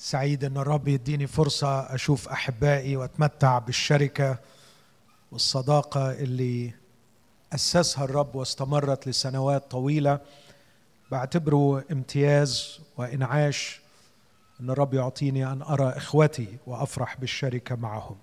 سعيد 0.00 0.44
إن 0.44 0.56
الرب 0.56 0.88
يديني 0.88 1.26
فرصة 1.26 1.94
أشوف 1.94 2.28
أحبائي 2.28 2.96
وأتمتع 2.96 3.58
بالشركة 3.58 4.38
والصداقة 5.32 6.12
اللي 6.12 6.74
أسسها 7.54 8.04
الرب 8.04 8.34
واستمرت 8.34 9.08
لسنوات 9.08 9.70
طويلة. 9.70 10.20
بعتبره 11.10 11.84
امتياز 11.92 12.80
وإنعاش 12.96 13.80
إن 14.60 14.70
الرب 14.70 14.94
يعطيني 14.94 15.52
أن 15.52 15.62
أرى 15.62 15.88
إخوتي 15.88 16.56
وأفرح 16.66 17.16
بالشركة 17.16 17.74
معهم. 17.74 18.16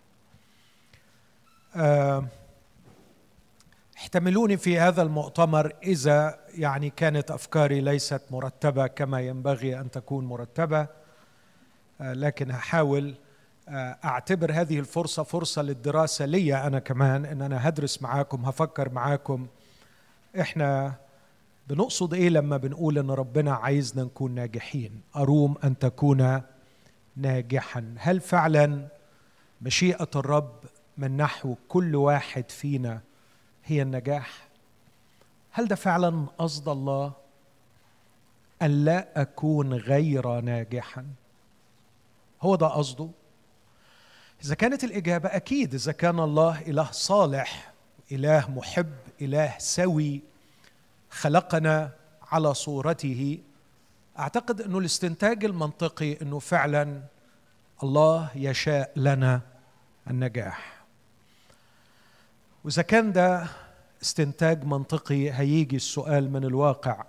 آه، 1.75 2.25
احتملوني 3.97 4.57
في 4.57 4.79
هذا 4.79 5.01
المؤتمر 5.01 5.73
إذا 5.83 6.39
يعني 6.53 6.89
كانت 6.89 7.31
أفكاري 7.31 7.81
ليست 7.81 8.21
مرتبة 8.31 8.87
كما 8.87 9.21
ينبغي 9.21 9.79
أن 9.79 9.91
تكون 9.91 10.25
مرتبة. 10.25 11.04
لكن 11.99 12.51
هحاول 12.51 13.15
آه، 13.69 13.97
أعتبر 14.05 14.51
هذه 14.51 14.79
الفرصة 14.79 15.23
فرصة 15.23 15.61
للدراسة 15.61 16.25
لي 16.25 16.55
أنا 16.67 16.79
كمان 16.79 17.25
إن 17.25 17.41
أنا 17.41 17.69
هدرس 17.69 18.01
معاكم 18.01 18.45
هفكر 18.45 18.89
معاكم. 18.89 19.47
إحنا 20.39 20.93
بنقصد 21.67 22.13
إيه 22.13 22.29
لما 22.29 22.57
بنقول 22.57 22.97
إن 22.97 23.11
ربنا 23.11 23.53
عايزنا 23.53 24.03
نكون 24.03 24.35
ناجحين؟ 24.35 25.01
أروم 25.15 25.55
أن 25.63 25.79
تكون 25.79 26.41
ناجحا. 27.17 27.95
هل 27.97 28.19
فعلا 28.19 28.87
مشيئة 29.61 30.09
الرب 30.15 30.53
من 30.97 31.17
نحو 31.17 31.55
كل 31.67 31.95
واحد 31.95 32.51
فينا 32.51 33.01
هي 33.65 33.81
النجاح؟ 33.81 34.47
هل 35.51 35.67
ده 35.67 35.75
فعلا 35.75 36.25
قصد 36.37 36.69
الله 36.69 37.13
أن 38.61 38.85
لا 38.85 39.21
أكون 39.21 39.73
غير 39.73 40.41
ناجحا؟ 40.41 41.05
هو 42.45 42.55
ده 42.55 42.67
قصده. 42.67 43.09
إذا 44.43 44.55
كانت 44.55 44.83
الإجابة 44.83 45.29
أكيد 45.29 45.73
إذا 45.73 45.91
كان 45.91 46.19
الله 46.19 46.61
إله 46.61 46.91
صالح 46.91 47.73
إله 48.11 48.51
محب 48.51 48.93
إله 49.21 49.53
سوي 49.57 50.21
خلقنا 51.09 51.91
على 52.31 52.53
صورته 52.53 53.39
أعتقد 54.19 54.61
إنه 54.61 54.77
الاستنتاج 54.79 55.45
المنطقي 55.45 56.21
إنه 56.21 56.39
فعلا 56.39 57.01
الله 57.83 58.29
يشاء 58.35 58.91
لنا 58.95 59.41
النجاح. 60.09 60.83
وإذا 62.63 62.81
كان 62.81 63.11
ده 63.11 63.47
استنتاج 64.01 64.63
منطقي 64.63 65.31
هيجي 65.31 65.75
السؤال 65.75 66.31
من 66.31 66.43
الواقع. 66.43 67.03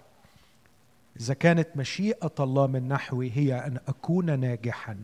إذا 1.20 1.34
كانت 1.34 1.68
مشيئة 1.76 2.32
الله 2.40 2.66
من 2.66 2.88
نحوي 2.88 3.30
هي 3.34 3.54
أن 3.66 3.78
أكون 3.88 4.40
ناجحا 4.40 4.96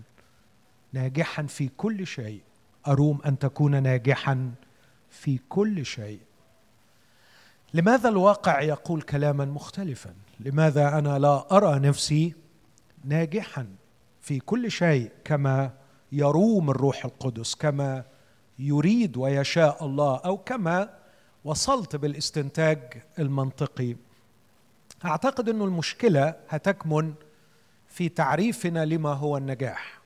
ناجحا 0.93 1.43
في 1.43 1.69
كل 1.77 2.07
شيء. 2.07 2.41
أروم 2.87 3.23
أن 3.27 3.39
تكون 3.39 3.83
ناجحا 3.83 4.51
في 5.11 5.39
كل 5.49 5.87
شيء. 5.87 6.21
لماذا 7.75 8.09
الواقع 8.09 8.61
يقول 8.61 9.03
كلاما 9.03 9.45
مختلفا؟ 9.45 10.15
لماذا 10.41 10.99
أنا 10.99 11.19
لا 11.19 11.57
أرى 11.57 11.79
نفسي 11.79 12.35
ناجحا 13.05 13.67
في 14.21 14.39
كل 14.39 14.71
شيء 14.71 15.11
كما 15.25 15.71
يروم 16.13 16.71
الروح 16.71 17.05
القدس 17.05 17.55
كما 17.55 18.05
يريد 18.59 19.17
ويشاء 19.17 19.85
الله 19.87 20.17
أو 20.17 20.37
كما 20.37 20.91
وصلت 21.45 21.97
بالاستنتاج 21.97 23.03
المنطقي؟ 23.19 23.97
أعتقد 25.05 25.49
انه 25.49 25.65
المشكلة 25.65 26.35
هتكمن 26.49 27.15
في 27.89 28.09
تعريفنا 28.09 28.85
لما 28.85 29.13
هو 29.13 29.37
النجاح. 29.37 30.02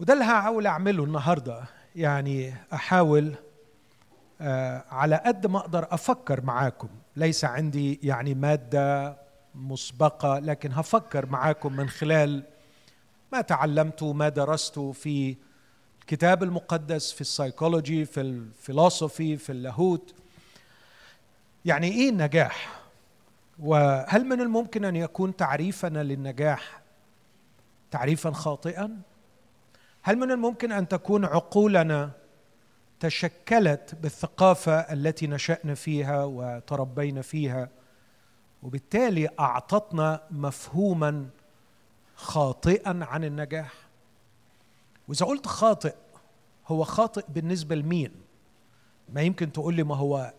وده 0.00 0.12
اللي 0.12 0.24
هحاول 0.24 0.66
أعمله 0.66 1.04
النهارده. 1.04 1.64
يعني 1.96 2.54
أحاول 2.72 3.34
آه 4.40 4.84
على 4.90 5.16
قد 5.16 5.46
ما 5.46 5.58
أقدر 5.58 5.86
أفكر 5.90 6.44
معاكم. 6.44 6.88
ليس 7.16 7.44
عندي 7.44 8.00
يعني 8.02 8.34
مادة 8.34 9.16
مسبقة 9.54 10.38
لكن 10.38 10.72
هفكر 10.72 11.26
معاكم 11.26 11.76
من 11.76 11.88
خلال 11.88 12.42
ما 13.32 13.40
تعلمته 13.40 14.12
ما 14.12 14.28
درسته 14.28 14.92
في 14.92 15.36
الكتاب 16.00 16.42
المقدس 16.42 17.12
في 17.12 17.20
السايكولوجي 17.20 18.04
في 18.04 18.20
الفلسفي 18.20 19.36
في 19.36 19.52
اللاهوت. 19.52 20.14
يعني 21.64 21.88
إيه 21.88 22.10
النجاح؟ 22.10 22.80
وهل 23.58 24.24
من 24.24 24.40
الممكن 24.40 24.84
أن 24.84 24.96
يكون 24.96 25.36
تعريفنا 25.36 26.02
للنجاح 26.02 26.80
تعريفا 27.90 28.30
خاطئا؟ 28.30 29.09
هل 30.02 30.16
من 30.16 30.30
الممكن 30.30 30.72
أن 30.72 30.88
تكون 30.88 31.24
عقولنا 31.24 32.10
تشكلت 33.00 33.94
بالثقافة 34.02 34.72
التي 34.72 35.26
نشأنا 35.26 35.74
فيها 35.74 36.24
وتربينا 36.24 37.22
فيها 37.22 37.68
وبالتالي 38.62 39.28
أعطتنا 39.40 40.22
مفهوما 40.30 41.26
خاطئا 42.14 42.98
عن 43.02 43.24
النجاح؟ 43.24 43.72
وإذا 45.08 45.26
قلت 45.26 45.46
خاطئ 45.46 45.94
هو 46.66 46.84
خاطئ 46.84 47.24
بالنسبة 47.28 47.74
لمين؟ 47.74 48.12
ما 49.08 49.20
يمكن 49.22 49.52
تقول 49.52 49.74
لي 49.74 49.82
ما 49.82 49.96
هو 49.96 50.32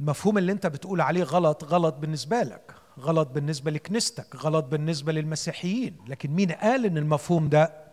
المفهوم 0.00 0.38
اللي 0.38 0.52
أنت 0.52 0.66
بتقول 0.66 1.00
عليه 1.00 1.22
غلط 1.22 1.64
غلط 1.64 1.94
بالنسبة 1.94 2.42
لك 2.42 2.74
غلط 2.98 3.28
بالنسبة 3.28 3.70
لكنيستك 3.70 4.36
غلط 4.36 4.64
بالنسبة 4.64 5.12
للمسيحيين. 5.12 5.96
لكن 6.08 6.30
مين 6.30 6.52
قال 6.52 6.86
إن 6.86 6.98
المفهوم 6.98 7.48
ده 7.48 7.85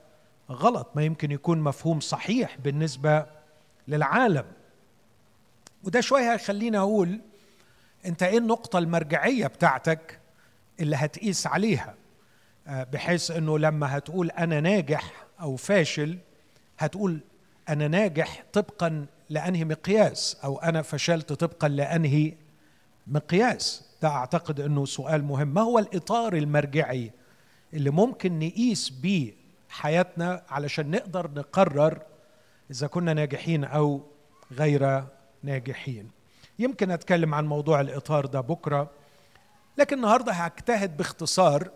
غلط 0.52 0.90
ما 0.96 1.04
يمكن 1.04 1.32
يكون 1.32 1.60
مفهوم 1.60 2.00
صحيح 2.00 2.58
بالنسبة 2.58 3.26
للعالم. 3.88 4.46
وده 5.84 6.02
شوية 6.02 6.34
هيخليني 6.34 6.78
أقول 6.78 7.20
أنت 8.06 8.24
إيه 8.24 8.38
النقطة 8.38 8.80
المرجعية 8.80 9.48
بتاعتك 9.48 10.20
اللي 10.80 10.96
هتقيس 10.96 11.48
عليها؟ 11.48 11.96
بحيث 12.68 13.32
إنه 13.32 13.60
لما 13.60 13.98
هتقول 13.98 14.30
أنا 14.32 14.60
ناجح 14.62 15.26
أو 15.42 15.56
فاشل 15.56 16.18
هتقول 16.80 17.20
أنا 17.70 17.88
ناجح 17.88 18.44
طبقا 18.54 19.06
لأنهي 19.30 19.66
مقياس 19.66 20.38
أو 20.44 20.58
أنا 20.60 20.82
فشلت 20.82 21.34
طبقا 21.34 21.68
لأنهي 21.68 22.34
مقياس. 23.08 23.86
ده 24.02 24.10
أعتقد 24.10 24.60
إنه 24.60 24.86
سؤال 24.86 25.24
مهم. 25.24 25.48
ما 25.48 25.62
هو 25.62 25.80
الإطار 25.80 26.34
المرجعي 26.36 27.12
اللي 27.74 27.90
ممكن 27.90 28.40
نقيس 28.40 28.90
بيه 28.90 29.34
حياتنا 29.74 30.44
علشان 30.50 30.92
نقدر 30.92 31.32
نقرر 31.32 32.02
إذا 32.72 32.88
كنا 32.88 33.14
ناجحين 33.14 33.64
أو 33.64 34.02
غير 34.52 35.04
ناجحين. 35.44 36.12
يمكن 36.60 36.92
أتكلم 36.92 37.34
عن 37.36 37.46
موضوع 37.46 37.82
الإطار 37.82 38.26
ده 38.26 38.42
بكرة 38.42 38.90
لكن 39.78 39.96
النهارده 39.96 40.32
هجتهد 40.32 40.98
باختصار 40.98 41.70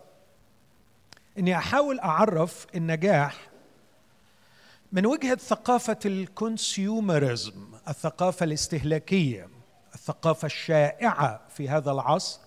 إني 1.38 1.56
أحاول 1.56 1.98
أعرف 2.00 2.66
النجاح 2.74 3.48
من 4.92 5.06
وجهة 5.06 5.36
ثقافة 5.36 5.98
الكونسيومرزم 6.06 7.66
الثقافة 7.88 8.44
الاستهلاكية 8.44 9.48
الثقافة 9.94 10.46
الشائعة 10.46 11.40
في 11.48 11.68
هذا 11.68 11.90
العصر 11.90 12.40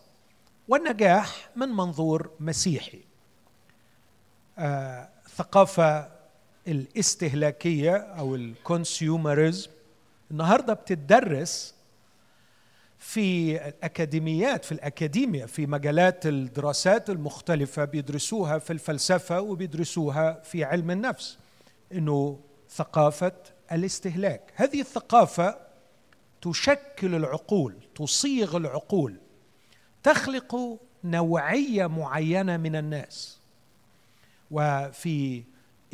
والنجاح 0.67 1.49
من 1.55 1.69
منظور 1.69 2.29
مسيحي. 2.39 3.01
آه 4.57 5.09
الثقافة 5.31 6.07
الاستهلاكية 6.67 7.95
أو 7.95 8.35
الكونسيومرزم 8.35 9.69
النهارده 10.31 10.73
بتدرس 10.73 11.75
في 12.99 13.55
الأكاديميات 13.67 14.65
في 14.65 14.71
الاكاديميا 14.71 15.45
في 15.45 15.65
مجالات 15.65 16.25
الدراسات 16.25 17.09
المختلفة 17.09 17.85
بيدرسوها 17.85 18.59
في 18.59 18.73
الفلسفة 18.73 19.41
وبيدرسوها 19.41 20.41
في 20.43 20.63
علم 20.63 20.91
النفس 20.91 21.37
إنه 21.91 22.39
ثقافة 22.69 23.33
الاستهلاك. 23.71 24.53
هذه 24.55 24.81
الثقافة 24.81 25.57
تشكل 26.41 27.15
العقول 27.15 27.75
تصيغ 27.95 28.57
العقول 28.57 29.15
تخلق 30.03 30.79
نوعية 31.03 31.87
معينة 31.87 32.57
من 32.57 32.75
الناس. 32.75 33.40
وفي 34.51 35.43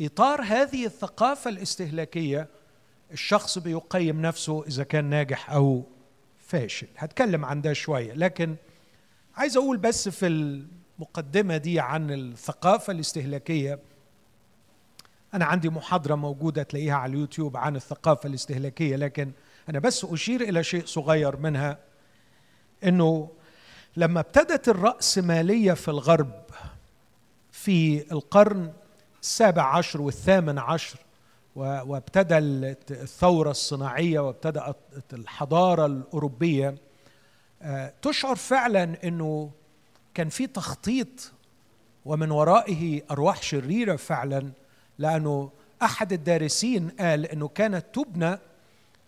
إطار 0.00 0.42
هذه 0.42 0.86
الثقافة 0.86 1.50
الاستهلاكية 1.50 2.48
الشخص 3.12 3.58
بيقيم 3.58 4.22
نفسه 4.22 4.64
إذا 4.66 4.84
كان 4.84 5.04
ناجح 5.04 5.50
أو 5.50 5.84
فاشل. 6.38 6.86
هتكلم 6.96 7.44
عن 7.44 7.60
ده 7.62 7.72
شوية 7.72 8.12
لكن 8.12 8.56
عايز 9.36 9.56
أقول 9.56 9.76
بس 9.76 10.08
في 10.08 10.26
المقدمة 10.26 11.56
دي 11.56 11.80
عن 11.80 12.10
الثقافة 12.10 12.92
الاستهلاكية. 12.92 13.78
أنا 15.34 15.44
عندي 15.44 15.68
محاضرة 15.68 16.14
موجودة 16.14 16.62
تلاقيها 16.62 16.94
على 16.94 17.12
اليوتيوب 17.12 17.56
عن 17.56 17.76
الثقافة 17.76 18.26
الاستهلاكية 18.26 18.96
لكن 18.96 19.32
أنا 19.68 19.78
بس 19.78 20.04
أشير 20.04 20.40
إلى 20.40 20.64
شيء 20.64 20.86
صغير 20.86 21.36
منها. 21.36 21.78
إنه 22.84 23.30
لما 23.96 24.20
ابتدت 24.20 24.68
الرأسمالية 24.68 25.72
في 25.72 25.88
الغرب 25.88 26.32
في 27.62 28.12
القرن 28.12 28.72
السابع 29.22 29.76
عشر 29.76 30.00
والثامن 30.00 30.58
عشر 30.58 30.98
وابتدى 31.56 32.38
الثورة 32.90 33.50
الصناعية 33.50 34.20
وابتدأت 34.20 34.76
الحضارة 35.12 35.86
الأوروبية. 35.86 36.74
آه، 37.62 37.92
تشعر 38.02 38.36
فعلا 38.36 38.96
أنه 39.04 39.50
كان 40.14 40.28
في 40.28 40.46
تخطيط 40.46 41.32
ومن 42.04 42.30
ورائه 42.30 43.02
أرواح 43.10 43.42
شريرة 43.42 43.96
فعلا 43.96 44.52
لأنه 44.98 45.50
أحد 45.82 46.12
الدارسين 46.12 46.88
قال 46.88 47.26
أنه 47.26 47.48
كانت 47.48 47.84
تبنى 47.92 48.38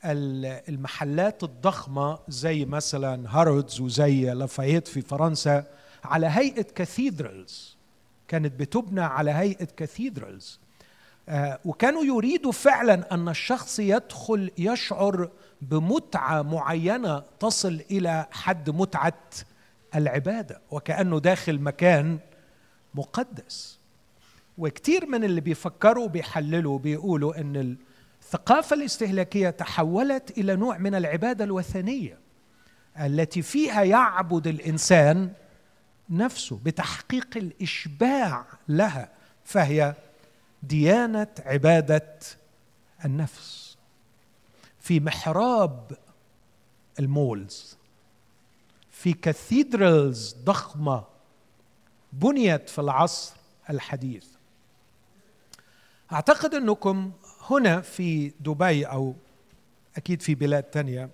المحلات 0.05 1.45
الضخمة 1.45 2.19
زي 2.29 2.65
مثلا 2.65 3.25
هارودز 3.29 3.81
وزي 3.81 4.25
لافايت 4.25 4.89
في 4.89 5.03
فرنسا 5.03 5.65
على 6.05 6.27
هيئة 6.27 6.63
cathedrals. 6.63 7.80
كانت 8.31 8.61
بتبنى 8.61 9.01
على 9.01 9.31
هيئة 9.31 9.65
cathedrals. 9.65 10.61
آه، 11.29 11.59
وكانوا 11.65 12.05
يريدوا 12.05 12.53
فعلا 12.53 13.15
أن 13.15 13.29
الشخص 13.29 13.79
يدخل 13.79 14.51
يشعر 14.59 15.31
بمتعة 15.63 16.43
معينة 16.43 17.23
تصل 17.41 17.81
إلى 17.91 18.27
حد 18.31 18.71
متعة 18.71 19.23
العبادة 19.95 20.61
وكأنه 20.71 21.19
داخل 21.19 21.61
مكان 21.61 22.19
مقدس. 22.95 23.79
وكثير 24.59 25.07
من 25.07 25.25
اللي 25.25 25.41
بيفكروا 25.41 26.09
بيحللوا 26.09 26.79
بيقولوا 26.79 27.41
إن 27.41 27.77
الثقافة 28.23 28.77
الاستهلاكية 28.77 29.51
تحولت 29.51 30.39
إلى 30.39 30.57
نوع 30.57 30.79
من 30.79 30.95
العبادة 30.95 31.45
الوثنية 31.45 32.19
التي 33.01 33.43
فيها 33.43 33.83
يعبد 33.83 34.47
الإنسان 34.47 35.33
نفسه 36.11 36.61
بتحقيق 36.65 37.37
الإشباع 37.37 38.45
لها 38.69 39.13
فهي 39.45 39.95
ديانة 40.63 41.27
عبادة 41.39 42.19
النفس. 43.05 43.77
في 44.81 45.01
محراب 45.01 45.99
المولز 46.99 47.77
في 48.91 49.13
كاثيدرالز 49.13 50.37
ضخمة 50.45 51.05
بنيت 52.13 52.69
في 52.69 52.79
العصر 52.81 53.35
الحديث. 53.71 54.25
أعتقد 56.13 56.55
أنكم 56.55 57.13
هنا 57.51 57.81
في 57.81 58.29
دبي 58.41 58.85
أو 58.85 59.15
أكيد 59.97 60.23
في 60.23 60.35
بلاد 60.35 60.63
تانية 60.63 61.11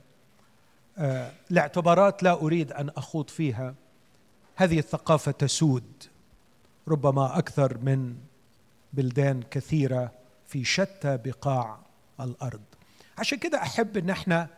آه 0.98 1.32
لاعتبارات 1.50 2.22
لا 2.22 2.32
أريد 2.32 2.72
أن 2.72 2.88
أخوض 2.88 3.30
فيها. 3.30 3.74
هذه 4.56 4.78
الثقافة 4.78 5.30
تسود 5.32 6.04
ربما 6.88 7.38
أكثر 7.38 7.78
من 7.78 8.16
بلدان 8.92 9.42
كثيرة 9.50 10.12
في 10.48 10.64
شتى 10.64 11.16
بقاع 11.16 11.78
الأرض. 12.20 12.62
عشان 13.18 13.38
كده 13.38 13.62
أحب 13.62 13.96
إن 13.96 14.10
إحنا 14.10 14.48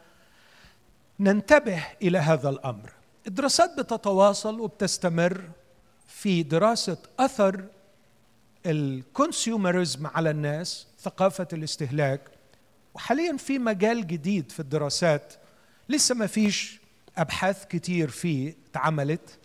ننتبه 1.21 1.85
إلى 2.03 2.19
هذا 2.19 2.49
الأمر. 2.49 2.93
الدراسات 3.27 3.79
بتتواصل 3.79 4.61
وبتستمر 4.61 5.51
في 6.07 6.43
دراسة 6.43 6.99
أثر 7.19 7.65
الكونسيومرزم 8.67 10.07
على 10.07 10.31
الناس 10.31 10.87
ثقافة 11.01 11.49
الاستهلاك 11.53 12.21
وحاليا 12.95 13.37
في 13.37 13.59
مجال 13.59 14.07
جديد 14.07 14.53
في 14.53 14.61
الدراسات. 14.61 15.35
لسه 15.89 16.15
ما 16.15 16.27
فيش 16.27 16.81
أبحاث 17.17 17.67
كتير 17.67 18.11
فيه 18.11 18.55
اتعملت. 18.71 19.38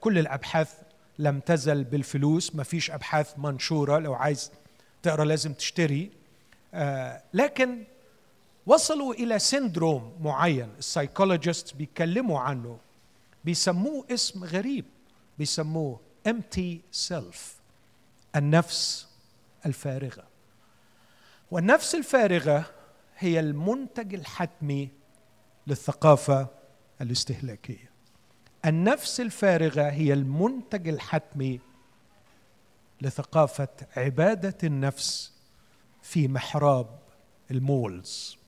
كل 0.00 0.18
الأبحاث 0.18 0.74
لم 1.18 1.40
تزل 1.40 1.84
بالفلوس 1.84 2.54
ما 2.54 2.62
فيش 2.62 2.90
أبحاث 2.90 3.38
منشورة 3.38 3.98
لو 3.98 4.14
عايز 4.14 4.52
تقرأ 5.02 5.24
لازم 5.24 5.52
تشتري. 5.52 6.10
آه 6.74 7.22
لكن 7.34 7.84
وصلوا 8.66 9.14
إلى 9.14 9.38
syndrome 9.38 10.16
معين 10.20 10.68
ال 10.78 10.85
psychologists 10.85 11.74
بيتكلموا 11.74 12.40
عنه 12.40 12.78
بيسموه 13.44 14.06
اسم 14.10 14.44
غريب 14.44 14.84
بيسموه 15.38 16.00
empty 16.28 16.76
self 17.10 17.36
النفس 18.36 19.08
الفارغة. 19.66 20.24
والنفس 21.50 21.94
الفارغة 21.94 22.64
هي 23.18 23.40
المنتج 23.40 24.14
الحتمي 24.14 24.88
للثقافة 25.66 26.46
الاستهلاكية. 27.00 27.87
النفس 28.66 29.20
الفارغة 29.20 29.82
هي 29.82 30.12
المنتج 30.12 30.88
الحتمي 30.88 31.60
لثقافة 33.00 33.68
عبادة 33.96 34.56
النفس 34.64 35.32
في 36.02 36.28
محراب 36.28 36.98
المولز. 37.50 38.38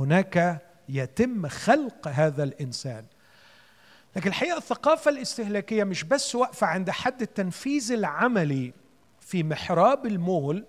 هناك 0.00 0.62
يتم 0.88 1.48
خلق 1.48 2.08
هذا 2.08 2.42
الإنسان. 2.42 3.04
لكن 4.16 4.28
الحقيقة 4.28 4.58
الثقافة 4.58 5.10
الاستهلاكية 5.10 5.84
مش 5.84 6.04
بس 6.04 6.34
واقفة 6.34 6.66
عند 6.66 6.90
حد 6.90 7.22
التنفيذ 7.22 7.92
العملي 7.92 8.72
في 9.20 9.42
محراب 9.42 10.06
المول 10.06 10.64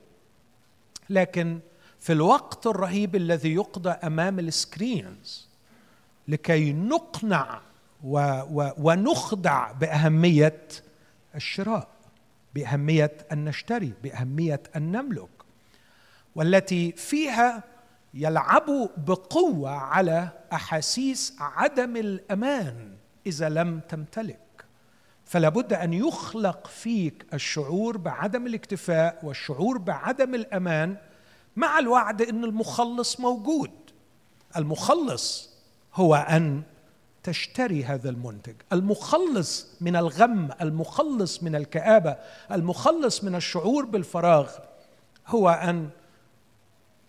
لكن 1.09 1.59
في 1.99 2.13
الوقت 2.13 2.67
الرهيب 2.67 3.15
الذي 3.15 3.53
يقضى 3.53 3.89
أمام 3.89 4.39
السكرينز 4.39 5.49
لكي 6.27 6.73
نقنع 6.73 7.61
و 8.03 8.19
و 8.51 8.71
ونخدع 8.77 9.71
بأهمية 9.71 10.67
الشراء 11.35 11.87
بأهمية 12.55 13.17
أن 13.31 13.45
نشتري 13.45 13.93
بأهمية 14.03 14.63
أن 14.75 14.91
نملك. 14.91 15.29
والتي 16.35 16.91
فيها 16.91 17.63
يلعبوا 18.13 18.87
بقوة 18.97 19.69
على 19.69 20.29
أحاسيس 20.53 21.35
عدم 21.39 21.97
الأمان 21.97 22.95
إذا 23.27 23.49
لم 23.49 23.79
تمتلك. 23.89 24.39
فلا 25.25 25.49
بد 25.49 25.73
أن 25.73 25.93
يخلق 25.93 26.67
فيك 26.67 27.25
الشعور 27.33 27.97
بعدم 27.97 28.47
الاكتفاء 28.47 29.19
والشعور 29.23 29.77
بعدم 29.77 30.35
الأمان 30.35 30.97
مع 31.55 31.79
الوعد 31.79 32.21
إن 32.21 32.43
المخلص 32.43 33.19
موجود. 33.19 33.71
المخلص 34.57 35.49
هو 35.93 36.15
أن 36.15 36.63
تشتري 37.23 37.83
هذا 37.83 38.09
المنتج. 38.09 38.53
المخلص 38.73 39.67
من 39.81 39.95
الغم 39.95 40.49
المخلص 40.61 41.43
من 41.43 41.55
الكآبة 41.55 42.17
المخلص 42.51 43.23
من 43.23 43.35
الشعور 43.35 43.85
بالفراغ 43.85 44.51
هو 45.27 45.49
أن 45.49 45.89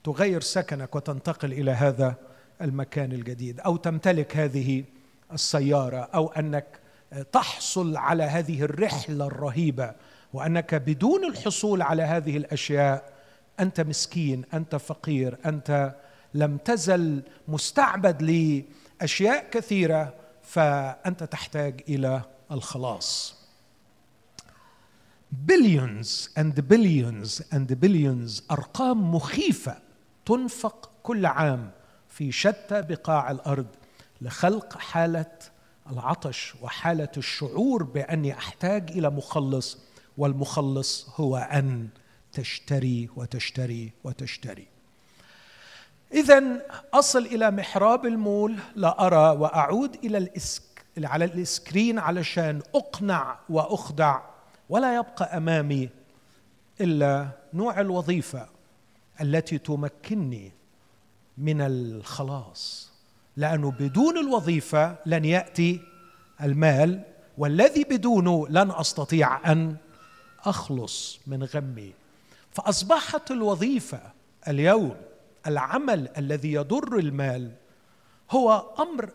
تغير 0.04 0.40
سكنك 0.40 0.96
وتنتقل 0.96 1.52
إلى 1.52 1.70
هذا 1.70 2.14
المكان 2.62 3.12
الجديد 3.12 3.60
أو 3.60 3.76
تمتلك 3.76 4.36
هذه 4.36 4.84
السيارة 5.32 6.08
أو 6.14 6.28
أنك 6.28 6.66
تحصل 7.32 7.96
على 7.96 8.22
هذه 8.22 8.62
الرحلة 8.62 9.26
الرهيبة 9.26 9.92
وأنك 10.32 10.74
بدون 10.74 11.24
الحصول 11.24 11.82
على 11.82 12.02
هذه 12.02 12.36
الأشياء 12.36 13.12
أنت 13.60 13.80
مسكين 13.80 14.44
أنت 14.54 14.76
فقير 14.76 15.38
أنت 15.46 15.94
لم 16.34 16.56
تزل 16.56 17.22
مستعبد 17.48 18.22
لاشياء 19.00 19.50
كثيرة 19.50 20.14
فأنت 20.42 21.24
تحتاج 21.24 21.84
إلى 21.88 22.22
الخلاص. 22.50 23.34
Billions 25.46 26.28
and 26.38 26.54
billions 26.68 27.42
and 27.52 27.74
billions 27.80 28.42
أرقام 28.50 29.14
مخيفة 29.14 29.78
تنفق 30.26 30.90
كل 31.02 31.26
عام 31.26 31.70
في 32.08 32.32
شتى 32.32 32.82
بقاع 32.82 33.30
الأرض 33.30 33.66
لخلق 34.20 34.78
حالة 34.78 35.38
العطش 35.92 36.54
وحالة 36.62 37.12
الشعور 37.16 37.82
بأني 37.82 38.32
أحتاج 38.32 38.90
إلى 38.90 39.10
مخلص 39.10 39.78
والمخلص 40.18 41.08
هو 41.16 41.36
أن 41.36 41.88
تشتري 42.32 43.08
وتشتري 43.16 43.92
وتشتري. 44.04 44.68
اذا 46.12 46.66
أصل 46.94 47.26
إلى 47.26 47.50
محراب 47.50 48.06
المول 48.06 48.56
لا 48.74 49.06
أرى 49.06 49.38
وأعود 49.38 49.94
إلى 50.04 50.18
الاسك 50.18 50.62
على 50.98 51.24
الإسكرين 51.24 51.98
علشان 51.98 52.62
أقنع 52.74 53.38
وأخدع 53.48 54.20
ولا 54.68 54.96
يبقى 54.96 55.36
أمامي 55.36 55.88
إلا 56.80 57.28
نوع 57.54 57.80
الوظيفة 57.80 58.48
التي 59.20 59.58
تمكنني 59.58 60.52
من 61.38 61.60
الخلاص. 61.60 62.90
لأنه 63.36 63.70
بدون 63.70 64.18
الوظيفة 64.18 64.96
لن 65.06 65.24
يأتي 65.24 65.80
المال 66.42 67.02
والذي 67.38 67.84
بدونه 67.84 68.48
لن 68.48 68.70
أستطيع 68.70 69.52
أن 69.52 69.76
أخلص 70.44 71.20
من 71.26 71.44
غمي. 71.44 71.92
فأصبحت 72.52 73.30
الوظيفة 73.30 74.00
اليوم 74.48 74.96
العمل 75.46 76.08
الذي 76.18 76.52
يضر 76.52 76.98
المال 76.98 77.52
هو 78.30 78.74
أمر 78.78 79.10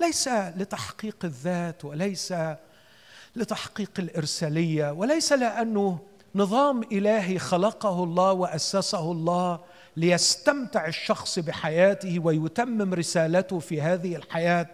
ليس 0.00 0.28
لتحقيق 0.28 1.16
الذات 1.24 1.84
وليس 1.84 2.34
لتحقيق 3.36 3.90
الإرسالية 3.98 4.92
وليس 4.92 5.32
لأنه 5.32 5.98
نظام 6.34 6.82
إلهي 6.92 7.38
خلقه 7.38 8.04
الله 8.04 8.32
وأسسه 8.32 9.12
الله 9.12 9.60
ليستمتع 9.96 10.86
الشخص 10.86 11.38
بحياته 11.38 12.18
ويتمم 12.18 12.94
رسالته 12.94 13.58
في 13.58 13.82
هذه 13.82 14.16
الحياة. 14.16 14.68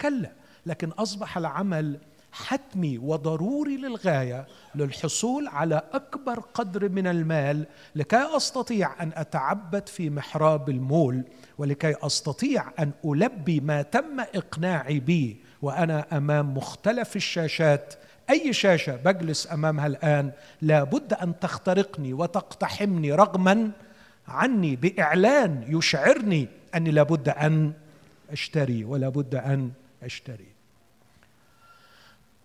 كلا 0.00 0.32
لكن 0.66 0.88
أصبح 0.88 1.36
العمل 1.36 1.98
حتمي 2.32 2.98
وضروري 2.98 3.76
للغاية 3.76 4.46
للحصول 4.74 5.48
على 5.48 5.82
أكبر 5.92 6.40
قدر 6.40 6.88
من 6.88 7.06
المال 7.06 7.66
لكي 7.96 8.36
أستطيع 8.36 9.02
أن 9.02 9.12
أتعبد 9.14 9.88
في 9.88 10.10
محراب 10.10 10.68
المول 10.68 11.24
ولكي 11.58 11.94
أستطيع 12.02 12.64
أن 12.78 12.90
ألبي 13.04 13.60
ما 13.60 13.82
تم 13.82 14.20
إقناعي 14.20 15.00
به 15.00 15.36
وأنا 15.62 16.06
أمام 16.12 16.54
مختلف 16.54 17.16
الشاشات. 17.16 17.94
أي 18.30 18.52
شاشة 18.52 18.96
بجلس 18.96 19.52
أمامها 19.52 19.86
الآن 19.86 20.32
لابد 20.62 21.12
أن 21.14 21.38
تخترقني 21.38 22.12
وتقتحمني 22.12 23.12
رغما 23.12 23.70
عني 24.28 24.76
بإعلان 24.76 25.64
يشعرني 25.68 26.48
أني 26.74 26.90
لابد 26.90 27.28
أن 27.28 27.72
أشتري 28.32 28.84
ولا 28.84 29.08
بد 29.08 29.34
أن 29.34 29.70
أشتري. 30.02 30.49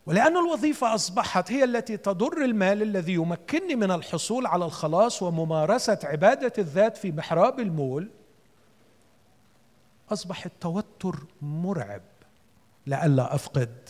ولأن 0.06 0.38
الوظيفة 0.38 0.96
أصبحت 0.96 1.52
هي 1.52 1.64
التي 1.64 1.98
تضر 1.98 2.46
المال 2.46 2.82
الذي 2.82 3.14
يمكنني 3.14 3.76
من 3.76 3.92
الحصول 3.92 4.46
على 4.46 4.66
الخلاص 4.66 5.22
وممارسة 5.22 6.00
عبادة 6.04 6.54
الذات 6.58 6.98
في 6.98 7.12
محراب 7.12 7.60
المول 7.60 8.10
أصبح 10.12 10.46
التوتر 10.46 11.16
مرعب 11.42 12.02
لئلا 12.88 13.36
أفقد 13.36 13.90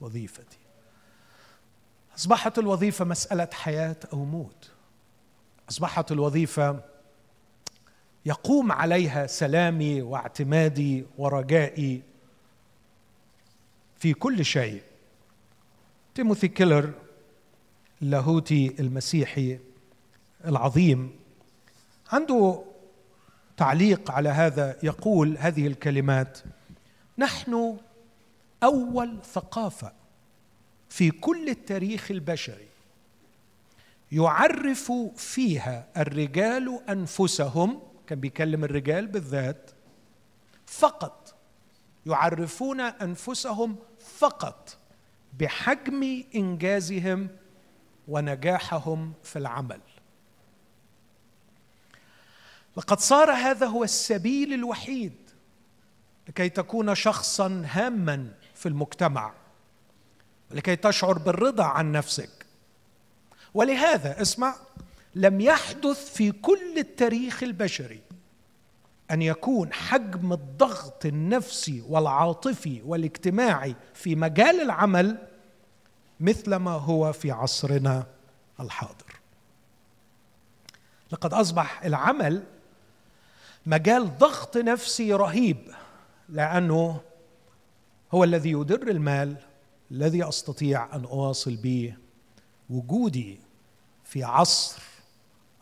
وظيفتي. 0.00 0.58
أصبحت 2.16 2.58
الوظيفة 2.58 3.04
مسألة 3.04 3.48
حياة 3.52 3.96
أو 4.12 4.24
موت. 4.24 4.70
أصبحت 5.70 6.12
الوظيفة 6.12 6.80
يقوم 8.26 8.72
عليها 8.72 9.26
سلامي 9.26 10.02
واعتمادي 10.02 11.06
ورجائي 11.18 12.02
في 13.98 14.14
كل 14.14 14.44
شيء. 14.44 14.82
تيموثي 16.14 16.48
كيلر 16.48 16.92
اللاهوتي 18.02 18.74
المسيحي 18.80 19.58
العظيم 20.44 21.10
عنده 22.12 22.64
تعليق 23.56 24.10
على 24.10 24.28
هذا 24.28 24.78
يقول 24.82 25.36
هذه 25.38 25.66
الكلمات 25.66 26.38
نحن 27.18 27.76
أول 28.62 29.18
ثقافة 29.32 29.92
في 30.88 31.10
كل 31.10 31.48
التاريخ 31.48 32.10
البشري 32.10 32.68
يعرف 34.12 34.92
فيها 35.16 35.86
الرجال 35.96 36.80
انفسهم 36.88 37.80
كان 38.06 38.20
بيكلم 38.20 38.64
الرجال 38.64 39.06
بالذات 39.06 39.70
فقط 40.66 41.34
يعرفون 42.06 42.80
أنفسهم 42.80 43.76
فقط. 44.18 44.81
بحجم 45.32 46.24
إنجازهم 46.34 47.28
ونجاحهم 48.08 49.12
في 49.22 49.38
العمل. 49.38 49.80
لقد 52.76 53.00
صار 53.00 53.30
هذا 53.32 53.66
هو 53.66 53.84
السبيل 53.84 54.52
الوحيد 54.52 55.12
لكي 56.28 56.48
تكون 56.48 56.94
شخصا 56.94 57.62
هاما 57.66 58.28
في 58.54 58.68
المجتمع 58.68 59.32
ولكي 60.50 60.76
تشعر 60.76 61.18
بالرضا 61.18 61.64
عن 61.64 61.92
نفسك. 61.92 62.46
ولهذا 63.54 64.22
اسمع 64.22 64.54
لم 65.14 65.40
يحدث 65.40 66.14
في 66.14 66.32
كل 66.32 66.78
التاريخ 66.78 67.42
البشري 67.42 68.00
أن 69.12 69.22
يكون 69.22 69.72
حجم 69.72 70.32
الضغط 70.32 71.06
النفسي 71.06 71.84
والعاطفي 71.88 72.82
والاجتماعي 72.84 73.76
في 73.94 74.14
مجال 74.14 74.60
العمل 74.60 75.28
مثل 76.20 76.56
ما 76.56 76.70
هو 76.70 77.12
في 77.12 77.30
عصرنا 77.30 78.06
الحاضر. 78.60 79.20
لقد 81.12 81.34
أصبح 81.34 81.84
العمل 81.84 82.42
مجال 83.66 84.18
ضغط 84.18 84.56
نفسي 84.56 85.12
رهيب 85.12 85.58
لأنه 86.28 87.00
هو 88.14 88.24
الذي 88.24 88.50
يدر 88.50 88.88
المال 88.88 89.36
الذي 89.90 90.28
أستطيع 90.28 90.96
أن 90.96 91.04
أواصل 91.04 91.56
به 91.56 91.94
وجودي 92.70 93.40
في 94.04 94.24
عصر 94.24 94.82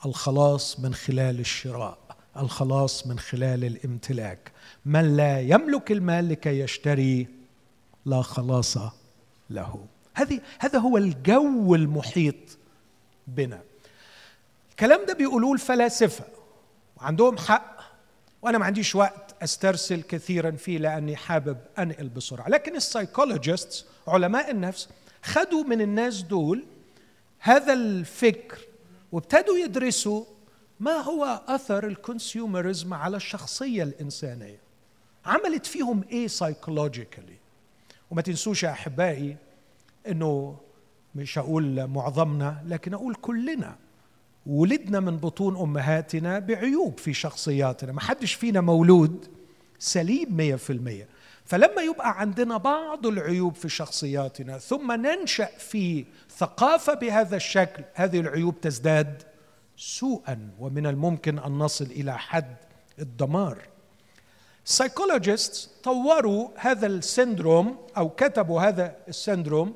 الخلاص 0.07 0.81
من 0.81 0.95
خلال 0.95 1.41
الشراء. 1.41 2.10
الخلاص 2.41 3.07
من 3.07 3.19
خلال 3.19 3.65
الامتلاك. 3.65 4.53
من 4.85 5.17
لا 5.17 5.41
يملك 5.41 5.93
المال 5.93 6.29
لكي 6.29 6.61
يشتري 6.61 7.27
لا 8.05 8.23
خلاص 8.23 8.79
له. 9.51 9.87
هذه 10.15 10.41
هذا 10.59 10.79
هو 10.79 10.97
الجو 10.97 11.75
المحيط 11.75 12.59
بنا. 13.27 13.61
الكلام 14.71 15.07
ده 15.07 15.15
بيقولوه 15.15 15.53
الفلاسفة. 15.53 16.25
وعندهم 16.97 17.39
حق 17.39 17.81
وأنا 18.43 18.59
ما 18.59 18.65
عنديش 18.65 18.95
وقت 18.95 19.35
أسترسل 19.43 20.03
كثيرا 20.03 20.51
فيه 20.51 20.79
لأني 20.79 21.17
حابب 21.17 21.59
أنقل 21.79 22.09
بسرعة. 22.09 22.49
لكن 22.49 22.77
ال 22.77 22.85
psychologists 22.85 23.87
علماء 24.09 24.51
النفس 24.51 24.89
خدوا 25.23 25.65
من 25.65 25.81
الناس 25.81 26.23
دول 26.23 26.65
هذا 27.39 27.73
الفكر 27.73 28.59
وابتدوا 29.13 29.59
يدرسوا 29.59 30.25
ما 30.81 30.93
هو 30.93 31.41
أثر 31.49 31.87
ال 31.87 31.96
consumerism 31.96 32.95
على 32.95 33.17
الشخصية 33.17 33.83
الإنسانية؟ 33.83 34.61
عملت 35.27 35.67
فيهم 35.67 36.05
إيه 36.11 36.29
psychologically 36.29 37.37
وما 38.11 38.23
تنسوش 38.23 38.63
يا 38.63 38.71
أحبائي 38.71 39.37
إنه 40.09 40.57
مش 41.15 41.39
هقول 41.39 41.87
معظمنا 41.87 42.63
لكن 42.67 42.95
أقول 42.95 43.15
كلنا 43.15 43.77
ولدنا 44.47 45.01
من 45.01 45.17
بطون 45.17 45.57
أمهاتنا 45.57 46.39
بعيوب 46.39 46.99
في 46.99 47.15
شخصياتنا. 47.15 47.93
ما 47.93 48.01
حدش 48.01 48.35
فينا 48.35 48.61
مولود 48.61 49.27
سليم 49.79 50.37
مية 50.37 50.57
في 50.57 50.73
المية. 50.73 51.09
فلما 51.45 51.83
يبقى 51.83 52.21
عندنا 52.21 52.57
بعض 52.57 53.07
العيوب 53.07 53.55
في 53.55 53.69
شخصياتنا 53.69 54.59
ثم 54.59 54.93
ننشأ 54.93 55.47
في 55.59 56.05
ثقافة 56.39 56.95
بهذا 56.95 57.37
الشكل 57.37 57.83
هذه 57.95 58.21
العيوب 58.21 58.61
تزداد. 58.61 59.23
سوءا 59.81 60.51
ومن 60.59 60.87
الممكن 60.87 61.39
أن 61.39 61.59
نصل 61.59 61.85
إلى 61.85 62.19
حد 62.19 62.57
الدمار. 62.99 63.59
psychologists 64.65 65.71
طوروا 65.83 66.49
هذا 66.57 66.87
ال 66.87 66.98
syndrome 66.98 67.87
أو 67.97 68.11
كتبوا 68.11 68.61
هذا 68.61 68.97
ال 69.09 69.16
syndrome 69.16 69.75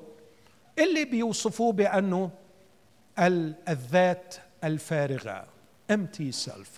اللي 0.79 1.05
بيوصفوه 1.05 1.73
بأنه 1.73 2.31
الذات 3.69 4.35
الفارغة 4.65 5.47
empty 5.93 6.47
self. 6.47 6.69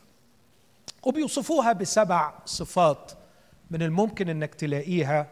وبيوصفوها 1.03 1.73
بسبع 1.73 2.35
صفات 2.45 3.13
من 3.71 3.83
الممكن 3.83 4.29
إنك 4.29 4.55
تلاقيها 4.55 5.27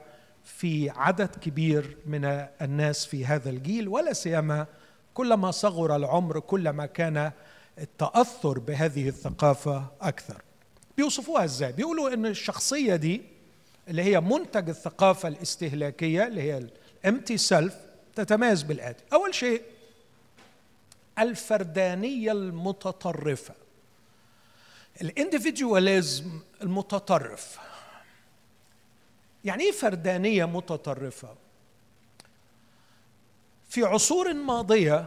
في 0.44 0.90
عدد 0.90 1.36
كبير 1.36 1.96
من 2.06 2.24
الناس 2.62 3.06
في 3.06 3.26
هذا 3.26 3.50
الجيل 3.50 3.88
ولا 3.88 4.12
سيما 4.12 4.66
كلما 5.14 5.50
صغر 5.50 5.96
العمر 5.96 6.40
كلما 6.40 6.86
كان 6.86 7.32
التأثر 7.78 8.58
بهذه 8.58 9.08
الثقافة 9.08 9.86
أكثر. 10.00 10.42
بيوصفوها 10.96 11.44
إزاي؟ 11.44 11.72
بيقولوا 11.72 12.14
إن 12.14 12.26
الشخصية 12.26 12.96
دي 12.96 13.22
اللي 13.88 14.02
هي 14.02 14.20
منتج 14.20 14.68
الثقافة 14.68 15.28
الاستهلاكية 15.28 16.26
اللي 16.26 16.42
هي 16.42 16.68
ال 17.04 17.09
empty 17.09 17.36
self 17.36 17.76
تتميز 18.16 18.62
بالآتي. 18.62 19.04
أول 19.12 19.34
شيء 19.34 19.62
الفردانية 21.18 22.32
المتطرفة. 22.32 23.54
ال 25.02 25.12
individualism 25.12 26.40
المتطرف. 26.62 27.58
يعني 29.44 29.64
إيه 29.64 29.72
فردانية 29.72 30.44
متطرفة؟ 30.44 31.34
في 33.68 33.82
عصور 33.84 34.34
ماضية 34.34 35.06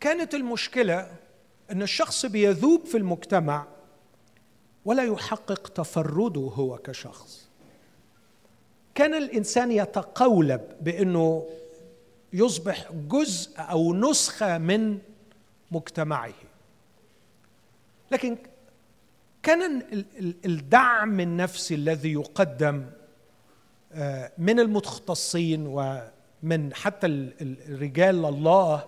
كانت 0.00 0.34
المشكلة 0.34 1.16
أن 1.70 1.82
الشخص 1.82 2.26
بيذوب 2.26 2.84
في 2.84 2.96
المجتمع 2.96 3.66
ولا 4.84 5.02
يحقق 5.02 5.68
تفرده 5.68 6.40
هو 6.40 6.78
كشخص. 6.78 7.48
كان 8.94 9.14
الإنسان 9.14 9.72
يتقولب 9.72 10.60
بأنه 10.80 11.46
يصبح 12.32 12.92
جزء 13.08 13.50
أو 13.58 13.94
نسخة 13.94 14.58
من 14.58 14.98
مجتمعه. 15.70 16.32
لكن 18.10 18.36
كان 19.42 19.82
الدعم 20.44 21.20
النفسي 21.20 21.74
الذي 21.74 22.12
يقدم 22.12 22.86
آه، 23.92 24.32
من 24.38 24.60
المختصين 24.60 25.64
من 26.42 26.74
حتى 26.74 27.06
الرجال 27.40 28.24
الله 28.24 28.84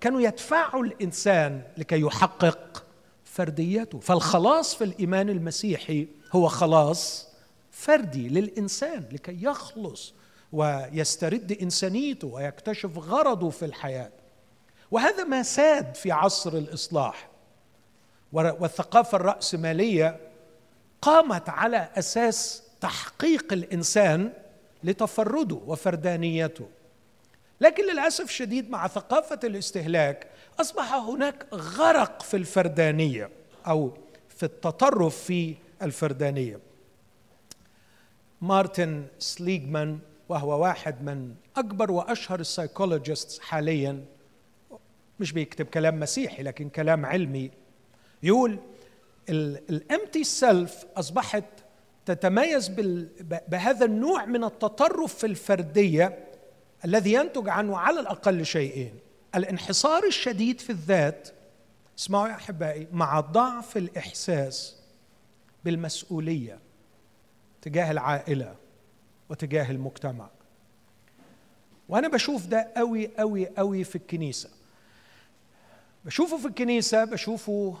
كانوا 0.00 0.20
يدفعوا 0.20 0.84
الإنسان 0.84 1.62
لكي 1.76 2.00
يحقق 2.00 2.84
فرديته 3.24 4.00
فالخلاص 4.00 4.74
في 4.74 4.84
الإيمان 4.84 5.28
المسيحي 5.28 6.08
هو 6.32 6.48
خلاص 6.48 7.28
فردي 7.70 8.28
للإنسان 8.28 9.04
لكي 9.12 9.38
يخلص 9.44 10.14
ويسترد 10.52 11.58
إنسانيته 11.62 12.28
ويكتشف 12.28 12.98
غرضه 12.98 13.50
في 13.50 13.64
الحياة. 13.64 14.10
وهذا 14.90 15.24
ما 15.24 15.42
ساد 15.42 15.94
في 15.94 16.12
عصر 16.12 16.52
الإصلاح. 16.52 17.28
والثقافة 18.32 19.16
الرأسمالية 19.16 20.20
قامت 21.02 21.48
على 21.48 21.88
أساس 21.94 22.62
تحقيق 22.80 23.52
الإنسان 23.52 24.32
لتفرده 24.84 25.60
وفردانيته. 25.66 26.68
لكن 27.60 27.92
للأسف 27.92 28.24
الشديد 28.24 28.70
مع 28.70 28.88
ثقافة 28.88 29.40
الاستهلاك 29.44 30.26
أصبح 30.60 30.94
هناك 30.94 31.46
غرق 31.54 32.22
في 32.22 32.36
الفردانية 32.36 33.30
أو 33.66 33.92
في 34.28 34.42
التطرف 34.42 35.16
في 35.16 35.54
الفردانية. 35.82 36.60
مارتن 38.40 39.04
سليجمان 39.18 39.98
وهو 40.28 40.62
واحد 40.62 41.02
من 41.02 41.34
أكبر 41.56 41.90
وأشهر 41.92 42.40
ال 42.40 42.47
psychologists 42.47 43.40
حاليا 43.42 44.04
مش 45.20 45.32
بيكتب 45.32 45.66
كلام 45.66 46.00
مسيحي 46.00 46.42
لكن 46.42 46.68
كلام 46.68 47.06
علمي 47.06 47.50
يقول 48.22 48.58
ال 49.28 49.44
empty 49.44 50.24
self 50.24 50.84
أصبحت 50.96 51.44
تتميز 52.06 52.68
بهذا 53.48 53.84
النوع 53.86 54.24
من 54.24 54.44
التطرف 54.44 55.14
في 55.14 55.26
الفردية 55.26 56.29
الذي 56.84 57.12
ينتج 57.12 57.48
عنه 57.48 57.76
على 57.78 58.00
الأقل 58.00 58.46
شيئين. 58.46 58.98
الانحصار 59.34 60.06
الشديد 60.06 60.60
في 60.60 60.70
الذات 60.70 61.28
اسمعوا 61.98 62.28
يا 62.28 62.34
أحبائي 62.34 62.86
مع 62.92 63.20
ضعف 63.20 63.76
الإحساس 63.76 64.76
بالمسؤولية 65.64 66.58
تجاه 67.62 67.90
العائلة 67.90 68.54
وتجاه 69.28 69.70
المجتمع. 69.70 70.28
وأنا 71.88 72.08
بشوف 72.08 72.46
ده 72.46 72.72
قوي 72.76 73.10
قوي 73.18 73.48
قوي 73.48 73.84
في 73.84 73.96
الكنيسة. 73.96 74.50
بشوفه 76.04 76.38
في 76.38 76.46
الكنيسة 76.46 77.04
بشوفه 77.04 77.76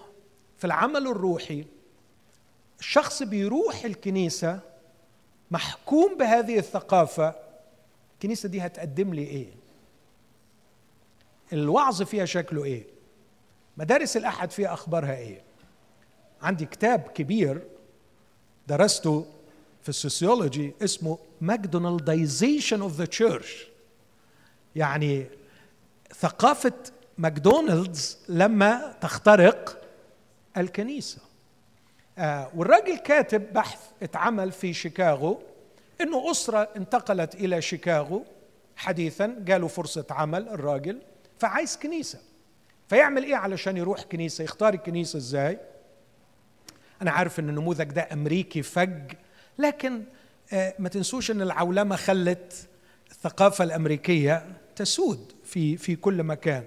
في 0.58 0.64
العمل 0.64 1.06
الروحي. 1.06 1.64
الشخص 2.80 3.22
بيروح 3.22 3.84
الكنيسة 3.84 4.60
محكوم 5.50 6.18
بهذه 6.18 6.58
الثقافة 6.58 7.34
الكنيسة 8.20 8.48
دي 8.48 8.60
هتقدم 8.60 9.14
لي 9.14 9.22
إيه؟ 9.22 9.46
الوعظ 11.52 12.02
فيها 12.02 12.24
شكله 12.24 12.64
إيه؟ 12.64 12.84
مدارس 13.76 14.16
الأحد 14.16 14.50
فيها 14.50 14.72
أخبارها 14.72 15.16
إيه؟ 15.16 15.42
عندي 16.42 16.66
كتاب 16.66 17.00
كبير 17.00 17.62
درسته 18.68 19.26
في 19.82 19.88
ال 19.88 19.97
sociology 19.97 20.74
اسمه 20.82 21.18
McDonaldization 21.40 22.80
of 22.80 22.92
the 22.96 23.04
church 23.04 23.66
يعني 24.76 25.26
ثقافة 26.14 26.72
ماكدونالدز 27.18 28.18
لما 28.28 28.96
تخترق 29.00 29.82
الكنيسة. 30.56 31.18
آه 32.18 32.50
والراجل 32.54 32.96
كاتب 32.96 33.52
بحث 33.52 33.80
اتعمل 34.02 34.52
في 34.52 34.72
شيكاغو 34.72 35.42
إنه 36.00 36.30
أسرة 36.30 36.68
انتقلت 36.76 37.34
إلى 37.34 37.62
شيكاغو 37.62 38.24
حديثا 38.76 39.36
جاله 39.38 39.66
فرصة 39.68 40.06
عمل 40.10 40.48
الراجل 40.48 41.02
فعايز 41.38 41.76
كنيسة. 41.76 42.18
فيعمل 42.88 43.24
إيه 43.24 43.36
علشان 43.36 43.76
يروح 43.76 44.02
كنيسة؟ 44.02 44.44
يختار 44.44 44.74
الكنيسة 44.74 45.16
إزاي؟ 45.16 45.58
أنا 47.02 47.10
عارف 47.10 47.40
إن 47.40 47.48
النموذج 47.48 47.84
ده 47.92 48.08
أمريكي 48.12 48.62
فج 48.62 49.12
لكن 49.58 50.04
آه 50.52 50.74
ما 50.78 50.88
تنسوش 50.88 51.30
إن 51.30 51.42
العولمة 51.42 51.96
خلت 51.96 52.68
الثقافة 53.10 53.64
الأمريكية 53.64 54.46
تسود 54.76 55.32
في 55.44 55.76
في 55.76 55.96
كل 55.96 56.22
مكان. 56.22 56.64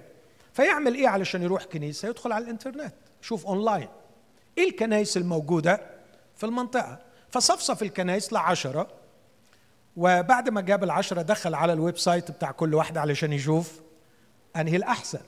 فيعمل 0.52 0.94
إيه 0.94 1.08
علشان 1.08 1.42
يروح 1.42 1.64
كنيسة؟ 1.64 2.08
يدخل 2.08 2.32
على 2.32 2.44
الإنترنت 2.44 2.94
يشوف 3.22 3.46
أونلاين. 3.46 3.88
إيه 4.58 4.68
الكنائس 4.70 5.16
الموجودة 5.16 5.80
في 6.36 6.46
المنطقة؟ 6.46 6.98
فصفصف 7.30 7.82
الكنائس 7.82 8.32
لعشرة 8.32 8.88
وبعد 9.96 10.48
ما 10.48 10.60
جاب 10.60 10.84
العشرة 10.84 11.22
دخل 11.22 11.54
على 11.54 11.72
ال 11.72 11.98
website 11.98 12.30
بتاع 12.30 12.50
كل 12.50 12.74
واحدة 12.74 13.00
علشان 13.00 13.32
يشوف 13.32 13.80
أنهي 14.56 14.76
الأحسن. 14.76 15.20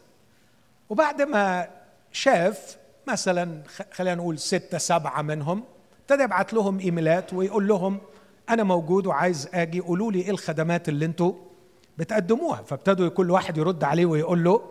وبعد 0.90 1.22
ما 1.22 1.68
شاف 2.12 2.76
مثلا 3.08 3.62
خلينا 3.92 4.14
نقول 4.14 4.38
ستة 4.38 4.78
سبعة 4.78 5.22
منهم 5.22 5.64
ابتدى 6.00 6.22
يبعت 6.22 6.52
لهم 6.52 6.78
إيميلات 6.78 7.34
ويقول 7.34 7.68
لهم 7.68 8.00
أنا 8.50 8.62
موجود 8.62 9.06
وعايز 9.06 9.48
آجي 9.54 9.80
قولوا 9.80 10.12
لي 10.12 10.20
إيه 10.20 10.30
الخدمات 10.30 10.88
اللي 10.88 11.04
أنتوا 11.04 11.32
بتقدموها. 11.98 12.62
فابتدوا 12.62 13.08
كل 13.08 13.30
واحد 13.30 13.58
يرد 13.58 13.84
عليه 13.84 14.06
ويقول 14.06 14.44
له 14.44 14.62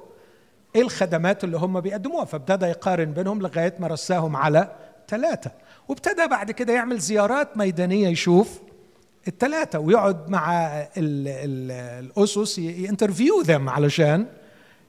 إيه 0.76 0.82
الخدمات 0.82 1.44
اللي 1.44 1.58
هم 1.58 1.80
بيقدموها. 1.80 2.26
فابتدى 2.26 2.66
يقارن 2.66 3.12
بينهم 3.14 3.42
لغاية 3.42 3.74
ما 3.80 3.88
رساهم 3.88 4.36
على 4.36 4.76
ثلاثة. 5.08 5.52
وابتدى 5.88 6.28
بعد 6.28 6.52
كده 6.52 6.74
يعمل 6.74 7.00
زيارات 7.00 7.58
ميدانية 7.58 8.08
يشوف 8.08 8.60
الثلاثه 9.28 9.80
ويقعد 9.80 10.30
مع 10.30 10.68
ال 10.78 10.88
ال 11.28 11.72
الأسس 12.06 12.58
ينترفيو 12.58 13.42
ذم 13.42 13.70
علشان 13.70 14.26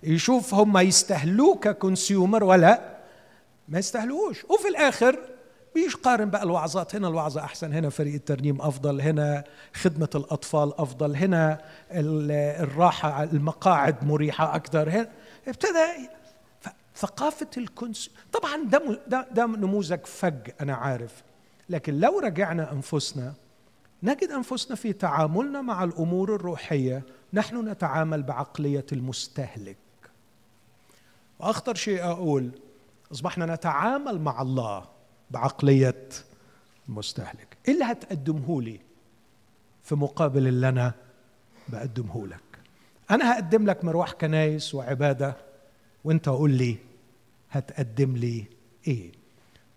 يشوف 0.02 0.54
هم 0.54 0.78
يستهلوه 0.78 1.56
ككونسيومر 1.56 2.44
ولا 2.44 2.96
ما 3.68 3.78
يستهلوش. 3.78 4.44
وفي 4.44 4.68
الآخر 4.68 5.18
بيقارن 5.74 6.30
بقى 6.30 6.42
الوعظات 6.42 6.94
هنا 6.96 7.08
الوعظة 7.08 7.40
أحسن 7.40 7.72
هنا 7.72 7.88
فريق 7.90 8.14
الترنيم 8.14 8.60
أفضل 8.62 9.00
هنا 9.00 9.44
خدمة 9.74 10.08
الأطفال 10.14 10.72
أفضل 10.80 11.16
هنا 11.16 11.58
الراحة 11.92 13.22
المقاعد 13.22 14.04
مريحة 14.04 14.56
أكثر 14.56 14.90
هنا 14.90 15.08
ابتدى 15.48 16.08
ثقافة 16.96 17.46
الكنس 17.56 18.10
طبعا 18.32 18.64
ده, 18.64 19.00
ده, 19.08 19.26
ده 19.32 19.46
نموذج 19.46 20.04
فج 20.06 20.48
أنا 20.60 20.74
عارف. 20.74 21.22
لكن 21.70 22.00
لو 22.00 22.18
رجعنا 22.18 22.72
أنفسنا 22.72 23.34
نجد 24.02 24.28
أنفسنا 24.28 24.76
في 24.76 24.92
تعاملنا 24.92 25.62
مع 25.62 25.84
الأمور 25.84 26.34
الروحية. 26.34 27.02
نحن 27.32 27.68
نتعامل 27.68 28.22
بعقلية 28.22 28.86
المستهلك. 28.92 29.76
وأخطر 31.40 31.74
شيء 31.74 32.04
أقول 32.04 32.50
أصبحنا 33.12 33.54
نتعامل 33.54 34.20
مع 34.20 34.42
الله 34.42 34.84
بعقلية 35.30 36.08
المستهلك. 36.88 37.56
إيه 37.68 37.74
اللي 37.74 37.84
هتقدمه 37.84 38.62
لي؟ 38.62 38.80
في 39.82 39.94
مقابل 39.94 40.46
اللي 40.46 40.68
أنا 40.68 40.94
بقدمه 41.68 42.26
لك. 42.26 42.40
أنا 43.10 43.32
هقدم 43.34 43.66
لك 43.66 43.84
مروح 43.84 44.12
كنايس 44.12 44.74
وعبادة 44.74 45.36
وأنت 46.04 46.28
قول 46.28 46.50
لي 46.50 46.76
هتقدم 47.50 48.16
لي 48.16 48.44
إيه؟ 48.86 49.12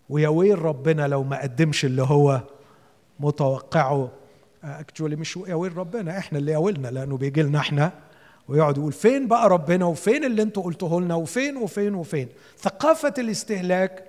ويا 0.09 0.29
ويل 0.29 0.59
ربنا 0.59 1.07
لو 1.07 1.23
ما 1.23 1.41
قدمش 1.41 1.85
اللي 1.85 2.01
هو 2.01 2.41
متوقعه 3.19 4.11
اكشولي 4.63 5.15
مش 5.15 5.37
يا 5.47 5.55
ويل 5.55 5.77
ربنا 5.77 6.17
إحنا 6.17 6.37
اللي 6.39 6.51
ياولنا 6.51 6.87
لأنه 6.87 7.17
بيجي 7.17 7.41
لنا 7.41 7.59
إحنا 7.59 7.91
ويقعد 8.47 8.77
يقول 8.77 8.91
فين 8.91 9.27
بقى 9.27 9.49
ربنا 9.49 9.85
وفين 9.85 10.23
اللي 10.23 10.41
أنتوا 10.41 10.63
قلتوه 10.63 11.01
لنا 11.01 11.15
وفين 11.15 11.57
وفين 11.57 11.95
وفين. 11.95 12.29
ثقافة 12.57 13.13
الاستهلاك 13.17 14.03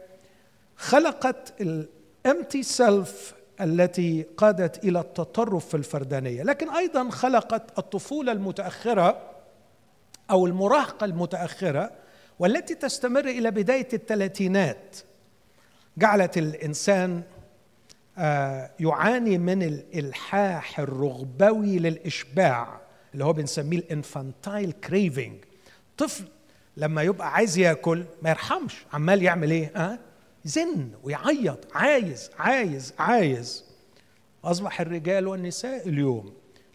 خلقت 0.77 1.53
ال 1.61 1.78
empty 1.78 2.63
self 2.63 3.35
التي 3.61 4.27
قادت 4.37 4.85
إلى 4.85 5.01
التطرف 5.01 5.67
في 5.69 5.77
الفردانية 5.77 6.43
لكن 6.43 6.71
أيضا 6.71 7.11
خلقت 7.11 7.79
الطفولة 7.79 8.33
المتأخرة 8.33 9.19
أو 10.31 10.47
المراهقة 10.47 11.05
المتأخرة 11.05 11.91
والتي 12.39 12.75
تستمر 12.75 13.25
إلى 13.25 13.51
بداية 13.51 13.89
الثلاثينات. 13.93 14.97
جعلت 15.99 16.39
الإنسان 16.39 17.23
يعاني 18.81 19.39
من 19.39 19.63
الالحاح 19.63 20.81
الرغبوي 20.81 21.79
للإشباع 21.79 22.81
اللي 23.15 23.25
هو 23.25 23.33
بنسميه 23.33 23.79
ال 23.79 23.88
infantile 23.88 24.73
craving 24.73 25.45
طفل 25.97 26.25
لما 26.77 27.03
يبقى 27.03 27.35
عايز 27.35 27.59
ياكل 27.59 28.05
ما 28.23 28.31
يرحمش 28.31 28.75
عمال 28.93 29.23
يعمل 29.23 29.51
إيه؟ 29.51 29.73
ها 29.77 29.93
أه؟ 29.93 29.99
زن 30.45 30.91
ويعيط 31.03 31.77
عايز 31.77 32.31
عايز 32.39 32.95
عايز. 32.99 33.65
أصبح 34.45 34.81
الرجال 34.81 35.27
والنساء 35.27 35.89
اليوم 35.89 36.33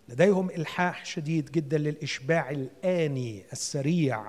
لديهم 0.10 0.49
إلحاح 0.49 1.05
شديد 1.05 1.51
جدا 1.51 1.77
للإشباع 1.77 2.49
الآني 2.51 3.43
السريع 3.53 4.23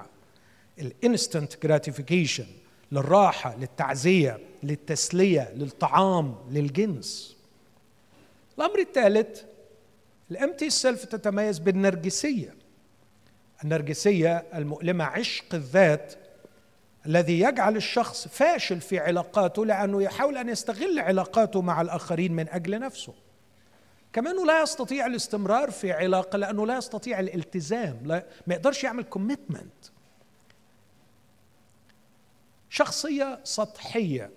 ال 0.78 0.89
instant 0.89 1.62
gratification 1.62 2.46
للراحة 2.92 3.56
للتعزية. 3.56 4.38
للتسلية 4.62 5.52
للطعام 5.54 6.34
للجنس. 6.50 7.36
الأمر 8.58 8.78
الثالث 8.78 9.42
ال 10.30 10.37
empty 10.37 10.70
self 10.70 11.04
تتميز 11.04 11.58
بالنرجسية. 11.58 12.54
النرجسية 13.64 14.44
المؤلمة 14.54 15.04
عشق 15.04 15.54
الذات 15.54 16.14
الذي 17.06 17.40
يجعل 17.40 17.76
الشخص 17.76 18.28
فاشل 18.28 18.80
في 18.80 18.98
علاقاته 18.98 19.66
لأنه 19.66 20.02
يحاول 20.02 20.36
أن 20.36 20.48
يستغل 20.48 20.98
علاقاته 20.98 21.62
مع 21.62 21.80
الآخرين 21.80 22.32
من 22.32 22.48
أجل 22.48 22.80
نفسه. 22.80 23.14
كمان 24.12 24.46
لا 24.46 24.62
يستطيع 24.62 25.06
الاستمرار 25.06 25.70
في 25.70 25.92
علاقة 25.92 26.36
لأنه 26.36 26.66
لا 26.66 26.76
يستطيع 26.76 27.20
الالتزام 27.20 28.00
لا 28.04 28.26
ما 28.46 28.54
يقدرش 28.54 28.84
يعمل 28.84 29.04
commitment 29.04 29.72
شخصية 32.70 33.40
سطحية. 33.44 34.30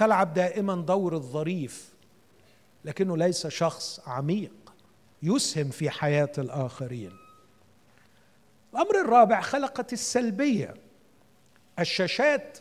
تلعب 0.00 0.34
دائما 0.34 0.74
دور 0.74 1.14
الظريف 1.14 1.94
لكنه 2.84 3.16
ليس 3.16 3.46
شخص 3.46 4.00
عميق 4.06 4.72
يسهم 5.22 5.70
في 5.70 5.90
حياة 5.90 6.32
الآخرين. 6.38 7.12
الأمر 8.72 9.00
الرابع 9.00 9.40
خلقت 9.40 9.92
السلبية. 9.92 10.74
الشاشات 11.78 12.58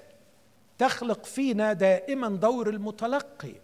تخلق 0.78 1.26
فينا 1.26 1.74
دائما 1.74 2.30
دور 2.30 2.70
المتلقي. 2.70 3.56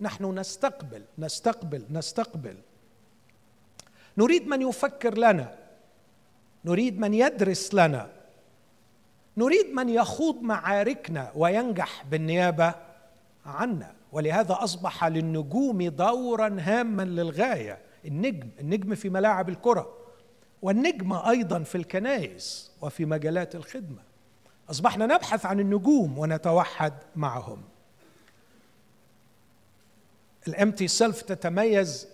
نحن 0.00 0.38
نستقبل 0.38 1.02
نستقبل 1.18 1.84
نستقبل. 1.90 2.56
نريد 4.18 4.46
من 4.46 4.62
يفكر 4.62 5.18
لنا. 5.18 5.58
نريد 6.64 6.98
من 6.98 7.14
يدرس 7.14 7.74
لنا. 7.74 8.10
نريد 9.36 9.66
من 9.66 9.88
يخوض 9.88 10.42
معاركنا 10.42 11.32
وينجح 11.34 12.04
بالنيابة. 12.04 12.89
عنا. 13.46 13.94
ولهذا 14.12 14.58
أصبح 14.60 15.04
للنجوم 15.04 15.82
دورا 15.82 16.56
هاما 16.60 17.02
للغاية. 17.02 17.78
النجم 18.04 18.48
النجم 18.60 18.94
في 18.94 19.08
ملاعب 19.08 19.48
الكرة. 19.48 19.96
والنجم 20.62 21.12
أيضا 21.12 21.62
في 21.62 21.74
الكنائس 21.74 22.72
وفي 22.82 23.04
مجالات 23.04 23.54
الخدمة. 23.54 24.02
أصبحنا 24.70 25.06
نبحث 25.06 25.46
عن 25.46 25.60
النجوم 25.60 26.18
ونتوحد 26.18 26.92
معهم. 27.16 27.62
الامتي 30.48 30.88
سيلف 30.88 31.22
تتميز 31.22 32.08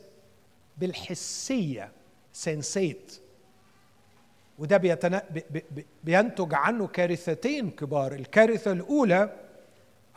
بالحسية 0.78 1.92
سنسيت 2.32 3.20
وده. 4.58 4.76
بينتج 6.04 6.54
عنه 6.54 6.86
كارثتين 6.86 7.70
كبار. 7.70 8.14
الكارثة 8.14 8.72
الأولى 8.72 9.45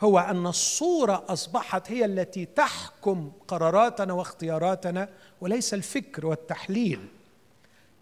هو 0.00 0.18
أن 0.18 0.46
الصورة 0.46 1.24
أصبحت 1.28 1.90
هي 1.90 2.04
التي 2.04 2.44
تحكم 2.44 3.32
قراراتنا 3.48 4.12
واختياراتنا 4.12 5.08
وليس 5.40 5.74
الفكر 5.74 6.26
والتحليل. 6.26 7.08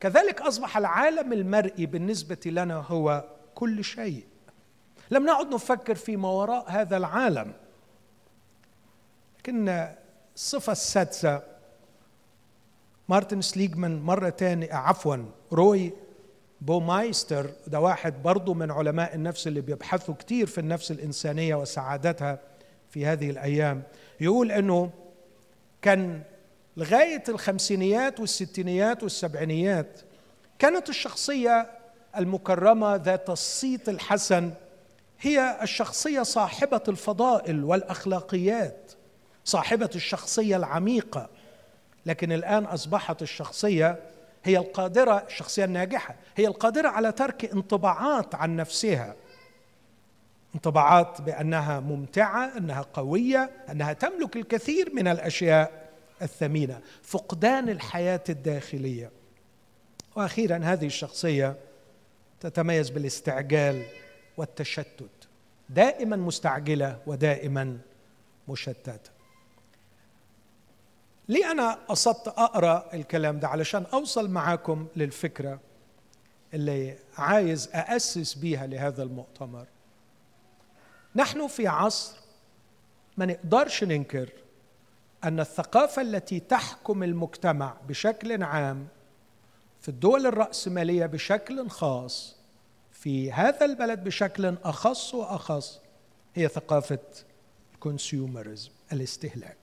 كذلك 0.01 0.41
أصبح 0.41 0.77
العالم 0.77 1.33
المرئي 1.33 1.87
بالنسبة 1.87 2.41
لنا 2.47 2.77
هو 2.77 3.25
كل 3.55 3.85
شيء. 3.85 4.25
لم 5.11 5.27
نعد 5.27 5.55
نفكر 5.55 5.95
في 5.95 6.17
ما 6.17 6.29
وراء 6.29 6.65
هذا 6.69 6.97
العالم. 6.97 7.53
لكن 9.39 9.89
الصفة 10.37 10.73
السادسة. 10.73 11.43
مارتن 13.09 13.41
سليجمان 13.41 14.01
مرة 14.03 14.29
تاني 14.29 14.73
عفوا 14.73 15.17
روي 15.53 15.93
بومايستر 16.61 17.51
ده 17.67 17.81
واحد 17.81 18.23
برضه 18.23 18.55
من 18.55 18.71
علماء 18.71 19.15
النفس 19.15 19.47
اللي 19.47 19.61
بيبحثوا 19.61 20.15
كتير 20.15 20.47
في 20.47 20.59
النفس 20.59 20.91
الإنسانية 20.91 21.55
وسعادتها 21.55 22.39
في 22.91 23.07
هذه 23.07 23.31
الأيام. 23.31 23.83
يقول 24.21 24.53
أنه 24.53 24.91
كان 25.83 26.23
لغاية 26.77 27.23
الخمسينيات 27.29 28.21
والستينيات 28.21 29.03
والسبعينيات 29.03 30.01
كانت 30.59 30.89
الشخصية 30.89 31.71
المكرمة 32.17 32.97
ذات 32.97 33.31
الصيت 33.31 33.89
الحسن 33.89 34.51
هي 35.21 35.59
الشخصية 35.63 36.23
صاحبة 36.23 36.83
الفضائل 36.89 37.65
والأخلاقيات 37.65 38.93
صاحبة 39.45 39.91
الشخصية 39.95 40.57
العميقة. 40.57 41.29
لكن 42.07 42.33
الآن 42.33 42.65
أصبحت 42.65 43.23
الشخصية 43.23 43.99
هي 44.45 44.59
القادرة 44.59 45.25
الشخصية 45.27 45.65
الناجحة 45.65 46.15
هي 46.37 46.47
القادرة 46.47 46.89
على 46.89 47.13
ترك 47.13 47.45
انطباعات 47.45 48.35
عن 48.35 48.57
نفسها. 48.57 49.15
انطباعات 50.55 51.21
بأنها 51.21 51.81
ممتعة 51.81 52.57
أنها 52.57 52.83
قوية 52.83 53.51
أنها 53.71 53.93
تملك 53.93 54.37
الكثير 54.37 54.95
من 54.95 55.09
الأشياء 55.09 55.89
الثمينة. 56.23 56.81
فقدان 57.03 57.69
الحياة 57.69 58.25
الداخلية. 58.29 59.11
وأخيرا 60.17 60.61
هذه 60.65 60.87
الشخصية 60.87 61.57
تتميز 62.41 62.91
بالاستعجال 62.91 63.83
والتشتت. 64.37 65.11
دائما 65.69 66.17
مستعجلة 66.17 66.99
ودائما 67.07 67.79
مشتتة. 68.49 69.18
ليه 71.29 71.51
أنا 71.51 71.79
قصدت 71.89 72.29
أقرأ 72.29 72.95
الكلام 72.95 73.41
ده؟ 73.41 73.49
علشان 73.49 73.87
أوصل 73.93 74.31
معاكم 74.31 74.87
للفكرة 74.97 75.61
اللي 76.55 76.99
عايز 77.19 77.69
أأسس 77.75 78.35
بيها 78.35 78.67
لهذا 78.67 79.03
المؤتمر. 79.03 79.67
نحن 81.17 81.47
في 81.47 81.67
عصر 81.67 82.17
ما 83.17 83.27
نقدرش 83.27 83.85
ننكر 83.85 84.33
أن 85.25 85.41
الثقافة 85.41 86.03
التي 86.03 86.41
تحكم 86.41 87.03
المجتمع 87.03 87.77
بشكل 87.89 88.43
عام 88.43 88.89
في 89.81 89.89
الدول 89.89 90.27
الرأسمالية 90.27 91.07
بشكل 91.07 91.69
خاص 91.69 92.37
في 92.93 93.33
هذا 93.33 93.65
البلد 93.65 94.05
بشكل 94.05 94.57
أخص 94.65 95.15
وأخص 95.15 95.81
هي 96.35 96.49
ثقافة 96.49 96.99
الكونسيومرزم 97.75 98.71
الاستهلاك. 98.93 99.57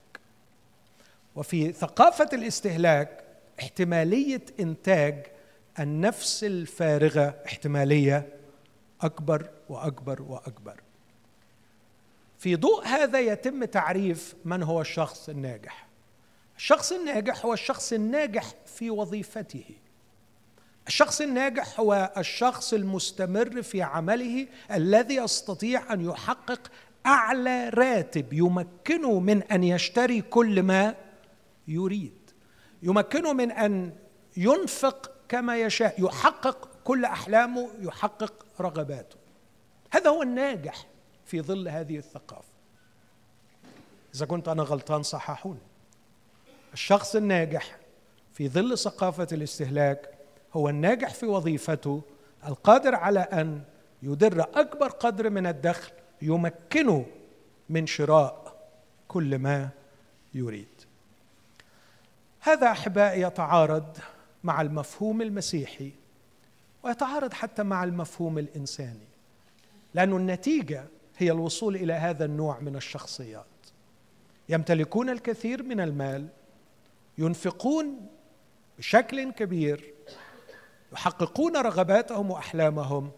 وفي 1.36 1.72
ثقافة 1.72 2.30
الاستهلاك 2.34 3.24
احتمالية 3.60 4.42
إنتاج 4.60 5.26
النفس 5.80 6.44
الفارغة 6.44 7.36
احتمالية 7.46 8.30
أكبر 9.02 9.50
وأكبر 9.70 10.22
وأكبر. 10.22 10.82
في 12.40 12.56
ضوء 12.56 12.86
هذا 12.86 13.20
يتم 13.20 13.66
تعريف 13.66 14.36
من 14.46 14.64
هو 14.64 14.82
الشخص 14.82 15.30
الناجح. 15.30 15.88
الشخص 16.58 16.92
الناجح 16.92 17.46
هو 17.46 17.54
الشخص 17.54 17.94
الناجح 17.94 18.54
في 18.66 18.90
وظيفته. 18.90 19.66
الشخص 20.88 21.22
الناجح 21.22 21.80
هو 21.80 22.14
الشخص 22.18 22.74
المستمر 22.74 23.62
في 23.62 23.82
عمله 23.82 24.48
الذي 24.72 25.16
يستطيع 25.16 25.94
أن 25.94 26.06
يحقق 26.06 26.72
أعلى 27.06 27.70
راتب 27.70 28.34
يمكنه 28.34 29.20
من 29.20 29.44
أن 29.44 29.64
يشتري 29.64 30.22
كل 30.22 30.64
ما 30.64 30.96
يريد. 31.68 32.32
يمكنه 32.84 33.34
من 33.34 33.52
أن 33.52 33.94
ينفق 34.38 35.12
كما 35.30 35.58
يشاء 35.58 36.06
يحقق 36.06 36.70
كل 36.84 37.06
أحلامه 37.06 37.70
يحقق 37.80 38.46
رغباته. 38.62 39.18
هذا 39.92 40.10
هو 40.10 40.22
الناجح 40.22 40.86
في 41.26 41.42
ظل 41.42 41.68
هذه 41.68 41.98
الثقافة. 41.98 42.56
إذا 44.16 44.26
كنت 44.26 44.48
أنا 44.48 44.64
غلطان 44.64 45.04
صححوني. 45.04 45.60
الشخص 46.74 47.16
الناجح 47.16 47.78
في 48.34 48.50
ظل 48.50 48.78
ثقافة 48.78 49.28
الاستهلاك 49.32 50.10
هو 50.54 50.70
الناجح 50.70 51.14
في 51.14 51.26
وظيفته 51.26 52.02
القادر 52.48 52.96
على 52.96 53.20
أن 53.20 53.62
يدر 54.04 54.42
أكبر 54.42 54.88
قدر 54.88 55.30
من 55.30 55.48
الدخل 55.48 55.92
يمكنه 56.22 57.06
من 57.70 57.88
شراء 57.88 58.56
كل 59.08 59.40
ما 59.40 59.70
يريد. 60.34 60.75
هذا 62.46 62.72
أحبائي 62.72 63.22
يتعارض 63.22 63.98
مع 64.44 64.62
المفهوم 64.62 65.22
المسيحي 65.22 65.92
ويتعارض 66.84 67.34
حتى 67.34 67.64
مع 67.64 67.84
المفهوم 67.84 68.38
الإنساني 68.38 69.08
لأن 69.94 70.14
النتيجة 70.14 70.84
هي 71.18 71.32
الوصول 71.32 71.76
إلى 71.76 71.94
هذا 71.94 72.26
النوع 72.26 72.60
من 72.60 72.76
الشخصيات. 72.76 73.46
يمتلكون 74.50 75.10
الكثير 75.10 75.64
من 75.64 75.80
المال 75.80 76.28
ينفقون 77.18 78.08
بشكل 78.78 79.32
كبير 79.32 79.94
يحققون 80.94 81.58
رغباتهم 81.58 82.32
وأحلامهم 82.32 83.12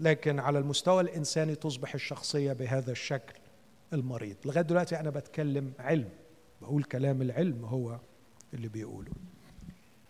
لكن 0.00 0.40
على 0.40 0.58
المستوى 0.58 1.02
الإنساني 1.02 1.54
تصبح 1.54 1.94
الشخصية 1.94 2.52
بهذا 2.52 2.92
الشكل 2.92 3.34
المريض. 3.92 4.36
لغاية 4.44 4.64
دلوقتي 4.64 5.00
أنا 5.00 5.10
بتكلم 5.10 5.72
علم 5.78 6.08
بقول 6.62 6.84
كلام 6.84 7.22
العلم 7.22 7.64
هو 7.64 7.98
اللي 8.56 8.68
بيقوله 8.68 9.12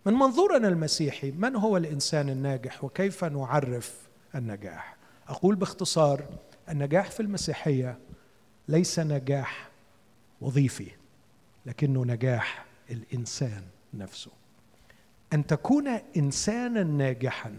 من 0.06 0.12
منظورنا 0.12 0.68
المسيحي 0.68 1.30
من 1.30 1.56
هو 1.56 1.76
الإنسان 1.76 2.28
الناجح 2.28 2.84
وكيف 2.84 3.24
نعرف 3.24 4.08
النجاح؟ 4.34 4.96
أقول 5.28 5.54
باختصار 5.56 6.24
النجاح 6.68 7.10
في 7.10 7.20
المسيحية 7.20 7.98
ليس 8.68 8.98
نجاح 8.98 9.68
وظيفي 10.40 10.90
لكنه 11.66 12.04
نجاح 12.04 12.64
الإنسان 12.90 13.62
نفسه. 13.94 14.30
أن 15.32 15.46
تكون 15.46 15.88
إنسانا 16.16 16.82
ناجحا 16.82 17.56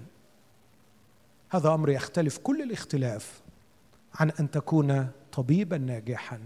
هذا 1.50 1.74
أمر 1.74 1.90
يختلف 1.90 2.38
كل 2.38 2.62
الاختلاف 2.62 3.42
عن 4.16 4.32
أن 4.40 4.52
تكون 4.52 5.12
طبيبا 5.32 5.78
ناجحا 5.78 6.40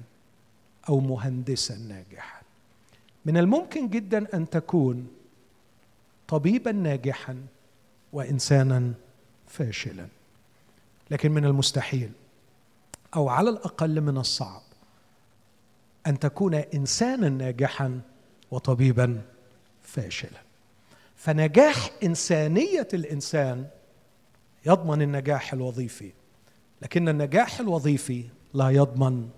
أو 0.90 1.00
مهندسا 1.00 1.78
ناجحا. 1.78 2.41
من 3.26 3.38
الممكن 3.38 3.90
جدا 3.90 4.28
أن 4.34 4.50
تكون 4.50 5.08
طبيبا 6.28 6.72
ناجحا 6.72 7.38
وانسانا 8.14 8.94
فاشلا. 9.48 10.08
لكن 11.12 11.32
من 11.32 11.46
المستحيل 11.46 12.12
أو 13.16 13.30
على 13.30 13.50
الأقل 13.50 14.02
من 14.02 14.18
الصعب 14.18 14.62
أن 16.08 16.20
تكون 16.20 16.54
انسانا 16.56 17.30
ناجحا 17.30 18.02
وطبيبا 18.52 19.22
فاشلا. 19.84 20.42
فنجاح 21.16 21.90
إنسانية 22.04 22.88
الإنسان 22.94 23.68
يضمن 24.66 25.02
النجاح 25.02 25.54
الوظيفي 25.54 26.12
لكن 26.82 27.10
النجاح 27.10 27.60
الوظيفي 27.60 28.26
لا 28.54 28.70
يضمن 28.70 29.30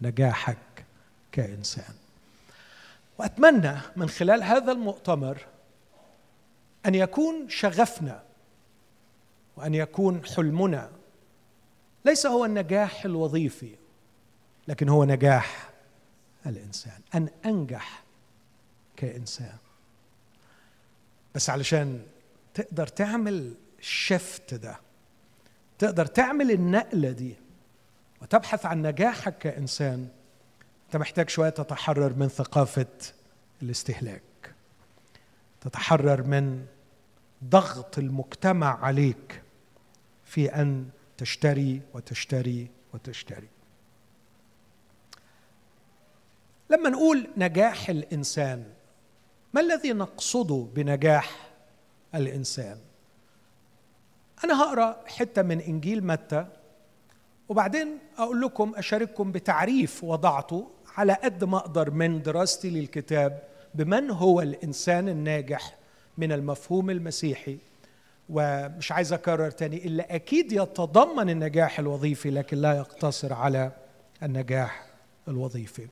نجاحك 0.00 0.84
كإنسان. 1.32 1.94
وأتمنى 3.20 3.76
من 3.96 4.08
خلال 4.08 4.42
هذا 4.42 4.72
المؤتمر 4.72 5.46
أن 6.86 6.94
يكون 6.94 7.48
شغفنا 7.48 8.22
وأن 9.56 9.74
يكون 9.74 10.24
حلمنا. 10.24 10.90
ليس 12.04 12.26
هو 12.26 12.44
النجاح 12.44 13.04
الوظيفي 13.04 13.74
لكن 14.68 14.88
هو 14.88 15.04
نجاح 15.04 15.70
الإنسان 16.46 17.00
أن 17.14 17.28
أنجح 17.44 18.02
كإنسان. 18.96 19.56
بس 21.34 21.50
علشان 21.50 22.02
تقدر 22.54 22.86
تعمل 22.86 23.54
الشفت 23.78 24.54
ده 24.54 24.76
تقدر 25.78 26.06
تعمل 26.06 26.50
النقلة 26.50 27.10
دي 27.10 27.34
وتبحث 28.22 28.66
عن 28.66 28.82
نجاحك 28.82 29.38
كإنسان 29.38 30.08
أنت 30.90 30.96
محتاج 30.96 31.28
شوية 31.28 31.50
تتحرر 31.50 32.14
من 32.14 32.28
ثقافة 32.28 32.86
الاستهلاك. 33.62 34.22
تتحرر 35.60 36.22
من 36.22 36.66
ضغط 37.44 37.98
المجتمع 37.98 38.84
عليك 38.84 39.42
في 40.24 40.54
أن 40.54 40.88
تشتري 41.16 41.82
وتشتري 41.94 42.70
وتشتري. 42.94 43.48
لما 46.70 46.90
نقول 46.90 47.28
نجاح 47.36 47.88
الإنسان 47.90 48.64
ما 49.54 49.60
الذي 49.60 49.92
نقصده 49.92 50.66
بنجاح 50.74 51.50
الإنسان؟ 52.14 52.78
أنا 54.44 54.62
هقرأ 54.62 54.96
حتة 55.06 55.42
من 55.42 55.60
إنجيل 55.60 56.06
متى 56.06 56.46
وبعدين 57.48 57.98
أقول 58.18 58.40
لكم 58.40 58.72
أشارككم 58.76 59.32
بتعريف 59.32 60.04
وضعته 60.04 60.70
على 60.96 61.12
قد 61.12 61.44
ما 61.44 61.56
أقدر 61.56 61.90
من 61.90 62.22
دراستي 62.22 62.70
للكتاب 62.70 63.42
بمن 63.74 64.10
هو 64.10 64.40
الإنسان 64.40 65.08
الناجح 65.08 65.76
من 66.18 66.32
المفهوم 66.32 66.90
المسيحي. 66.90 67.58
ومش 68.28 68.92
عايز 68.92 69.12
أكرر 69.12 69.50
تاني 69.50 69.86
الا 69.86 70.14
أكيد 70.14 70.52
يتضمن 70.52 71.30
النجاح 71.30 71.78
الوظيفي 71.78 72.30
لكن 72.30 72.56
لا 72.56 72.72
يقتصر 72.72 73.32
على 73.32 73.72
النجاح 74.22 74.86
الوظيفي. 75.28 75.86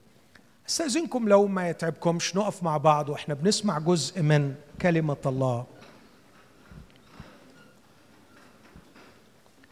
أستأذنكم 0.68 1.28
لو 1.28 1.46
ما 1.46 1.68
يتعبكمش 1.68 2.36
نقف 2.36 2.62
مع 2.62 2.76
بعض 2.76 3.08
وإحنا 3.08 3.34
بنسمع 3.34 3.78
جزء 3.78 4.22
من 4.22 4.54
كلمة 4.82 5.16
الله. 5.26 5.66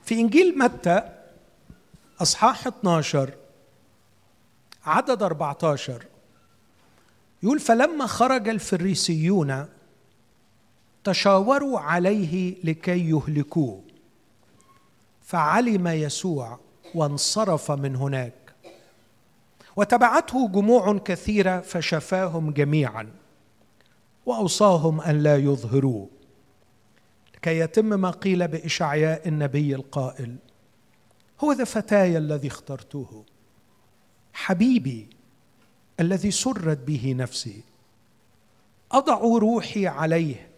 في 0.04 0.14
إنجيل 0.14 0.58
متى 0.58 1.02
أصحاح 2.22 2.66
12 2.66 3.30
عدد 4.86 5.22
14 5.22 6.06
يقول 7.42 7.60
فلما 7.60 8.06
خرج 8.06 8.48
الفريسيون 8.48 9.66
تشاوروا 11.04 11.80
عليه 11.80 12.56
لكي 12.64 13.10
يهلكوه 13.10 13.82
فعلم 15.22 15.86
يسوع 15.88 16.58
وانصرف 16.94 17.70
من 17.70 17.96
هناك. 17.96 18.54
وتبعته 19.76 20.48
جموع 20.48 20.98
كثيرة 20.98 21.60
فشفاهم 21.60 22.50
جميعا 22.50 23.12
وأوصاهم 24.26 25.00
أن 25.00 25.22
لا 25.22 25.36
يظهروه 25.36 26.08
لكي 27.34 27.58
يتم 27.58 28.00
ما 28.00 28.10
قيل 28.10 28.48
بإشعياء 28.48 29.28
النبي 29.28 29.74
القائل 29.74 30.36
هو 31.40 31.52
ذا 31.52 31.64
فتاي 31.64 32.18
الذي 32.18 32.48
اخترته 32.48 33.24
حبيبي 34.36 35.08
الذي 36.00 36.30
سرت 36.30 36.78
به 36.78 37.14
نفسي 37.18 37.62
أضع 38.92 39.18
روحي 39.18 39.86
عليه 39.86 40.48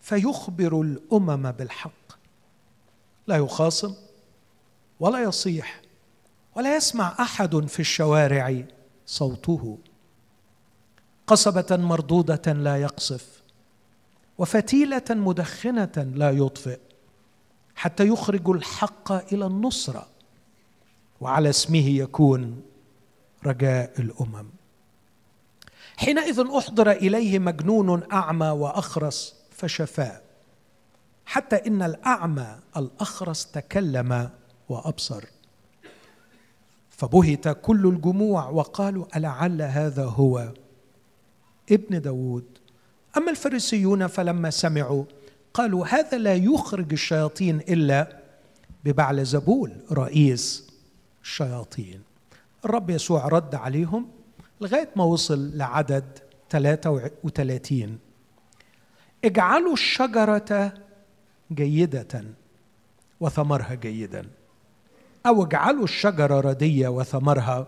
فيخبر 0.00 0.80
الأمم 0.80 1.50
بالحق. 1.52 2.12
لا 3.26 3.36
يخاصم 3.36 3.94
ولا 5.00 5.22
يصيح 5.22 5.82
ولا 6.56 6.76
يسمع 6.76 7.16
أحد 7.20 7.66
في 7.66 7.80
الشوارع 7.80 8.64
صوته. 9.06 9.78
قصبة 11.26 11.76
مردودة 11.76 12.52
لا 12.52 12.76
يقصف 12.76 13.42
وفتيلة 14.38 15.04
مدخنة 15.10 16.12
لا 16.14 16.30
يطفئ 16.30 16.78
حتى 17.74 18.06
يخرج 18.08 18.48
الحق 18.48 19.12
إلى 19.32 19.46
النصرة 19.46 20.06
وعلى 21.20 21.50
اسمه 21.50 21.88
يكون 21.88 22.62
رجاء 23.46 23.92
الأمم. 23.98 24.46
حينئذ 25.96 26.44
أحضر 26.56 26.90
إليه 26.90 27.38
مجنون 27.38 28.12
أعمى 28.12 28.48
وأخرس 28.48 29.34
فشفاه 29.50 30.20
حتى 31.26 31.56
إن 31.56 31.82
الأعمى 31.82 32.58
الأخرس 32.76 33.46
تكلم 33.46 34.30
وأبصر. 34.68 35.24
فبهت 36.90 37.48
كل 37.48 37.86
الجموع 37.86 38.48
وقالوا 38.48 39.16
ألعل 39.16 39.62
هذا 39.62 40.04
هو 40.04 40.52
ابن 41.72 42.00
داود. 42.00 42.44
أما 43.16 43.30
الفريسيون 43.30 44.06
فلما 44.06 44.50
سمعوا 44.50 45.04
قالوا 45.54 45.86
هذا 45.86 46.18
لا 46.18 46.34
يخرج 46.34 46.92
الشياطين 46.92 47.56
إلا 47.56 48.18
ببعل 48.84 49.24
زبول 49.24 49.72
رئيس 49.92 50.70
الشياطين 51.22 52.05
الرب 52.64 52.90
يسوع 52.90 53.28
رد 53.28 53.54
عليهم 53.54 54.08
لغاية 54.60 54.88
ما 54.96 55.04
وصل 55.04 55.56
لعدد 55.56 56.18
33 56.50 57.98
اجعلوا 59.24 59.72
الشجرة 59.72 60.72
جيدة 61.52 62.24
وثمرها 63.20 63.74
جيدا. 63.74 64.26
أو 65.26 65.42
اجعلوا 65.42 65.84
الشجرة 65.84 66.40
ردية 66.40 66.88
وثمرها 66.88 67.66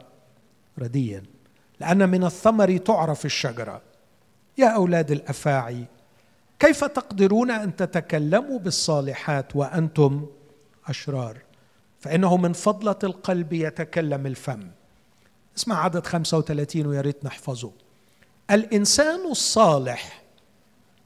رديا. 0.79 1.23
لأن 1.81 2.09
من 2.09 2.25
الثمر 2.25 2.77
تعرف 2.77 3.25
الشجرة. 3.25 3.83
يا 4.59 4.67
أولاد 4.67 5.11
الأفاعي 5.11 5.85
كيف 6.59 6.85
تقدرون 6.85 7.51
أن 7.51 7.77
تتكلموا 7.77 8.59
بالصالحات 8.59 9.57
وأنتم 9.57 10.27
أشرار؟ 10.87 11.39
فإنه 12.01 12.37
من 12.37 12.53
فضلة 12.53 12.99
القلب 13.05 13.53
يتكلم 13.53 14.27
الفم. 14.27 14.61
اسمع 15.59 15.85
عدد 15.85 16.07
35 16.07 16.87
ويا 16.87 17.01
ريت 17.01 17.25
نحفظه. 17.25 17.73
الإنسان 18.51 19.31
الصالح 19.31 20.23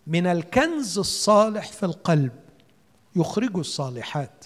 من 0.07 0.27
الكنز 0.27 0.99
الصالح 0.99 1.73
في 1.73 1.87
القلب 1.87 2.33
يخرج 3.17 3.57
الصالحات 3.57 4.45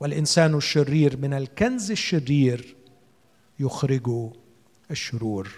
والإنسان 0.00 0.54
الشرير 0.54 1.16
من 1.16 1.34
الكنز 1.34 1.90
الشرير 1.90 2.76
يخرج 3.60 4.30
الشرور. 4.90 5.52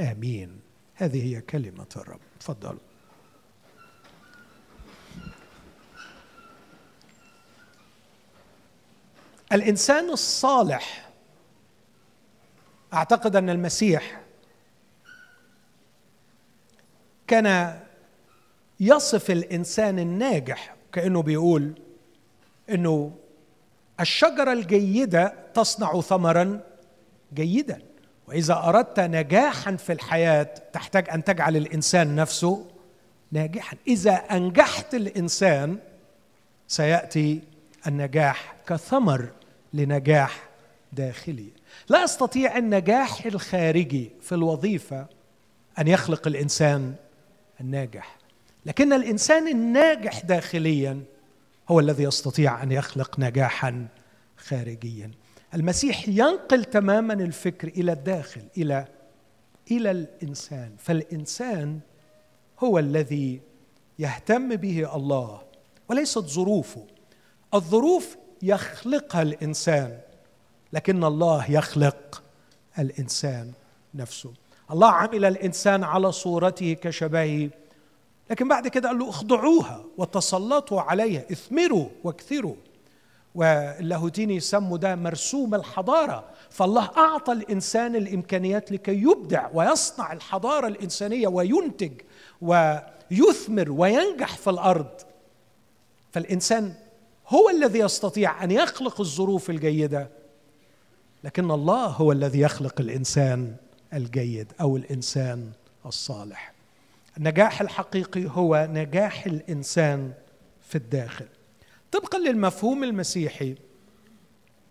آمين. 0.00 0.60
هذه 0.94 1.22
هي 1.22 1.40
كلمة 1.40 1.86
الرب. 1.96 2.20
تفضل. 2.40 2.78
الإنسان 9.52 10.10
الصالح 10.10 11.07
أعتقد 12.94 13.36
أن 13.36 13.50
المسيح 13.50 14.20
كان 17.26 17.78
يصف 18.80 19.30
الإنسان 19.30 19.98
الناجح 19.98 20.74
كأنه 20.92 21.22
بيقول 21.22 21.72
أنه 22.70 23.12
الشجرة 24.00 24.52
الجيدة 24.52 25.34
تصنع 25.54 26.00
ثمرا 26.00 26.60
جيدا 27.34 27.82
وإذا 28.26 28.54
أردت 28.54 29.00
نجاحا 29.00 29.76
في 29.76 29.92
الحياة 29.92 30.42
تحتاج 30.72 31.10
أن 31.10 31.24
تجعل 31.24 31.56
الإنسان 31.56 32.16
نفسه 32.16 32.66
ناجحا. 33.32 33.76
إذا 33.86 34.12
أنجحت 34.12 34.94
الإنسان 34.94 35.78
سيأتي 36.68 37.40
النجاح 37.86 38.54
كثمر 38.66 39.28
لنجاح 39.74 40.48
داخلي. 40.92 41.57
لا 41.88 42.04
استطيع 42.04 42.58
النجاح 42.58 43.26
الخارجي 43.26 44.10
في 44.20 44.34
الوظيفة 44.34 45.06
أن 45.78 45.88
يخلق 45.88 46.26
الإنسان 46.26 46.94
الناجح. 47.60 48.18
لكن 48.66 48.92
الإنسان 48.92 49.48
الناجح 49.48 50.20
داخليا 50.24 51.02
هو 51.68 51.80
الذي 51.80 52.02
يستطيع 52.02 52.62
أن 52.62 52.72
يخلق 52.72 53.18
نجاحا 53.18 53.88
خارجيا. 54.36 55.10
المسيح 55.54 56.08
ينقل 56.08 56.64
تماما 56.64 57.14
الفكر 57.14 57.68
إلى 57.68 57.92
الداخل 57.92 58.42
إلى 58.56 58.84
إلى 59.70 59.90
الإنسان. 59.90 60.72
فالإنسان 60.78 61.80
هو 62.58 62.78
الذي 62.78 63.40
يهتم 63.98 64.56
به 64.56 64.96
الله 64.96 65.42
وليست 65.88 66.18
ظروفه. 66.18 66.86
الظروف 67.54 68.16
يخلقها 68.42 69.22
الإنسان. 69.22 69.98
لكن 70.72 71.04
الله 71.04 71.50
يخلق 71.50 72.22
الإنسان 72.78 73.52
نفسه. 73.94 74.32
الله 74.70 74.90
عمل 74.90 75.24
الإنسان 75.24 75.84
على 75.84 76.12
صورته 76.12 76.72
كشبهه 76.72 77.50
لكن 78.30 78.48
بعد 78.48 78.68
كده 78.68 78.88
قال 78.88 78.98
له 78.98 79.08
اخضعوها 79.08 79.84
وتسلطوا 79.98 80.80
عليها 80.80 81.24
اثمروا 81.32 81.88
واكثروا. 82.04 82.54
واللاهوتيني 83.34 84.36
يسموا 84.36 84.78
ده 84.78 84.96
مرسوم 84.96 85.54
الحضارة. 85.54 86.24
فالله 86.50 86.90
أعطى 86.96 87.32
الإنسان 87.32 87.96
الإمكانيات 87.96 88.72
لكي 88.72 89.02
يبدع 89.02 89.48
ويصنع 89.54 90.12
الحضارة 90.12 90.66
الإنسانية 90.66 91.28
وينتج 91.28 91.92
ويثمر 92.42 93.70
وينجح 93.70 94.36
في 94.36 94.50
الأرض. 94.50 94.90
فالإنسان 96.12 96.74
هو 97.28 97.50
الذي 97.50 97.78
يستطيع 97.78 98.44
أن 98.44 98.50
يخلق 98.50 99.00
الظروف 99.00 99.50
الجيدة. 99.50 100.08
لكن 101.24 101.50
الله 101.50 101.86
هو 101.86 102.12
الذي 102.12 102.40
يخلق 102.40 102.80
الإنسان 102.80 103.56
الجيد 103.94 104.52
أو 104.60 104.76
الإنسان 104.76 105.50
الصالح. 105.86 106.52
النجاح 107.16 107.60
الحقيقي 107.60 108.26
هو 108.30 108.68
نجاح 108.70 109.26
الإنسان 109.26 110.12
في 110.62 110.74
الداخل. 110.74 111.26
طبقا 111.92 112.18
للمفهوم 112.18 112.84
المسيحي 112.84 113.54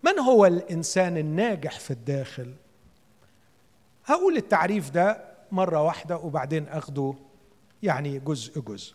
من 0.04 0.20
هو 0.20 0.46
الإنسان 0.46 1.18
الناجح 1.18 1.80
في 1.80 1.92
الداخل؟ 1.92 2.54
هقول 4.06 4.38
التعريف 4.38 4.90
ده 4.90 5.24
مرة 5.52 5.84
واحدة 5.84 6.18
وبعدين 6.18 6.68
أخده 6.68 7.14
يعني 7.84 8.20
جزء 8.20 8.62
جزء. 8.62 8.94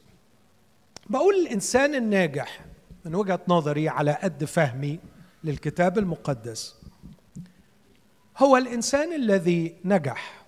بقول 1.11 1.35
الإنسان 1.35 1.95
الناجح 1.95 2.61
من 3.05 3.15
وجهة 3.15 3.41
نظري 3.49 3.89
على 3.89 4.13
قد 4.13 4.45
فهمي 4.45 4.99
للكتاب 5.45 5.99
المقدس 5.99 6.82
هو 8.39 8.57
الإنسان 8.57 9.13
الذي 9.13 9.75
نجح 9.85 10.45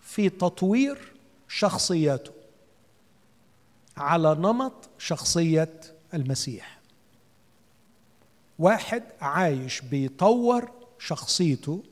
في 0.00 0.28
تطوير 0.28 1.12
شخصيته 1.48 2.32
على 3.96 4.34
نمط 4.34 4.88
شخصية 4.98 5.80
المسيح. 6.14 6.78
واحد 8.58 9.02
عايش 9.20 9.80
بيطور 9.80 10.70
شخصيته 10.98 11.82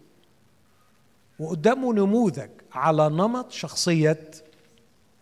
وقدامه 1.38 1.92
نموذج 1.92 2.50
على 2.72 3.08
نمط 3.08 3.52
شخصية 3.52 4.30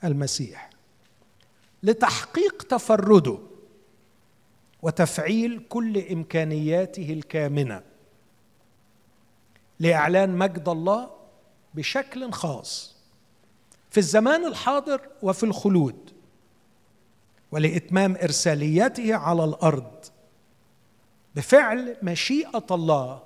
المسيح. 0.04 0.70
لتحقيق 1.82 2.62
تفرده 2.62 3.38
وتفعيل 4.82 5.62
كل 5.68 5.98
إمكانياته 5.98 7.12
الكامنة 7.12 7.82
لإعلان 9.80 10.38
مجد 10.38 10.68
الله 10.68 11.10
بشكل 11.74 12.32
خاص 12.32 12.96
في 13.90 13.98
الزمان 13.98 14.46
الحاضر 14.46 15.00
وفي 15.22 15.42
الخلود 15.42 16.12
ولإتمام 17.52 18.16
إرساليته 18.22 19.14
على 19.14 19.44
الأرض 19.44 20.04
بفعل 21.34 21.96
مشيئة 22.02 22.66
الله 22.70 23.22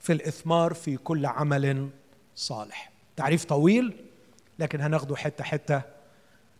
في 0.00 0.12
الإثمار 0.12 0.74
في 0.74 0.96
كل 0.96 1.26
عمل 1.26 1.90
صالح. 2.36 2.90
تعريف 3.16 3.44
طويل 3.44 4.04
لكن 4.58 4.80
هناخده 4.80 5.16
حتة 5.16 5.44
حتة 5.44 5.82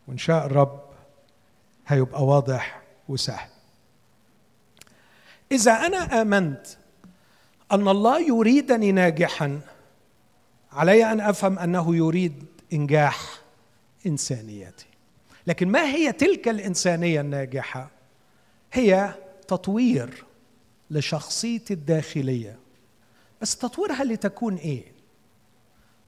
وإن 0.08 0.18
شاء 0.18 0.46
الرب 0.46 0.82
هيبقى 1.86 2.24
واضح 2.24 2.82
وسهل. 3.08 3.50
إذا 5.52 5.72
أنا 5.72 6.22
آمنت 6.22 6.66
أن 7.72 7.88
الله 7.88 8.20
يريدني 8.20 8.92
ناجحا. 8.92 9.60
علي 10.72 11.12
أن 11.12 11.20
أفهم 11.20 11.58
أنه 11.58 11.96
يريد 11.96 12.44
إنجاح 12.72 13.40
انسانيتي 14.06 14.86
لكن 15.46 15.68
ما 15.68 15.84
هي 15.84 16.12
تلك 16.12 16.48
الإنسانية 16.48 17.20
الناجحة؟ 17.20 17.90
هي 18.72 19.14
تطوير 19.48 20.24
لشخصيتي 20.90 21.74
الداخلية. 21.74 22.58
بس 23.42 23.56
تطويرها 23.56 24.04
لتكون 24.04 24.56
إيه؟ 24.56 24.84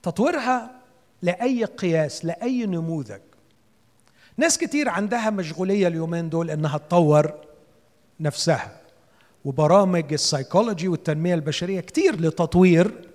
تطويرها 0.02 0.70
لأي 1.22 1.64
قياس 1.64 2.24
لأي 2.24 2.66
نموذج. 2.66 3.20
ناس 4.36 4.58
كتير 4.58 4.88
عندها 4.88 5.30
مشغولية 5.30 5.88
اليومين 5.88 6.30
دول 6.30 6.50
إنها 6.50 6.78
تطور 6.78 7.34
نفسها. 8.20 8.81
وبرامج 9.44 10.12
السايكولوجي 10.12 10.88
والتنمية 10.88 11.34
البشرية 11.34 11.80
كتير 11.80 12.20
لتطوير 12.20 13.08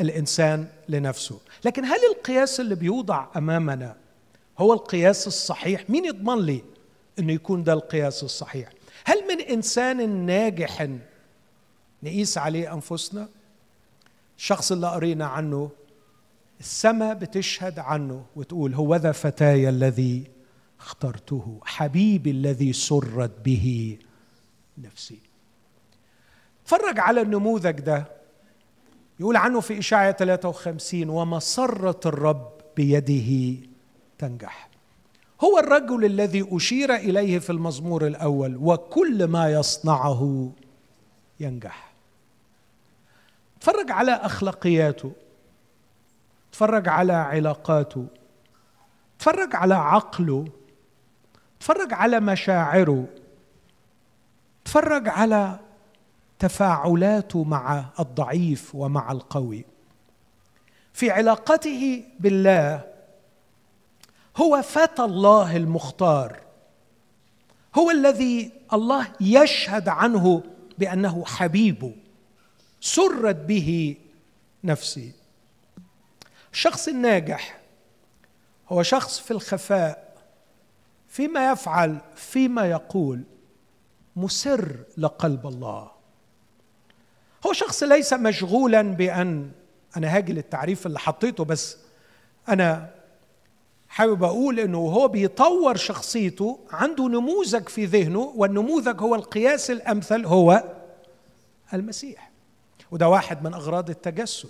الإنسان 0.00 0.66
لنفسه. 0.88 1.40
لكن 1.64 1.84
هل 1.84 1.98
القياس 2.16 2.60
اللي 2.60 2.74
بيوضع 2.74 3.26
أمامنا 3.36 3.96
هو 4.58 4.72
القياس 4.72 5.26
الصحيح؟ 5.26 5.90
مين 5.90 6.04
يضمن 6.04 6.38
لي 6.38 6.62
إنه 7.18 7.32
يكون 7.32 7.64
ده 7.64 7.72
القياس 7.72 8.22
الصحيح؟ 8.22 8.68
هل 9.04 9.28
من 9.28 9.40
إنسان 9.40 10.26
ناجح 10.26 10.88
نقيس 12.02 12.38
عليه 12.38 12.74
أنفسنا؟ 12.74 13.28
الشخص 14.38 14.72
اللي 14.72 14.90
قرينا 14.90 15.26
عنه 15.26 15.70
السماء 16.60 17.14
بتشهد 17.14 17.78
عنه 17.78 18.24
وتقول 18.36 18.74
هو 18.74 18.96
ذا 18.96 19.12
فتاي 19.12 19.68
الذي 19.68 20.24
اخترته 20.80 21.60
حبيبي 21.64 22.30
الذي 22.30 22.72
سرت 22.72 23.30
به 23.44 23.98
نفسي. 24.78 25.29
اتفرج 26.72 27.00
على 27.00 27.20
النموذج 27.20 27.80
ده. 27.80 28.04
يقول 29.20 29.36
عنه 29.36 29.60
في 29.60 29.78
إشاعة 29.78 30.12
53 30.12 31.08
ومسرة 31.08 32.00
الرب 32.06 32.50
بيده 32.76 33.58
تنجح. 34.18 34.68
هو 35.44 35.58
الرجل 35.58 36.04
الذي 36.04 36.48
أشير 36.56 36.94
إليه 36.94 37.38
في 37.38 37.50
المزمور 37.50 38.06
الأول 38.06 38.56
وكل 38.56 39.24
ما 39.24 39.52
يصنعه 39.52 40.52
ينجح. 41.40 41.92
تفرج 43.60 43.90
على 43.90 44.12
أخلاقياته. 44.12 45.12
تفرج 46.52 46.88
على 46.88 47.12
علاقاته. 47.12 48.06
تفرج 49.18 49.56
على 49.56 49.74
عقله. 49.74 50.44
تفرج 51.60 51.92
على 51.92 52.20
مشاعره. 52.20 53.06
تفرج 54.64 55.08
على 55.08 55.58
تفاعلاته 56.40 57.44
مع 57.44 57.84
الضعيف 58.00 58.74
ومع 58.74 59.12
القوي. 59.12 59.64
في 60.92 61.10
علاقته 61.10 62.04
بالله 62.20 62.84
هو 64.36 64.62
فتى 64.62 65.02
الله 65.02 65.56
المختار. 65.56 66.40
هو 67.74 67.90
الذي 67.90 68.52
الله 68.72 69.12
يشهد 69.20 69.88
عنه 69.88 70.42
بأنه 70.78 71.24
حبيبه 71.24 71.94
سرت 72.80 73.36
به 73.36 73.96
نفسي. 74.64 75.12
الشخص 76.52 76.88
الناجح 76.88 77.60
هو 78.68 78.82
شخص 78.82 79.20
في 79.20 79.30
الخفاء 79.30 80.16
فيما 81.08 81.52
يفعل 81.52 81.98
فيما 82.16 82.70
يقول 82.70 83.22
مسر 84.16 84.76
لقلب 84.96 85.46
الله. 85.46 85.99
هو 87.46 87.52
شخص 87.52 87.82
ليس 87.82 88.12
مشغولا 88.12 88.82
بأن 88.82 89.50
أنا 89.96 90.16
هاجي 90.16 90.32
للتعريف 90.32 90.86
اللي 90.86 90.98
حطيته 90.98 91.44
بس 91.44 91.76
أنا 92.48 92.90
حابب 93.88 94.24
أقول 94.24 94.60
إنه 94.60 94.78
هو 94.78 95.08
بيطور 95.08 95.76
شخصيته 95.76 96.58
عنده 96.70 97.08
نموذج 97.08 97.68
في 97.68 97.84
ذهنه 97.84 98.32
والنموذج 98.36 99.00
هو 99.02 99.14
القياس 99.14 99.70
الأمثل 99.70 100.26
هو 100.26 100.64
المسيح. 101.74 102.30
وده 102.90 103.08
واحد 103.08 103.44
من 103.44 103.54
أغراض 103.54 103.90
التجسد. 103.90 104.48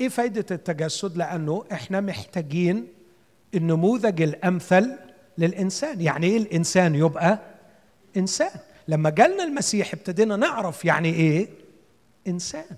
إيه 0.00 0.08
فايدة 0.08 0.46
التجسد؟ 0.50 1.16
لأنه 1.16 1.64
إحنا 1.72 2.00
محتاجين 2.00 2.86
النموذج 3.54 4.22
الأمثل 4.22 4.96
للإنسان. 5.38 6.00
يعني 6.00 6.26
إيه 6.26 6.36
الإنسان 6.36 6.94
يبقى 6.94 7.38
إنسان؟ 8.16 8.60
لما 8.88 9.10
جالنا 9.10 9.44
المسيح 9.44 9.92
ابتدينا 9.92 10.36
نعرف 10.36 10.84
يعني 10.84 11.14
إيه؟ 11.14 11.48
إنسان. 12.26 12.76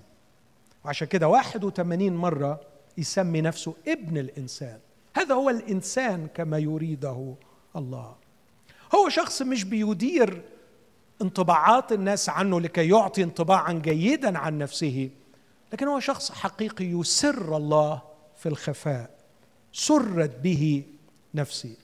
وعشان 0.85 1.07
كده 1.07 1.27
81 1.27 2.13
مرة 2.13 2.59
يسمي 2.97 3.41
نفسه 3.41 3.75
ابن 3.87 4.17
الإنسان. 4.17 4.79
هذا 5.15 5.35
هو 5.35 5.49
الإنسان 5.49 6.27
كما 6.35 6.57
يريده 6.57 7.33
الله. 7.75 8.15
هو 8.95 9.09
شخص 9.09 9.41
مش 9.41 9.63
بيدير 9.63 10.41
انطباعات 11.21 11.91
الناس 11.91 12.29
عنه 12.29 12.61
لكي 12.61 12.89
يعطي 12.89 13.23
انطباعا 13.23 13.73
جيدا 13.73 14.37
عن 14.37 14.57
نفسه 14.57 15.09
لكن 15.73 15.87
هو 15.87 15.99
شخص 15.99 16.31
حقيقي 16.31 16.85
يسر 16.85 17.57
الله 17.57 18.01
في 18.37 18.49
الخفاء 18.49 19.09
سرت 19.73 20.39
به 20.43 20.83
نفسي. 21.33 21.75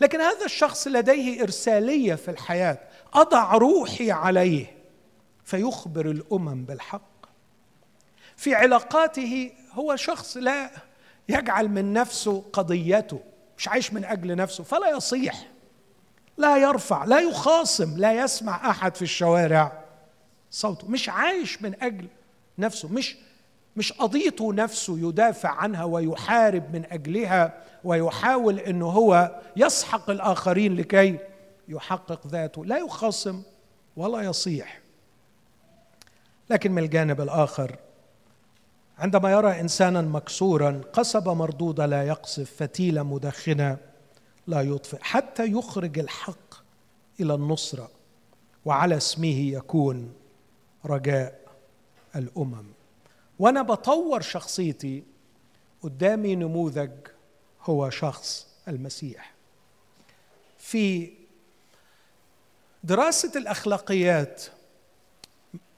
لكن 0.00 0.20
هذا 0.20 0.44
الشخص 0.44 0.88
لديه 0.88 1.42
إرسالية 1.42 2.14
في 2.14 2.30
الحياة. 2.30 2.78
أضع 3.14 3.52
روحي 3.54 4.10
عليه 4.10 4.66
فيخبر 5.44 6.10
الأمم 6.10 6.64
بالحق. 6.64 7.02
في 8.36 8.54
علاقاته 8.54 9.50
هو 9.72 9.96
شخص 9.96 10.36
لا 10.36 10.70
يجعل 11.28 11.68
من 11.68 11.92
نفسه 11.92 12.44
قضيته 12.52 13.20
مش 13.58 13.68
عايش 13.68 13.92
من 13.92 14.04
أجل 14.04 14.36
نفسه 14.36 14.64
فلا 14.64 14.90
يصيح 14.90 15.46
لا 16.36 16.56
يرفع 16.56 17.04
لا 17.04 17.20
يخاصم 17.20 17.96
لا 17.96 18.12
يسمع 18.12 18.70
أحد 18.70 18.94
في 18.94 19.02
الشوارع 19.02 19.72
صوته 20.50 20.88
مش 20.88 21.08
عايش 21.08 21.62
من 21.62 21.82
أجل 21.82 22.06
نفسه 22.58 22.88
مش 22.88 23.16
مش 23.76 23.92
قضيته 23.92 24.52
نفسه 24.52 25.08
يدافع 25.08 25.48
عنها 25.50 25.84
ويحارب 25.84 26.74
من 26.76 26.84
أجلها 26.90 27.62
ويحاول 27.84 28.58
إنه 28.58 28.86
هو 28.86 29.40
يسحق 29.56 30.10
الآخرين 30.10 30.76
لكي 30.76 31.18
يحقق 31.68 32.26
ذاته 32.26 32.64
لا 32.64 32.78
يخاصم 32.78 33.42
ولا 33.96 34.22
يصيح. 34.22 34.80
لكن 36.50 36.72
من 36.72 36.82
الجانب 36.82 37.20
الآخر 37.20 37.76
عندما 38.98 39.32
يرى 39.32 39.60
إنسانا 39.60 40.02
مكسورا 40.02 40.80
قصبه 40.92 41.34
مردوده 41.34 41.86
لا 41.86 42.06
يقصف 42.06 42.52
فتيله 42.56 43.02
مدخنة 43.02 43.76
لا 44.46 44.60
يطفئ 44.62 44.98
حتى 45.00 45.52
يخرج 45.52 45.98
الحق 45.98 46.54
إلى 47.20 47.34
النصرة 47.34 47.90
وعلى 48.64 48.96
اسمه 48.96 49.38
يكون 49.38 50.12
رجاء 50.84 51.40
الأمم. 52.16 52.64
وأنا 53.38 53.62
بطور 53.62 54.20
شخصيتي 54.20 55.02
قدامي 55.82 56.36
نموذج 56.36 56.90
هو 57.64 57.90
شخص 57.90 58.46
المسيح. 58.68 59.34
في 60.58 61.17
دراسة 62.84 63.32
الأخلاقيات 63.36 64.42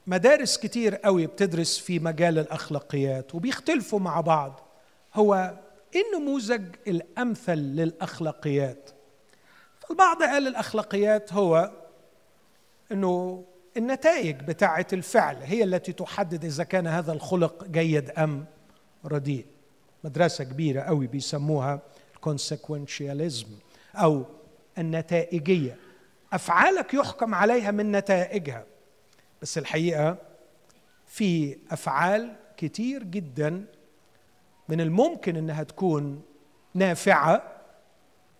مدارس 0.07 0.57
كتير 0.57 0.95
قوي 0.95 1.27
بتدرس 1.27 1.77
في 1.77 1.99
مجال 1.99 2.39
الأخلاقيات 2.39 3.35
وبيختلفوا 3.35 3.99
مع 3.99 4.21
بعض 4.21 4.59
هو 5.13 5.57
إيه 5.95 6.03
النموذج 6.13 6.75
الأمثل 6.87 7.57
للأخلاقيات؟ 7.57 8.89
فالبعض 9.79 10.23
قال 10.23 10.47
الأخلاقيات 10.47 11.33
هو 11.33 11.71
إنه 12.91 13.43
النتائج 13.77 14.35
بتاعة 14.35 14.87
الفعل 14.93 15.35
هي 15.35 15.63
التي 15.63 15.93
تحدد 15.93 16.45
إذا 16.45 16.63
كان 16.63 16.87
هذا 16.87 17.13
الخلق 17.13 17.65
جيد 17.65 18.09
أم 18.09 18.45
رديء. 19.05 19.45
مدرسة 20.03 20.43
كبيرة 20.43 20.81
قوي 20.81 21.07
بيسموها 21.07 21.79
الكونسيكونشياليزم 22.15 23.47
أو 23.95 24.25
النتائجية. 24.77 25.77
أفعالك 26.33 26.93
يحكم 26.93 27.35
عليها 27.35 27.71
من 27.71 27.91
نتائجها. 27.91 28.65
بس 29.41 29.57
الحقيقة 29.57 30.17
في 31.07 31.57
أفعال 31.71 32.35
كتير 32.57 33.03
جدا 33.03 33.65
من 34.69 34.81
الممكن 34.81 35.35
إنها 35.35 35.63
تكون 35.63 36.23
نافعة 36.73 37.43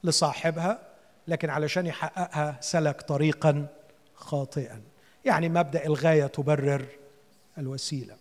لصاحبها 0.04 0.80
لكن 1.28 1.50
علشان 1.50 1.86
يحققها 1.88 2.58
سلك 2.62 3.02
طريقا 3.02 3.68
خاطئا. 4.16 4.82
يعني 5.26 5.50
مبدأ 5.50 5.86
الغاية 5.86 6.28
تبرر 6.28 6.86
الوسيلة. 7.58 8.16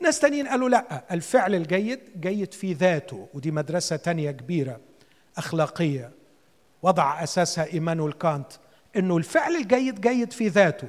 ناس 0.00 0.20
تانيين 0.20 0.48
قالوا 0.48 0.68
لأ 0.68 1.14
الفعل 1.14 1.54
الجيد 1.54 2.00
جيد 2.20 2.54
في 2.54 2.72
ذاته 2.72 3.28
ودي 3.34 3.50
مدرسة 3.50 3.96
تانية 3.96 4.30
كبيرة 4.30 4.80
أخلاقية. 5.36 6.10
وضع 6.82 7.22
أساسها 7.22 7.72
إيمانويل 7.72 8.12
كانت 8.12 8.52
إنه 8.96 9.16
الفعل 9.16 9.56
الجيد 9.56 10.00
جيد 10.00 10.32
في 10.32 10.48
ذاته. 10.48 10.88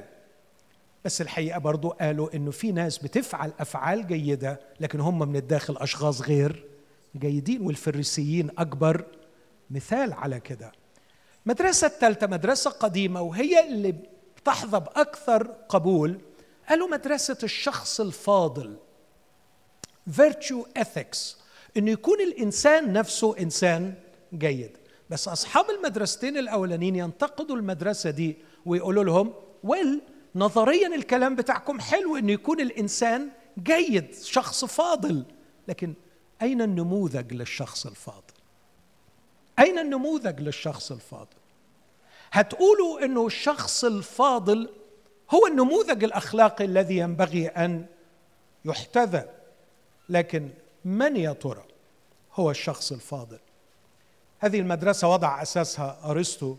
بس 1.04 1.20
الحقيقة 1.20 1.58
برضو 1.58 1.88
قالوا 1.88 2.34
إنه 2.34 2.50
في 2.50 2.72
ناس 2.72 2.98
بتفعل 2.98 3.52
أفعال 3.60 4.06
جيدة 4.06 4.60
لكن 4.80 5.00
هم 5.00 5.28
من 5.28 5.36
الداخل 5.36 5.76
أشخاص 5.76 6.22
غير 6.22 6.64
جيدين 7.16 7.60
والفريسيين 7.66 8.50
أكبر 8.58 9.04
مثال 9.70 10.12
على 10.12 10.40
كده. 10.40 10.72
المدرسة 11.46 11.86
الثالثه 11.86 12.26
مدرسة 12.26 12.70
قديمة 12.70 13.22
وهي 13.22 13.68
اللي 13.68 13.94
بتحظى 14.36 14.80
بأكثر 14.80 15.46
قبول. 15.68 16.20
قالوا 16.68 16.88
مدرسة 16.88 17.38
الشخص 17.42 18.00
الفاضل 18.00 18.76
virtue 20.16 20.78
ethics 20.78 21.18
إنه 21.76 21.90
يكون 21.90 22.20
الإنسان 22.20 22.92
نفسه 22.92 23.38
إنسان 23.38 23.94
جيد. 24.34 24.76
بس 25.10 25.28
أصحاب 25.28 25.70
المدرستين 25.70 26.36
الأولانيين 26.36 26.96
ينتقدوا 26.96 27.56
المدرسة 27.56 28.10
دي 28.10 28.36
ويقولوا 28.66 29.04
لهم 29.04 29.34
ويل 29.64 30.00
نظريا 30.34 30.94
الكلام 30.94 31.36
بتاعكم 31.36 31.80
حلو 31.80 32.16
إنه 32.16 32.32
يكون 32.32 32.60
الإنسان 32.60 33.28
جيد 33.62 34.14
شخص 34.14 34.64
فاضل. 34.64 35.24
لكن 35.68 35.94
أين 36.42 36.62
النموذج 36.62 37.32
للشخص 37.32 37.86
الفاضل؟ 37.86 38.34
أين 39.58 39.78
النموذج 39.78 40.40
للشخص 40.40 40.92
الفاضل؟ 40.92 41.36
هتقولوا 42.32 43.04
إنه 43.04 43.26
الشخص 43.26 43.84
الفاضل 43.84 44.68
هو 45.30 45.46
النموذج 45.46 46.04
الأخلاقي 46.04 46.64
الذي 46.64 46.96
ينبغي 46.96 47.46
أن 47.46 47.86
يحتذى 48.64 49.24
لكن 50.08 50.48
من 50.84 51.16
يا 51.16 51.32
ترى 51.32 51.64
هو 52.34 52.50
الشخص 52.50 52.92
الفاضل؟ 52.92 53.38
هذه 54.40 54.60
المدرسة 54.60 55.08
وضع 55.08 55.42
أساسها 55.42 55.98
أرسطو. 56.04 56.56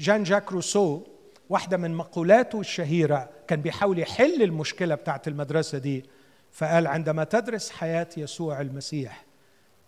جان 0.00 0.22
جاك 0.22 0.52
روسو 0.52 1.02
واحدة 1.48 1.76
من 1.76 1.94
مقولاته 1.94 2.60
الشهيرة 2.60 3.28
كان 3.48 3.62
بيحاول 3.62 3.98
يحل 3.98 4.42
المشكلة 4.42 4.94
بتاعت 4.94 5.28
المدرسة 5.28 5.78
دي 5.78 6.04
فقال 6.52 6.86
عندما 6.86 7.24
تدرس 7.24 7.70
حياة 7.70 8.08
يسوع 8.16 8.60
المسيح 8.60 9.24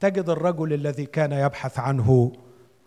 تجد 0.00 0.28
الرجل 0.28 0.72
الذي 0.72 1.06
كان 1.06 1.32
يبحث 1.32 1.78
عنه 1.78 2.32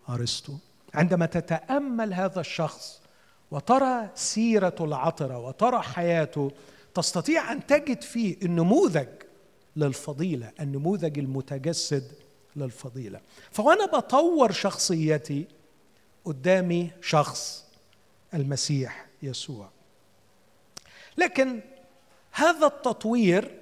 أرسطو. 0.09 0.53
عندما 0.93 1.25
تتأمل 1.25 2.13
هذا 2.13 2.39
الشخص 2.39 3.01
وترى 3.51 4.09
سيرته 4.15 4.85
العطرة 4.85 5.37
وترى 5.37 5.79
حياته 5.81 6.51
تستطيع 6.93 7.51
أن 7.51 7.65
تجد 7.65 8.01
فيه 8.01 8.37
النموذج 8.43 9.07
للفضيلة 9.75 10.51
النموذج 10.59 11.19
المتجسد 11.19 12.11
للفضيلة. 12.55 13.21
فوأنا 13.51 13.85
بطور 13.85 14.51
شخصيتي 14.51 15.47
قدامي 16.25 16.91
شخص 17.01 17.65
المسيح 18.33 19.05
يسوع. 19.23 19.69
لكن 21.17 21.61
هذا 22.31 22.67
التطوير 22.67 23.59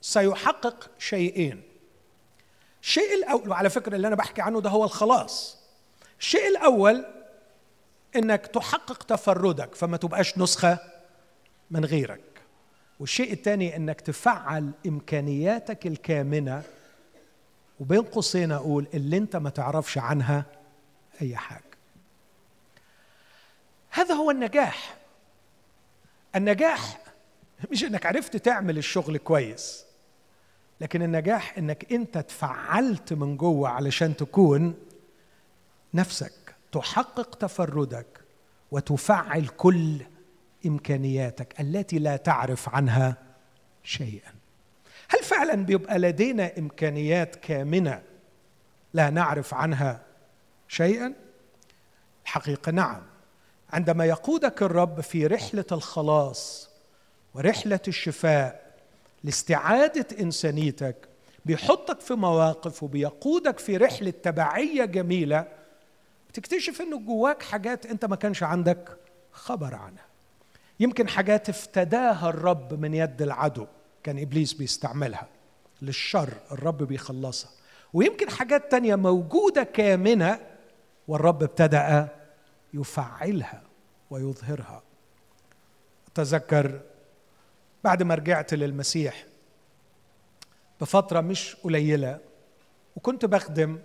سيحقق 0.00 0.90
شيئين. 0.98 1.62
الشيء 2.82 3.14
الأول 3.14 3.48
وعلى 3.48 3.70
فكرة 3.70 3.96
اللي 3.96 4.08
أنا 4.08 4.16
بحكي 4.16 4.42
عنه 4.42 4.60
ده 4.60 4.70
هو 4.70 4.84
الخلاص. 4.84 5.58
الشيء 6.20 6.48
الأول 6.48 7.04
إنك 8.16 8.46
تحقق 8.46 9.02
تفردك 9.02 9.74
فما 9.74 9.96
تبقاش 9.96 10.38
نسخة 10.38 10.78
من 11.70 11.84
غيرك. 11.84 12.20
والشيء 13.00 13.32
الثاني 13.32 13.76
إنك 13.76 14.00
تفعل 14.00 14.70
إمكانياتك 14.86 15.86
الكامنة 15.86 16.62
وبين 17.80 18.02
قوسين 18.02 18.52
أقول 18.52 18.86
اللي 18.94 19.16
أنت 19.16 19.36
ما 19.36 19.50
تعرفش 19.50 19.98
عنها 19.98 20.44
أي 21.22 21.36
حاجة. 21.36 21.62
هذا 23.90 24.14
هو 24.14 24.30
النجاح. 24.30 24.96
النجاح 26.36 26.98
مش 27.72 27.84
إنك 27.84 28.06
عرفت 28.06 28.36
تعمل 28.36 28.78
الشغل 28.78 29.16
كويس 29.16 29.84
لكن 30.80 31.02
النجاح 31.02 31.58
إنك 31.58 31.92
أنت 31.92 32.18
تفعلت 32.18 33.12
من 33.12 33.36
جوه 33.36 33.68
علشان 33.68 34.16
تكون 34.16 34.74
نفسك 35.94 36.54
تحقق 36.72 37.34
تفردك 37.34 38.20
وتفعل 38.70 39.48
كل 39.48 40.00
إمكانياتك 40.66 41.60
التي 41.60 41.98
لا 41.98 42.16
تعرف 42.16 42.68
عنها 42.68 43.16
شيئا. 43.82 44.35
هل 45.08 45.22
فعلا 45.22 45.54
بيبقى 45.54 45.98
لدينا 45.98 46.52
إمكانيات 46.58 47.36
كامنة 47.36 48.02
لا 48.94 49.10
نعرف 49.10 49.54
عنها 49.54 50.00
شيئا؟ 50.68 51.14
الحقيقة 52.24 52.72
نعم. 52.72 53.02
عندما 53.70 54.04
يقودك 54.04 54.62
الرب 54.62 55.00
في 55.00 55.26
رحلة 55.26 55.64
الخلاص 55.72 56.70
ورحلة 57.34 57.80
الشفاء 57.88 58.66
لاستعادة 59.24 60.06
إنسانيتك 60.20 61.08
بيحطك 61.44 62.00
في 62.00 62.14
مواقف 62.14 62.82
وبيقودك 62.82 63.58
في 63.58 63.76
رحلة 63.76 64.10
تبعية 64.22 64.84
جميلة 64.84 65.46
بتكتشف 66.30 66.80
إنه 66.80 66.98
جواك 66.98 67.42
حاجات 67.42 67.86
أنت 67.86 68.04
ما 68.04 68.16
كانش 68.16 68.42
عندك 68.42 68.96
خبر 69.32 69.74
عنها. 69.74 70.06
يمكن 70.80 71.08
حاجات 71.08 71.48
افتداها 71.48 72.28
الرب 72.28 72.80
من 72.80 72.94
يد 72.94 73.22
العدو. 73.22 73.66
كان 74.06 74.18
إبليس 74.18 74.52
بيستعملها 74.52 75.28
للشر 75.82 76.32
الرب 76.52 76.82
بيخلصها. 76.82 77.50
ويمكن 77.92 78.30
حاجات 78.30 78.70
تانية 78.70 78.94
موجودة 78.96 79.62
كامنة 79.62 80.40
والرب 81.08 81.42
ابتدأ 81.42 82.08
يفعلها 82.74 83.62
ويظهرها. 84.10 84.82
أتذكر 86.12 86.80
بعد 87.84 88.02
ما 88.02 88.14
رجعت 88.14 88.54
للمسيح 88.54 89.26
بفترة 90.80 91.20
مش 91.20 91.56
قليلة 91.56 92.18
وكنت 92.96 93.24
بخدم 93.24 93.78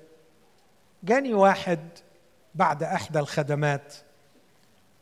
جاني 1.04 1.34
واحد 1.34 1.80
بعد 2.56 2.84
إحدى 2.84 3.20
الخدمات 3.20 3.94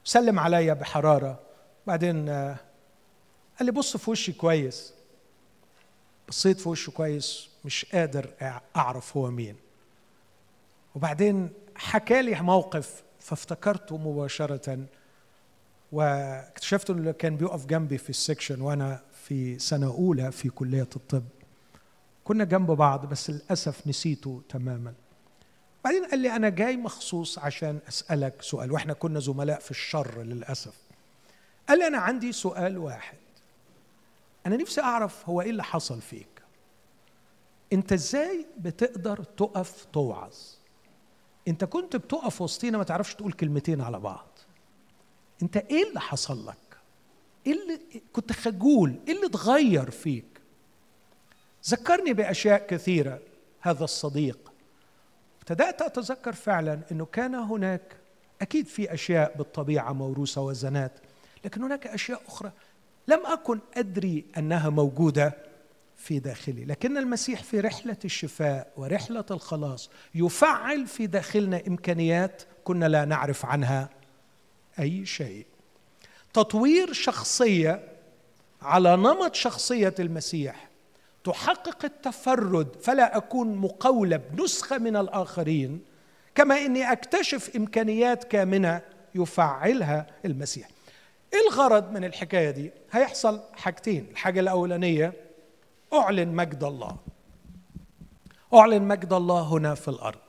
سلم 0.03 0.39
عليا 0.39 0.73
بحرارة 0.73 1.39
بعدين 1.87 2.29
قال 2.29 3.65
لي 3.65 3.71
بص 3.71 3.97
في 3.97 4.11
وشي 4.11 4.31
كويس. 4.31 4.98
بصيت 6.29 6.59
في 6.59 6.69
وشه 6.69 6.91
كويس 6.91 7.49
مش 7.65 7.85
قادر 7.85 8.29
أعرف 8.75 9.17
هو 9.17 9.31
مين. 9.31 9.55
وبعدين 10.95 11.49
حكى 11.75 12.21
لي 12.21 12.41
موقف 12.41 13.03
فافتكرته 13.19 13.97
مباشرة 13.97 14.85
واكتشفت 15.91 16.89
إنه 16.89 17.11
كان 17.11 17.37
بيقف 17.37 17.65
جنبي 17.65 17.97
في 17.97 18.09
السكشن 18.09 18.61
وأنا 18.61 19.01
في 19.25 19.59
سنة 19.59 19.87
أولى 19.87 20.31
في 20.31 20.49
كلية 20.49 20.89
الطب. 20.95 21.23
كنا 22.23 22.43
جنب 22.43 22.71
بعض 22.71 23.05
بس 23.05 23.29
للأسف 23.29 23.87
نسيته 23.87 24.41
تماما. 24.49 24.93
بعدين 25.83 26.05
قال 26.05 26.19
لي 26.19 26.35
أنا 26.35 26.49
جاي 26.49 26.77
مخصوص 26.77 27.39
عشان 27.39 27.79
أسألك 27.87 28.41
سؤال 28.41 28.71
وإحنا 28.71 28.93
كنا 28.93 29.19
زملاء 29.19 29.59
في 29.59 29.71
الشر 29.71 30.21
للأسف. 30.21 30.73
قال 31.69 31.79
لي 31.79 31.87
أنا 31.87 31.97
عندي 31.97 32.31
سؤال 32.31 32.77
واحد. 32.77 33.17
أنا 34.49 34.57
نفسي 34.57 34.81
أعرف 34.81 35.29
هو 35.29 35.41
إيه 35.41 35.49
اللي 35.49 35.63
حصل 35.63 36.01
فيك. 36.01 36.41
أنت 37.73 37.93
إزاي 37.93 38.45
بتقدر 38.57 39.23
تقف 39.23 39.85
توعظ؟ 39.93 40.35
أنت 41.47 41.63
كنت 41.63 41.95
بتقف 41.95 42.41
وسطينا 42.41 42.77
ما 42.77 42.83
تعرفش 42.83 43.15
تقول 43.15 43.33
كلمتين 43.33 43.81
على 43.81 43.99
بعض. 43.99 44.39
أنت 45.43 45.57
إيه 45.57 45.89
اللي 45.89 45.99
حصل 45.99 46.47
لك؟ 46.47 46.77
إيه 47.47 47.53
اللي 47.53 48.01
كنت 48.13 48.31
خجول؟ 48.31 48.99
إيه 49.07 49.15
اللي 49.15 49.25
اتغير 49.25 49.91
فيك؟ 49.91 50.41
ذكرني 51.69 52.13
بأشياء 52.13 52.67
كثيرة 52.67 53.19
هذا 53.59 53.83
الصديق. 53.83 54.51
ابتدأت 55.39 55.81
أتذكر 55.81 56.33
فعلا 56.33 56.79
أنه 56.91 57.05
كان 57.05 57.35
هناك 57.35 57.97
أكيد 58.41 58.67
في 58.67 58.93
أشياء 58.93 59.37
بالطبيعة 59.37 59.93
موروثة 59.93 60.41
وزنات 60.41 60.99
لكن 61.45 61.63
هناك 61.63 61.87
أشياء 61.87 62.21
أخرى. 62.27 62.51
لم 63.09 63.25
أكن 63.25 63.59
أدري 63.77 64.25
أنها 64.37 64.69
موجودة 64.69 65.37
في 65.97 66.19
داخلي 66.19 66.65
لكن 66.65 66.97
المسيح 66.97 67.43
في 67.43 67.59
رحلة 67.59 67.97
الشفاء 68.05 68.71
ورحلة 68.77 69.25
الخلاص 69.31 69.89
يفعل 70.15 70.87
في 70.87 71.07
داخلنا 71.07 71.61
إمكانيات 71.67 72.41
كنا 72.63 72.85
لا 72.85 73.05
نعرف 73.05 73.45
عنها 73.45 73.89
أي 74.79 75.05
شيء. 75.05 75.45
تطوير 76.33 76.93
شخصية 76.93 77.83
على 78.61 78.97
نمط 78.97 79.35
شخصية 79.35 79.95
المسيح 79.99 80.69
تحقق 81.23 81.85
التفرد 81.85 82.67
فلا 82.81 83.17
أكون 83.17 83.55
مقولب 83.55 84.41
نسخة 84.41 84.77
من 84.77 84.95
الآخرين 84.95 85.81
كما 86.35 86.57
إني 86.57 86.91
أكتشف 86.91 87.55
إمكانيات 87.55 88.23
كامنة 88.23 88.81
يفعلها 89.15 90.07
المسيح. 90.25 90.67
إيه 91.33 91.39
الغرض 91.49 91.91
من 91.91 92.03
الحكاية 92.03 92.51
دي؟ 92.51 92.71
هيحصل 92.91 93.41
حاجتين. 93.53 94.07
الحاجة 94.11 94.39
الأولانية 94.39 95.13
أعلن 95.93 96.27
مجد 96.35 96.63
الله. 96.63 96.97
أعلن 98.53 98.81
مجد 98.81 99.13
الله 99.13 99.41
هنا 99.41 99.75
في 99.75 99.87
الأرض. 99.87 100.19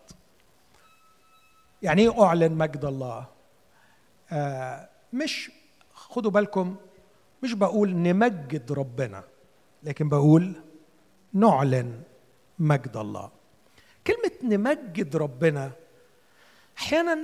يعني 1.82 2.02
إيه 2.02 2.22
أعلن 2.24 2.52
مجد 2.52 2.84
الله؟ 2.84 3.26
آه 4.32 4.88
مش 5.12 5.50
خدوا 5.94 6.30
بالكم 6.30 6.76
مش 7.42 7.52
بقول 7.52 7.96
نمجد 7.96 8.72
ربنا 8.72 9.24
لكن 9.82 10.08
بقول 10.08 10.52
نعلن 11.32 12.02
مجد 12.58 12.96
الله. 12.96 13.30
كلمة 14.06 14.56
نمجد 14.56 15.16
ربنا 15.16 15.72
أحيانا 16.78 17.18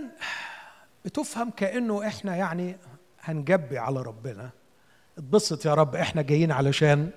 بتفهم 1.05 1.51
كأنه 1.51 2.07
إحنا 2.07 2.37
يعني 2.37 2.77
هنجبي 3.27 3.79
على 3.79 4.03
ربنا. 4.03 4.51
اتبسط 5.18 5.66
يا 5.66 5.74
رب 5.74 5.97
إحنا 5.97 6.22
جايين 6.22 6.53
علشان 6.53 7.11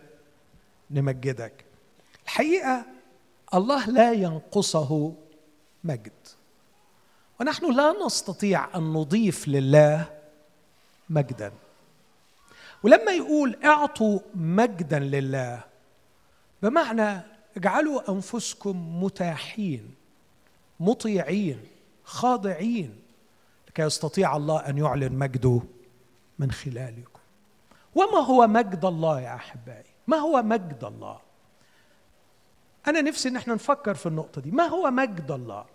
نمجدك. 0.91 1.66
الحقيقة 2.26 2.86
الله 3.53 3.89
لا 3.89 4.12
ينقصه 4.14 5.14
مجد. 5.84 6.12
ونحن 7.39 7.76
لا 7.76 8.05
نستطيع 8.05 8.78
أن 8.78 8.93
نضيف 8.93 9.47
لله 9.47 10.05
مجدا. 11.10 11.51
ولما 12.84 13.12
يقول 13.12 13.57
اعطوا 13.66 14.20
مجدا 14.36 14.99
لله 14.99 15.64
بمعنى 16.62 17.22
اجعلوا 17.57 18.12
أنفسكم 18.12 19.03
متاحين 19.03 19.95
مطيعين 20.80 21.60
خاضعين 22.03 22.99
لكي 23.68 23.82
يستطيع 23.82 24.38
الله 24.38 24.60
أن 24.60 24.78
يعلن 24.78 25.14
مجده 25.14 25.62
من 26.39 26.51
خلالكم. 26.51 27.19
وما 27.95 28.19
هو 28.19 28.47
مجد 28.47 28.85
الله 28.85 29.21
يا 29.21 29.35
أحبائي؟ 29.35 29.89
ما 30.07 30.17
هو 30.17 30.41
مجد 30.41 30.83
الله؟ 30.83 31.19
أنا 32.87 33.01
نفسي 33.01 33.29
إن 33.29 33.35
إحنا 33.35 33.53
نفكر 33.53 33.93
في 33.93 34.05
النقطة 34.05 34.41
دي. 34.41 34.51
ما 34.51 34.63
هو 34.63 34.91
مجد 34.91 35.31
الله؟ 35.31 35.65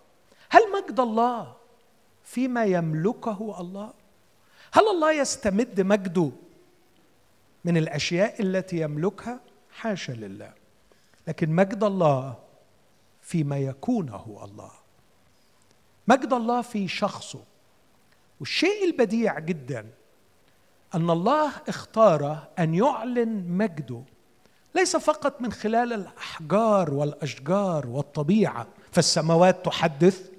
هل 0.49 0.61
مجد 0.71 0.99
الله 0.99 1.55
فيما 2.23 2.65
يملكه 2.65 3.55
الله؟ 3.59 3.93
هل 4.73 4.87
الله 4.87 5.11
يستمد 5.11 5.81
مجده 5.81 6.31
من 7.65 7.77
الأشياء 7.77 8.41
التي 8.41 8.81
يملكها؟ 8.81 9.39
حاشا 9.71 10.11
لله. 10.11 10.53
لكن 11.27 11.49
مجد 11.49 11.83
الله 11.83 12.35
فيما 13.21 13.57
يكونه 13.57 14.41
الله. 14.43 14.71
مجد 16.07 16.33
الله 16.33 16.61
في 16.61 16.87
شخصه. 16.87 17.43
والشيء 18.39 18.85
البديع 18.85 19.39
جدا 19.39 19.89
أن 20.95 21.09
الله 21.09 21.51
اختار 21.67 22.47
أن 22.59 22.75
يعلن 22.75 23.47
مجده 23.49 24.01
ليس 24.75 24.97
فقط 24.97 25.41
من 25.41 25.51
خلال 25.51 25.93
الأحجار 25.93 26.93
والأشجار 26.93 27.87
والطبيعة 27.87 28.67
فالسماوات 28.91 29.65
تحدث 29.65 30.29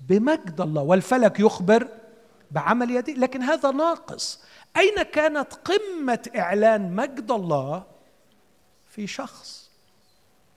بمجد 0.00 0.60
الله 0.60 0.82
والفلك 0.82 1.40
يخبر 1.40 1.88
بعمل 2.50 2.90
يديه 2.90 3.14
لكن 3.14 3.42
هذا 3.42 3.70
ناقص. 3.70 4.42
أين 4.76 5.02
كانت 5.02 5.54
قمة 5.54 6.30
إعلان 6.36 6.94
مجد 6.94 7.30
الله؟ 7.30 7.82
في 8.88 9.06
شخص 9.06 9.70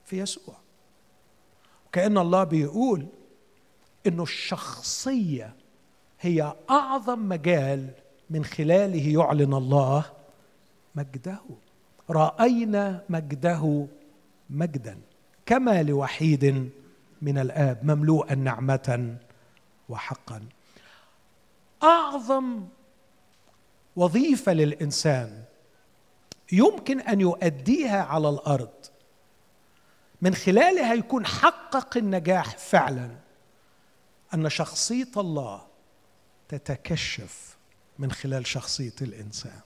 في 0.04 0.18
يسوع. 0.18 0.54
كأن 1.92 2.18
الله 2.18 2.44
بيقول 2.44 3.06
إنه 4.06 4.22
الشخصية 4.22 5.54
هي 6.20 6.54
أعظم 6.70 7.28
مجال 7.28 7.90
من 8.30 8.44
خلاله 8.44 9.08
يعلن 9.08 9.54
الله 9.54 10.04
مجده. 10.94 11.38
رأينا 12.10 13.04
مجده 13.08 13.86
مجدا 14.50 14.98
كما 15.46 15.82
لوحيد 15.82 16.70
من 17.22 17.38
الآب 17.38 17.84
مملوءا 17.84 18.34
نعمة 18.34 19.16
وحقا. 19.88 20.42
أعظم 21.82 22.66
وظيفة 23.96 24.52
للإنسان 24.52 25.44
يمكن 26.52 27.00
أن 27.00 27.20
يؤديها 27.20 28.02
على 28.02 28.28
الأرض 28.28 28.72
من 30.22 30.34
خلالها 30.34 30.94
يكون 30.94 31.26
حقق 31.26 31.96
النجاح 31.96 32.58
فعلا 32.58 33.10
أن 34.34 34.48
شخصية 34.48 35.10
الله 35.16 35.62
تتكشف 36.48 37.55
من 37.98 38.12
خلال 38.12 38.46
شخصية 38.46 38.94
الإنسان. 39.02 39.60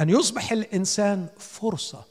أن 0.00 0.10
يصبح 0.10 0.52
الإنسان 0.52 1.26
فرصة 1.38 2.04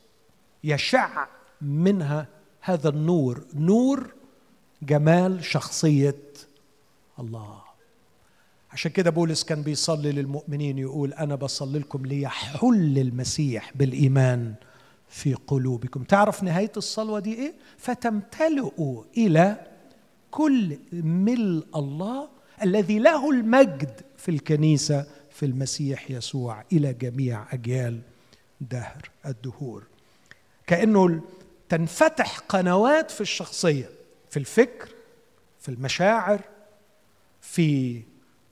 يشع 0.64 1.28
منها 1.62 2.28
هذا 2.62 2.90
النور 2.90 3.44
نور 3.54 4.14
جمال 4.82 5.44
شخصية 5.46 6.16
الله. 7.20 7.62
عشان 8.72 8.92
كده 8.92 9.10
بولس 9.10 9.44
كان 9.44 9.62
بيصلي 9.62 10.12
للمؤمنين 10.12 10.78
يقول 10.78 11.14
أنا 11.14 11.36
بصلي 11.36 11.80
لكم 11.80 12.06
ليحل 12.06 12.98
المسيح 12.98 13.72
بالإيمان 13.76 14.54
في 15.10 15.34
قلوبكم. 15.34 16.04
تعرف 16.04 16.44
نهاية 16.44 16.72
الصلوة 16.78 17.20
دي 17.20 17.34
إيه؟ 17.34 17.54
فتمتلئوا 17.78 19.04
إلى 19.18 19.68
كل 20.32 20.78
ملء 20.94 21.66
الله 21.76 22.30
الذي 22.64 23.00
له 23.00 23.30
المجد 23.32 24.02
في 24.26 24.32
الكنيسة 24.32 25.06
في 25.32 25.46
المسيح 25.46 26.12
يسوع 26.12 26.64
إلى 26.72 26.94
جميع 26.94 27.54
أجيال 27.54 28.02
دهر 28.62 29.10
الدهور. 29.26 29.84
كأنه 30.68 31.22
تنفتح 31.70 32.40
قنوات 32.40 33.12
في 33.12 33.22
الشخصية 33.22 33.90
في 34.30 34.38
الفكر 34.38 34.90
في 35.60 35.70
المشاعر 35.70 36.42
في 37.42 38.02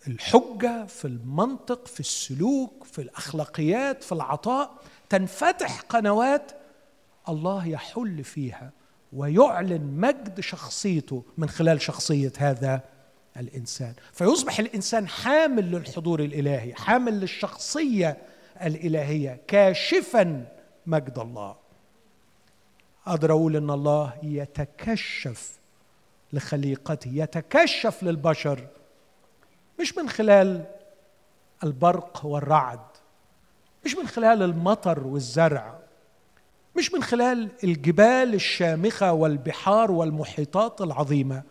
الحجة 0.08 0.86
في 0.86 1.06
المنطق 1.06 1.88
في 1.88 2.00
السلوك 2.00 2.84
في 2.84 3.02
الأخلاقيات 3.02 4.04
في 4.04 4.12
العطاء. 4.12 4.72
تنفتح 5.10 5.82
قنوات 5.82 6.52
الله 7.30 7.68
يحل 7.68 8.24
فيها 8.24 8.72
ويعلن 9.14 9.82
مجد 9.82 10.40
شخصيته 10.40 11.24
من 11.38 11.50
خلال 11.50 11.82
شخصية 11.82 12.34
هذا 12.38 12.93
الإنسان. 13.38 13.94
فيصبح 14.14 14.60
الإنسان 14.60 15.08
حامل 15.08 15.72
للحضور 15.72 16.20
الإلهي 16.20 16.74
حامل 16.76 17.20
للشخصية 17.20 18.18
الإلهية 18.62 19.40
كاشفا 19.48 20.46
مجد 20.86 21.20
الله. 21.20 21.56
أقدر 23.08 23.32
أقول 23.32 23.56
ان 23.56 23.70
الله 23.70 24.14
يتكشف 24.24 25.52
لخليقته 26.34 27.12
يتكشف 27.14 28.04
للبشر 28.04 28.68
مش 29.80 29.98
من 29.98 30.10
خلال 30.10 30.66
البرق 31.64 32.26
والرعد 32.26 32.80
مش 33.86 33.96
من 33.96 34.08
خلال 34.08 34.44
المطر 34.44 35.08
والزرع 35.08 35.80
مش 36.76 36.94
من 36.94 37.04
خلال 37.04 37.50
الجبال 37.64 38.34
الشامخة 38.34 39.14
والبحار 39.14 39.92
والمحيطات 39.92 40.82
العظيمة. 40.82 41.44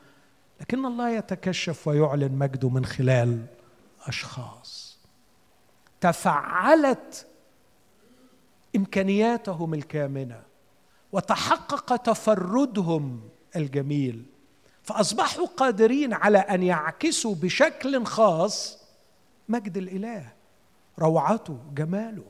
لكن 0.62 0.86
الله 0.86 1.10
يتكشف 1.10 1.88
ويعلن 1.88 2.32
مجده 2.32 2.68
من 2.68 2.84
خلال 2.84 3.46
أشخاص. 4.06 4.98
تفعلت 6.00 7.26
إمكانياتهم 8.76 9.74
الكامنة 9.74 10.42
وتحقق 11.12 11.96
تفردهم 11.96 13.28
الجميل 13.56 14.26
فأصبحوا 14.82 15.46
قادرين 15.46 16.12
على 16.12 16.38
أن 16.38 16.62
يعكسوا 16.62 17.34
بشكل 17.34 18.04
خاص 18.04 18.84
مجد 19.48 19.76
الإله 19.76 20.32
روعته 20.98 21.58
جماله. 21.74 22.24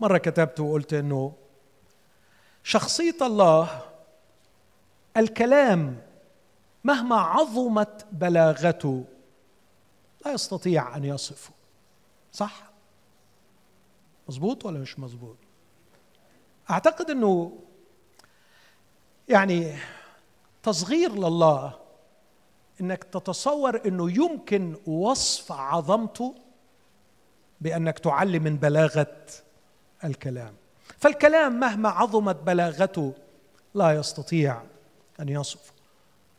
مرة 0.00 0.18
كتبت 0.18 0.60
وقلت 0.60 0.94
إنه 0.94 1.32
شخصية 2.64 3.16
الله 3.22 3.82
الكلام 5.16 6.13
مهما 6.84 7.16
عظمت 7.16 8.06
بلاغته 8.12 9.04
لا 10.24 10.32
يستطيع 10.32 10.96
أن 10.96 11.04
يصفه. 11.04 11.52
صح؟ 12.32 12.62
مظبوط 14.28 14.64
ولا 14.64 14.78
مش 14.78 14.98
مظبوط؟ 14.98 15.36
أعتقد 16.70 17.10
إنه 17.10 17.58
يعني 19.28 19.76
تصغير 20.62 21.12
لله 21.12 21.72
إنك 22.80 23.04
تتصور 23.04 23.86
إنه 23.86 24.10
يمكن 24.10 24.76
وصف 24.86 25.52
عظمته 25.52 26.34
بأنك 27.60 27.98
تعلي 27.98 28.38
من 28.38 28.56
بلاغة 28.56 29.16
الكلام. 30.04 30.54
فالكلام 30.98 31.60
مهما 31.60 31.88
عظمت 31.88 32.36
بلاغته 32.36 33.12
لا 33.74 33.92
يستطيع 33.92 34.62
أن 35.20 35.28
يصف 35.28 35.73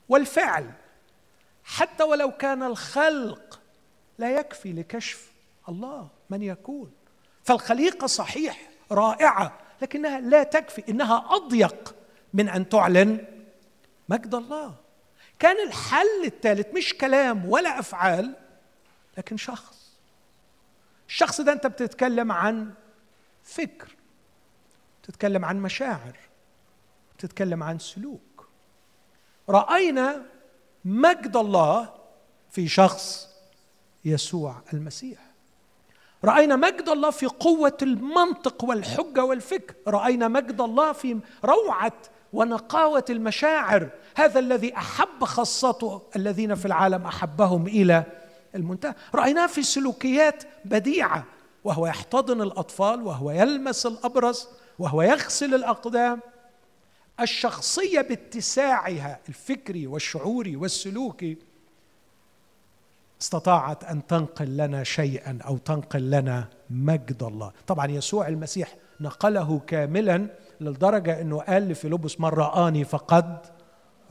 والفعل. 0.10 0.72
حتى 1.64 2.04
ولو 2.04 2.32
كان 2.32 2.64
الخلق 2.64 3.60
لا 4.18 4.32
يكفي 4.40 4.74
لكشف 4.74 5.32
الله 5.70 6.10
من 6.30 6.42
يكون. 6.42 6.92
فالخليقة 7.44 8.08
صحيح 8.08 8.70
رائعة 8.92 9.60
لكنها 9.82 10.20
لا 10.20 10.44
تكفي 10.44 10.84
إنها 10.90 11.36
أضيق 11.36 11.96
من 12.34 12.50
أن 12.50 12.70
تعلن 12.70 13.26
مجد 14.10 14.36
الله. 14.36 14.76
كان 15.40 15.68
الحل 15.68 16.26
الثالث 16.26 16.68
مش 16.76 16.94
كلام 16.94 17.50
ولا 17.50 17.80
أفعال 17.80 18.36
لكن 19.18 19.38
شخص. 19.38 19.96
الشخص 21.08 21.42
ده 21.42 21.52
أنت 21.52 21.68
بتتكلم 21.68 22.32
عن 22.32 22.74
فكر 23.44 23.96
بتتكلم 25.04 25.46
عن 25.46 25.62
مشاعر 25.62 26.18
بتتكلم 27.18 27.64
عن 27.64 27.80
سلوك. 27.80 28.35
رأينا 29.50 30.22
مجد 30.86 31.38
الله 31.38 31.90
في 32.52 32.68
شخص 32.68 33.30
يسوع 34.06 34.56
المسيح. 34.74 35.20
رأينا 36.24 36.56
مجد 36.56 36.90
الله 36.90 37.10
في 37.10 37.26
قوة 37.26 37.78
المنطق 37.82 38.64
والحجة 38.64 39.24
والفكر. 39.24 39.76
رأينا 39.88 40.28
مجد 40.28 40.62
الله 40.62 40.92
في 40.92 41.20
روعة 41.46 41.94
ونقاوة 42.34 43.06
المشاعر. 43.10 43.90
هذا 44.16 44.40
الذي 44.40 44.78
أحب 44.78 45.24
خاصته 45.24 46.02
الذين 46.16 46.56
في 46.56 46.66
العالم 46.66 47.06
أحبهم 47.06 47.68
إلى 47.68 48.04
المنتهى. 48.56 48.94
رايناه 49.16 49.48
في 49.48 49.64
سلوكيات 49.64 50.44
بديعة 50.66 51.26
وهو 51.64 51.88
يحتضن 51.88 52.42
الأطفال 52.42 53.02
وهو 53.02 53.32
يلمس 53.32 53.86
الابرص 53.86 54.50
وهو 54.80 55.02
يغسل 55.02 55.56
الأقدام. 55.56 56.20
الشخصية 57.20 58.02
باتساعها 58.02 59.20
الفكري 59.30 59.88
والشعوري 59.88 60.56
والسلوكي 60.56 61.38
استطاعت 63.22 63.84
أن 63.84 64.08
تنقل 64.08 64.58
لنا 64.58 64.84
شيئا 64.84 65.40
أو 65.48 65.58
تنقل 65.58 66.12
لنا 66.12 66.48
مجد 66.70 67.24
الله. 67.24 67.52
طبعا 67.68 67.92
يسوع 67.92 68.28
المسيح 68.28 68.76
نقله 69.02 69.62
كاملا 69.68 70.28
للدرجة 70.62 71.22
إنه 71.22 71.40
قال 71.40 71.70
لفيلبس 71.70 72.20
من 72.20 72.30
رآني 72.30 72.84
فقد 72.84 73.38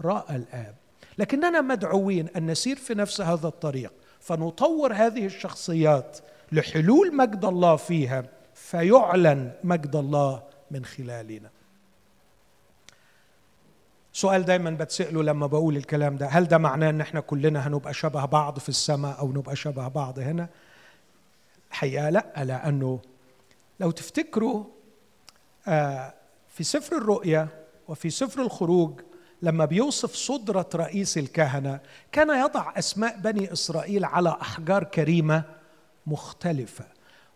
رأى 0.01 0.37
الآب 0.37 0.75
لكننا 1.19 1.61
مدعوين 1.61 2.29
أن 2.37 2.51
نسير 2.51 2.77
في 2.77 2.95
نفس 2.95 3.21
هذا 3.21 3.49
الطريق 3.49 3.93
فنطور 4.21 4.93
هذه 4.93 5.27
الشخصيات 5.27 6.19
لحلول 6.53 7.17
مجد 7.17 7.45
الله 7.45 7.77
فيها 7.77 8.25
فيعلن 8.55 9.53
مجد 9.65 9.97
الله 9.97 10.43
من 10.71 10.85
خلالنا. 10.85 11.51
سؤال 14.17 14.45
دايما 14.45 14.71
بتسأله 14.71 15.23
لما 15.23 15.47
بقول 15.47 15.77
الكلام 15.77 16.17
ده 16.17 16.27
هل 16.27 16.45
ده 16.45 16.59
معناه 16.59 16.91
إن 16.91 17.01
إحنا 17.01 17.21
كلنا 17.21 17.69
هنبقى 17.69 17.95
شبه 17.95 18.25
بعض 18.25 18.59
في 18.59 18.69
السماء 18.69 19.19
أو 19.19 19.33
نبقى 19.33 19.57
شبه 19.57 19.89
بعض 19.89 20.19
هنا؟ 20.19 20.49
الحقيقة 21.71 22.11
لأ 22.11 22.45
لأنه 22.45 23.01
لو 23.81 23.91
تفتكروا 23.91 24.65
آه، 25.69 26.15
في 26.49 26.65
سفر 26.65 26.97
الرؤيا 26.97 27.49
وفي 27.89 28.11
سفر 28.11 28.43
الخروج 28.43 29.01
لما 29.43 29.65
بيوصف 29.65 30.15
صدرة 30.15 30.69
رئيس 30.75 31.19
الكهنة 31.19 31.81
كان 32.13 32.45
يضع 32.45 32.73
أسماء 32.79 33.17
بني 33.19 33.53
إسرائيل 33.53 34.05
على 34.05 34.37
أحجار 34.41 34.85
كريمة 34.85 35.43
مختلفة. 36.07 36.85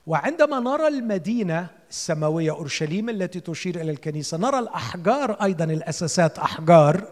وعندما 0.09 0.61
نرى 0.61 0.89
المدينة 0.89 1.67
السماوية 1.91 2.51
أورشليم 2.51 3.09
التي 3.09 3.41
تشير 3.41 3.81
إلى 3.81 3.91
الكنيسة 3.91 4.39
نرى 4.39 4.59
الأحجار 4.59 5.33
أيضا 5.33 5.65
الأساسات 5.65 6.39
أحجار 6.39 7.09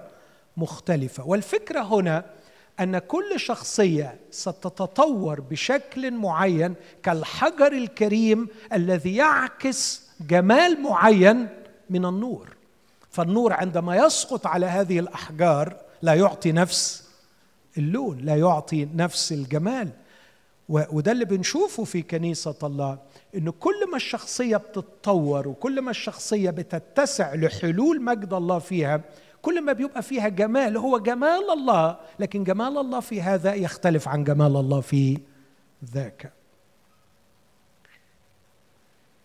مختلفة. 0.56 1.26
والفكرة 1.26 1.80
هنا 1.80 2.24
أن 2.80 2.98
كل 2.98 3.40
شخصية 3.40 4.18
ستتطور 4.30 5.40
بشكل 5.40 6.10
معين 6.10 6.74
كالحجر 7.02 7.72
الكريم 7.72 8.48
الذي 8.72 9.16
يعكس 9.16 10.02
جمال 10.20 10.82
معين 10.82 11.48
من 11.90 12.04
النور. 12.04 12.56
فالنور 13.10 13.52
عندما 13.52 13.96
يسقط 13.96 14.46
على 14.46 14.66
هذه 14.66 14.98
الأحجار 14.98 15.76
لا 16.02 16.14
يعطي 16.14 16.52
نفس 16.52 17.04
اللون 17.78 18.18
لا 18.18 18.36
يعطي 18.36 18.88
نفس 18.94 19.32
الجمال. 19.32 19.88
وده 20.68 21.12
اللي 21.12 21.24
بنشوفه 21.24 21.84
في 21.84 22.02
كنيسة 22.02 22.54
الله 22.62 22.98
انه 23.34 23.52
كل 23.52 23.90
ما 23.90 23.96
الشخصية 23.96 24.56
بتتطور 24.56 25.48
وكل 25.48 25.80
ما 25.80 25.90
الشخصية 25.90 26.50
بتتسع 26.50 27.34
لحلول 27.34 28.02
مجد 28.02 28.32
الله 28.32 28.58
فيها 28.58 29.00
كل 29.42 29.60
ما 29.62 29.72
بيبقى 29.72 30.02
فيها 30.02 30.28
جمال 30.28 30.76
هو 30.76 30.98
جمال 30.98 31.50
الله 31.52 31.96
لكن 32.18 32.44
جمال 32.44 32.78
الله 32.78 33.00
في 33.00 33.22
هذا 33.22 33.54
يختلف 33.54 34.08
عن 34.08 34.24
جمال 34.24 34.56
الله 34.56 34.80
في 34.80 35.18
ذاك. 35.84 36.32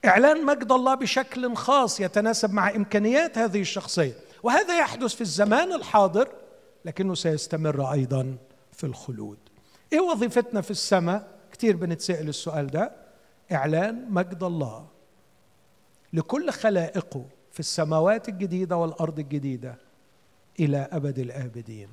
إعلان 0.05 0.45
مجد 0.45 0.71
الله 0.71 0.95
بشكل 0.95 1.55
خاص 1.55 1.99
يتناسب 1.99 2.53
مع 2.53 2.69
إمكانيات 2.69 3.37
هذه 3.37 3.61
الشخصية 3.61 4.13
وهذا 4.43 4.79
يحدث 4.79 5.15
في 5.15 5.21
الزمان 5.21 5.73
الحاضر 5.73 6.27
لكنه 6.85 7.15
سيستمر 7.15 7.91
أيضا 7.91 8.37
في 8.73 8.83
الخلود. 8.83 9.37
إيه 9.93 9.99
وظيفتنا 9.99 10.61
في 10.61 10.71
السماء؟ 10.71 11.27
كثير 11.51 11.75
بنتسأل 11.75 12.29
السؤال 12.29 12.67
ده. 12.67 12.91
إعلان 13.51 14.05
مجد 14.09 14.43
الله. 14.43 14.87
لكل 16.13 16.51
خلائقه 16.51 17.25
في 17.51 17.59
السماوات 17.59 18.29
الجديدة 18.29 18.77
والأرض 18.77 19.19
الجديدة 19.19 19.75
إلى 20.59 20.87
أبد 20.91 21.19
الآبدين. 21.19 21.87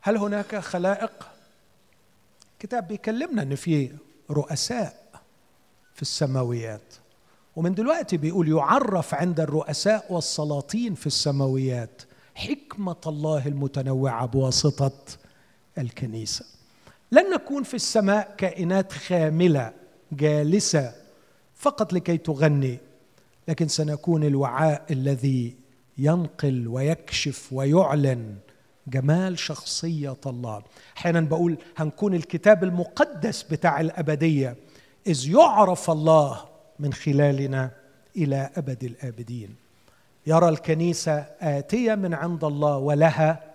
هل 0.00 0.16
هناك 0.16 0.56
خلائق؟ 0.56 1.28
الكتاب 2.52 2.88
بيكلمنا 2.88 3.42
إن 3.42 3.54
في 3.54 3.90
رؤساء 4.30 5.08
في 5.94 6.02
السماويات. 6.02 6.94
ومن 7.56 7.74
دلوقتي 7.74 8.16
بيقول 8.16 8.48
يعرف 8.48 9.14
عند 9.14 9.40
الرؤساء 9.40 10.12
والسلاطين 10.12 10.94
في 10.94 11.06
السماويات 11.06 12.02
حكمة 12.34 12.96
الله 13.06 13.46
المتنوعة 13.46 14.26
بواسطة 14.26 14.92
الكنيسة. 15.78 16.44
لن 17.12 17.30
نكون 17.34 17.62
في 17.62 17.74
السماء 17.74 18.34
كائنات 18.38 18.92
خاملة 18.92 19.72
جالسة 20.12 20.92
فقط 21.56 21.92
لكي 21.92 22.16
تغني 22.16 22.78
لكن 23.48 23.68
سنكون 23.68 24.24
الوعاء 24.24 24.84
الذي 24.90 25.56
ينقل 25.98 26.68
ويكشف 26.68 27.52
ويعلن 27.52 28.36
جمال 28.86 29.38
شخصية 29.38 30.16
الله. 30.26 30.62
أحيانا 30.96 31.20
بقول 31.20 31.58
هنكون 31.76 32.14
الكتاب 32.14 32.64
المقدس 32.64 33.42
بتاع 33.42 33.80
الأبدية 33.80 34.56
إذ 35.06 35.28
يعرف 35.30 35.90
الله 35.90 36.44
من 36.78 36.92
خلالنا 36.92 37.70
إلى 38.16 38.50
أبد 38.56 38.84
الآبدين. 38.84 39.54
يرى 40.26 40.48
الكنيسة 40.48 41.26
آتية 41.40 41.94
من 41.94 42.14
عند 42.14 42.44
الله 42.44 42.76
ولها 42.76 43.54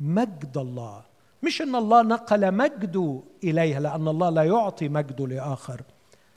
مجد 0.00 0.56
الله. 0.56 1.11
مش 1.42 1.62
إن 1.62 1.74
الله 1.74 2.02
نقل 2.02 2.52
مجده 2.54 3.20
إليها 3.44 3.80
لأن 3.80 4.08
الله 4.08 4.30
لا 4.30 4.42
يعطي 4.42 4.88
مجده 4.88 5.26
لآخر 5.26 5.80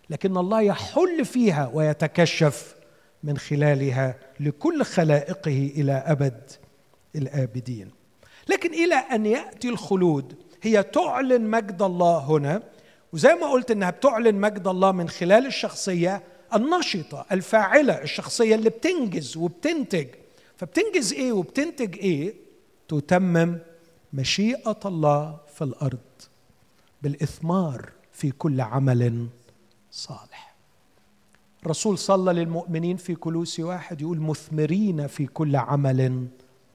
لكن 0.09 0.37
الله 0.37 0.61
يحل 0.61 1.25
فيها 1.25 1.71
ويتكشف 1.73 2.75
من 3.23 3.37
خلالها 3.37 4.15
لكل 4.39 4.83
خلائقه 4.83 5.71
إلى 5.75 5.91
أبد 5.91 6.51
الآبدين. 7.15 7.91
لكن 8.49 8.73
إلى 8.73 8.95
أن 8.95 9.25
يأتي 9.25 9.69
الخلود 9.69 10.33
هي 10.61 10.83
تعلن 10.83 11.41
مجد 11.41 11.81
الله 11.81 12.17
هنا 12.17 12.63
وزي 13.13 13.33
ما 13.33 13.47
قلت 13.47 13.71
إنها 13.71 13.89
بتعلن 13.89 14.35
مجد 14.35 14.67
الله 14.67 14.91
من 14.91 15.09
خلال 15.09 15.45
الشخصية 15.45 16.23
النشطة 16.55 17.25
الفاعلة 17.31 18.01
الشخصية 18.01 18.55
اللي 18.55 18.69
بتنجز 18.69 19.37
وبتنتج. 19.37 20.07
فبتنجز 20.57 21.13
إيه 21.13 21.31
وبتنتج 21.31 21.97
إيه؟ 21.97 22.33
تتمم 22.87 23.57
مشيئة 24.15 24.79
الله 24.85 25.37
في 25.55 25.63
الأرض 25.63 25.99
بالإثمار 27.01 27.89
في 28.11 28.31
كل 28.31 28.61
عمل 28.61 29.27
صالح. 29.91 30.55
الرسول 31.63 31.97
صلى 31.97 32.33
للمؤمنين 32.33 32.97
في 32.97 33.15
كلوسي 33.15 33.63
واحد 33.63 34.01
يقول 34.01 34.19
مثمرين 34.19 35.07
في 35.07 35.25
كل 35.25 35.55
عمل 35.55 36.27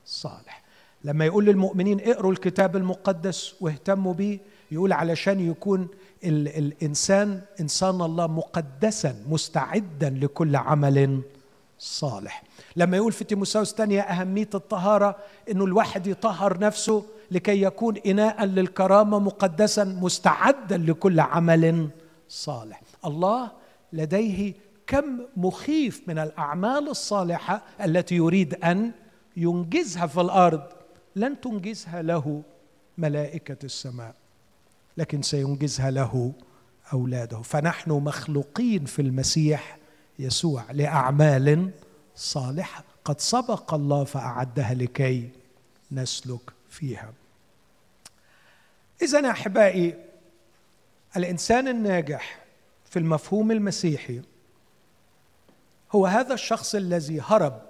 صالح. 0.07 0.63
لما 1.05 1.25
يقول 1.25 1.45
للمؤمنين 1.45 2.01
اقروا 2.01 2.33
الكتاب 2.33 2.77
المقدس 2.77 3.55
واهتموا 3.61 4.15
به 4.15 4.39
يقول 4.71 4.93
علشان 4.93 5.51
يكون 5.51 5.89
ال 6.25 6.49
الإنسان 6.49 7.43
إنسان 7.61 8.03
الله 8.03 8.27
مقدسا 8.27 9.25
مستعدا 9.29 10.11
لكل 10.11 10.57
عمل 10.57 11.21
صالح. 11.79 12.43
لما 12.77 12.97
يقول 12.97 13.13
في 13.13 13.25
تيموساوس 13.25 13.71
الثانية 13.71 14.01
أهمية 14.01 14.49
الطهارة 14.55 15.17
أنه 15.51 15.65
الواحد 15.65 16.07
يطهر 16.07 16.59
نفسه 16.59 17.05
لكي 17.31 17.63
يكون 17.63 17.97
إناء 17.97 18.45
للكرامة 18.45 19.19
مقدسا 19.19 19.85
مستعدا 19.85 20.77
لكل 20.77 21.21
عمل 21.21 21.89
صالح. 22.29 22.81
الله 23.05 23.51
لديه 23.93 24.55
كم 24.87 25.21
مخيف 25.37 26.03
من 26.07 26.19
الأعمال 26.19 26.89
الصالحة 26.89 27.63
التي 27.85 28.15
يريد 28.17 28.55
أن 28.55 28.93
ينجزها 29.37 30.07
في 30.07 30.21
الأرض. 30.21 30.63
لن 31.17 31.41
تنجزها 31.41 32.03
له 32.03 32.43
ملائكة 32.99 33.57
السماء 33.65 34.15
لكن 34.97 35.23
سينجزها 35.23 35.91
له 35.91 36.33
أولاده. 36.93 37.43
فنحن 37.43 37.91
مخلوقين 37.91 38.85
في 38.85 39.03
المسيح 39.03 39.79
يسوع 40.19 40.65
لأعمال 40.73 41.71
صالحة. 42.21 42.85
قد 43.05 43.21
سبق 43.21 43.75
الله 43.75 44.05
فأعدها 44.05 44.75
لكي 44.75 45.31
نسلك 45.93 46.53
فيها. 46.71 47.13
اذا 49.03 49.31
أحبائي 49.31 50.05
الإنسان 51.17 51.69
الناجح 51.69 52.39
في 52.91 52.99
المفهوم 52.99 53.51
المسيحي 53.51 54.23
هو 55.93 56.07
هذا 56.07 56.35
الشخص 56.35 56.75
الذي 56.75 57.21
هرب 57.21 57.63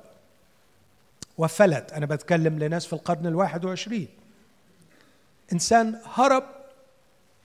وفلت. 1.38 1.92
أنا 1.92 2.06
بتكلم 2.06 2.58
لناس 2.58 2.86
في 2.86 2.92
القرن 2.92 3.26
الواحد 3.26 3.64
وعشرين. 3.64 4.08
إنسان 5.52 6.00
هرب 6.04 6.44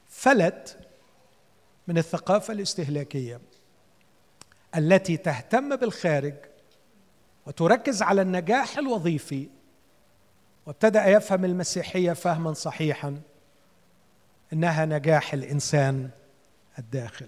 فلت 0.10 0.78
من 1.88 1.98
الثقافة 1.98 2.54
الاستهلاكية 2.54 3.40
التي 4.76 5.18
تهتم 5.18 5.76
بالخارج 5.76 6.34
وتركز 7.46 8.02
على 8.02 8.22
النجاح 8.22 8.78
الوظيفي. 8.78 9.48
وابتدأ 10.66 11.06
يفهم 11.06 11.46
المسيحية 11.46 12.14
فهما 12.14 12.54
صحيحا 12.54 13.22
إنها 14.54 14.86
نجاح 14.86 15.34
الإنسان 15.34 16.10
الداخل. 16.80 17.28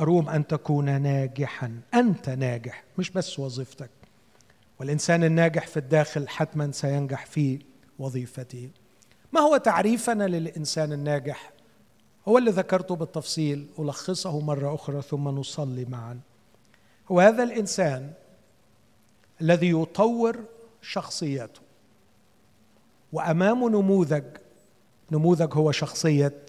أروم 0.00 0.28
أن 0.28 0.46
تكون 0.46 1.02
ناجحا. 1.02 1.80
أنت 1.94 2.28
ناجح 2.28 2.84
مش 2.98 3.10
بس 3.10 3.38
وظيفتك. 3.38 3.90
والإنسان 4.80 5.24
الناجح 5.24 5.66
في 5.66 5.76
الداخل 5.76 6.28
حتما 6.28 6.72
سينجح 6.72 7.26
في 7.26 7.58
وظيفته. 7.98 8.70
ما 9.32 9.40
هو 9.40 9.56
تعريفنا 9.56 10.24
للإنسان 10.24 10.92
الناجح؟ 10.92 11.52
هو 12.28 12.38
اللي 12.38 12.50
ذكرته 12.50 12.96
بالتفصيل. 12.96 13.66
ألخصه 13.78 14.40
مرة 14.40 14.74
أخرى 14.74 15.02
ثم 15.02 15.28
نصلي 15.28 15.84
معا. 15.84 16.20
هو 17.10 17.20
هذا 17.20 17.42
الإنسان 17.42 18.12
الذي 19.40 19.70
يطور 19.70 20.44
شخصيته 20.82 21.60
وأمامه 23.12 23.70
نموذج 23.70 24.24
نموذج 25.12 25.48
هو 25.52 25.72
شخصية 25.72 26.46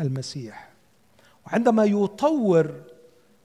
المسيح. 0.00 0.68
وعندما 1.46 1.84
يطور 1.84 2.74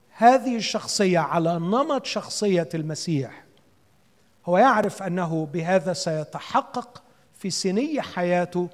هذه 0.10 0.56
الشخصية 0.56 1.20
على 1.20 1.54
نمط 1.54 2.06
شخصية 2.06 2.70
المسيح 2.74 3.44
هو 4.46 4.58
يعرف 4.58 5.04
أنه 5.04 5.46
بهذا 5.54 5.94
سيتحقق 5.94 7.04
في 7.34 7.50
سني 7.50 8.02
حياته 8.02 8.70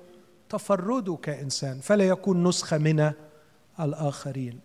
تفرده 0.50 1.18
كانسان 1.22 1.80
فلا 1.80 2.04
يكون 2.08 2.48
نسخة 2.48 2.78
من 2.78 3.12
الآخرين. 3.80 4.60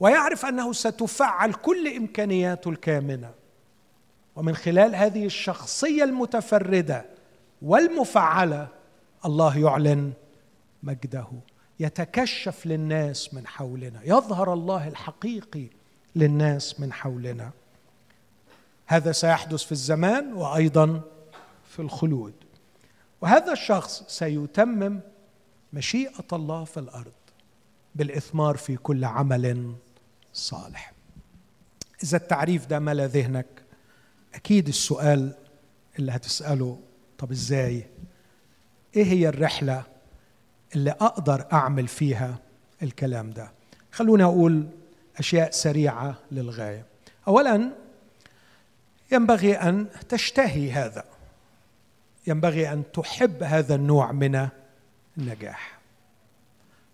ويعرف 0.00 0.46
أنه 0.46 0.72
ستفعل 0.72 1.52
كل 1.52 1.96
إمكانياته 1.96 2.70
الكامنة. 2.70 3.30
ومن 4.38 4.56
خلال 4.56 4.94
هذه 4.94 5.26
الشخصية 5.26 6.04
المتفردة 6.04 7.04
والمفعلة 7.62 8.68
الله 9.24 9.58
يعلن 9.58 10.12
مجده 10.82 11.26
يتكشف 11.80 12.66
للناس 12.66 13.34
من 13.34 13.46
حولنا 13.46 14.00
يظهر 14.04 14.52
الله 14.52 14.88
الحقيقي 14.88 15.66
للناس 16.16 16.80
من 16.80 16.92
حولنا. 16.92 17.50
هذا 18.86 19.12
سيحدث 19.12 19.62
في 19.62 19.72
الزمان 19.72 20.32
وأيضا 20.32 21.00
في 21.68 21.82
الخلود. 21.82 22.34
وهذا 23.20 23.52
الشخص 23.52 24.02
سيتمم 24.08 25.00
مشيئة 25.72 26.26
الله 26.32 26.64
في 26.64 26.80
الأرض 26.80 27.12
بالإثمار 27.94 28.56
في 28.56 28.76
كل 28.76 29.04
عمل 29.04 29.74
صالح. 30.32 30.92
إذا 32.02 32.16
التعريف 32.16 32.66
ده 32.66 32.78
ملا 32.78 33.06
ذهنك؟ 33.06 33.67
أكيد 34.38 34.68
السؤال 34.68 35.34
اللي 35.98 36.12
هتسأله 36.12 36.80
طب 37.18 37.30
إزاي؟ 37.30 37.86
إيه 38.96 39.04
هي 39.04 39.28
الرحلة 39.28 39.82
اللي 40.74 40.90
أقدر 40.90 41.46
أعمل 41.52 41.88
فيها 41.88 42.38
الكلام 42.82 43.30
ده؟ 43.30 43.50
خلوني 43.92 44.24
أقول 44.24 44.68
أشياء 45.16 45.50
سريعة 45.50 46.18
للغاية. 46.32 46.84
اولا 47.28 47.72
ينبغي 49.12 49.54
أن 49.54 49.86
تشتهي 50.08 50.72
هذا. 50.72 51.04
ينبغي 52.26 52.72
أن 52.72 52.82
تحب 52.92 53.42
هذا 53.42 53.74
النوع 53.74 54.12
من 54.12 54.48
النجاح. 55.18 55.78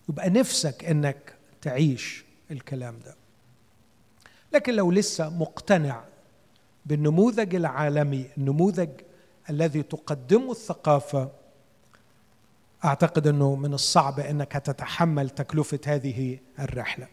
يبقى 0.09 0.31
نفسك 0.31 0.85
إنك 0.85 1.35
تعيش 1.63 2.25
الكلام 2.51 2.99
ده. 3.05 3.15
لكن 4.53 4.75
لو 4.75 4.91
لسه 4.93 5.29
مقتنع 5.29 6.05
بالنموذج 6.87 7.55
العالمي 7.55 8.31
النموذج 8.39 8.91
الذي 9.51 9.83
تقدمه 9.83 10.51
الثقافة. 10.51 11.31
أعتقد 12.85 13.27
إنه 13.27 13.55
من 13.55 13.75
الصعب 13.75 14.21
إنك 14.21 14.53
تتحمل 14.53 15.31
تكلفة 15.31 15.81
هذه 15.87 16.39
الرحلة. 16.59 17.09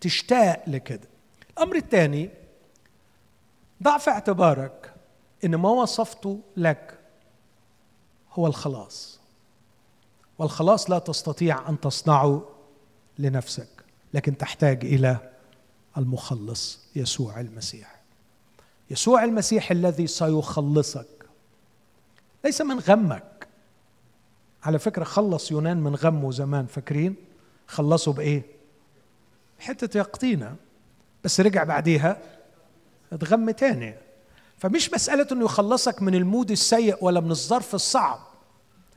تشتاق 0.00 0.62
لكده. 0.66 1.08
الأمر 1.50 1.76
الثاني 1.76 2.30
ضع 3.82 3.98
في 3.98 4.10
اعتبارك 4.10 4.94
إن 5.44 5.54
ما 5.54 5.68
وصفته 5.68 6.40
لك 6.56 6.98
هو 8.32 8.46
الخلاص. 8.46 9.20
والخلاص 10.38 10.90
لا 10.90 10.98
تستطيع 10.98 11.68
أن 11.68 11.80
تصنعه 11.80 12.48
لنفسك 13.18 13.68
لكن 14.14 14.36
تحتاج 14.36 14.84
إلى 14.84 15.30
المخلص 15.96 16.80
يسوع 16.96 17.40
المسيح. 17.40 18.03
يسوع 18.90 19.24
المسيح 19.24 19.70
الذي 19.70 20.06
سيخلصك. 20.06 21.06
ليس 22.44 22.60
من 22.60 22.78
غمك. 22.78 23.48
على 24.62 24.78
فكرة 24.78 25.04
خلص 25.04 25.50
يونان 25.50 25.76
من 25.76 25.94
غمه 25.94 26.30
زمان 26.30 26.66
فاكرين؟ 26.66 27.16
خلصوا 27.66 28.12
بإيه؟ 28.12 28.42
حتة 29.58 29.98
يقطينة. 29.98 30.56
بس 31.24 31.40
رجع 31.40 31.64
بعديها 31.64 32.18
اتغم 33.12 33.50
تاني. 33.50 33.94
فمش 34.58 34.92
مسألة 34.92 35.26
إنه 35.32 35.44
يخلصك 35.44 36.02
من 36.02 36.14
المود 36.14 36.50
السيء 36.50 37.04
ولا 37.04 37.20
من 37.20 37.30
الظرف 37.30 37.74
الصعب. 37.74 38.18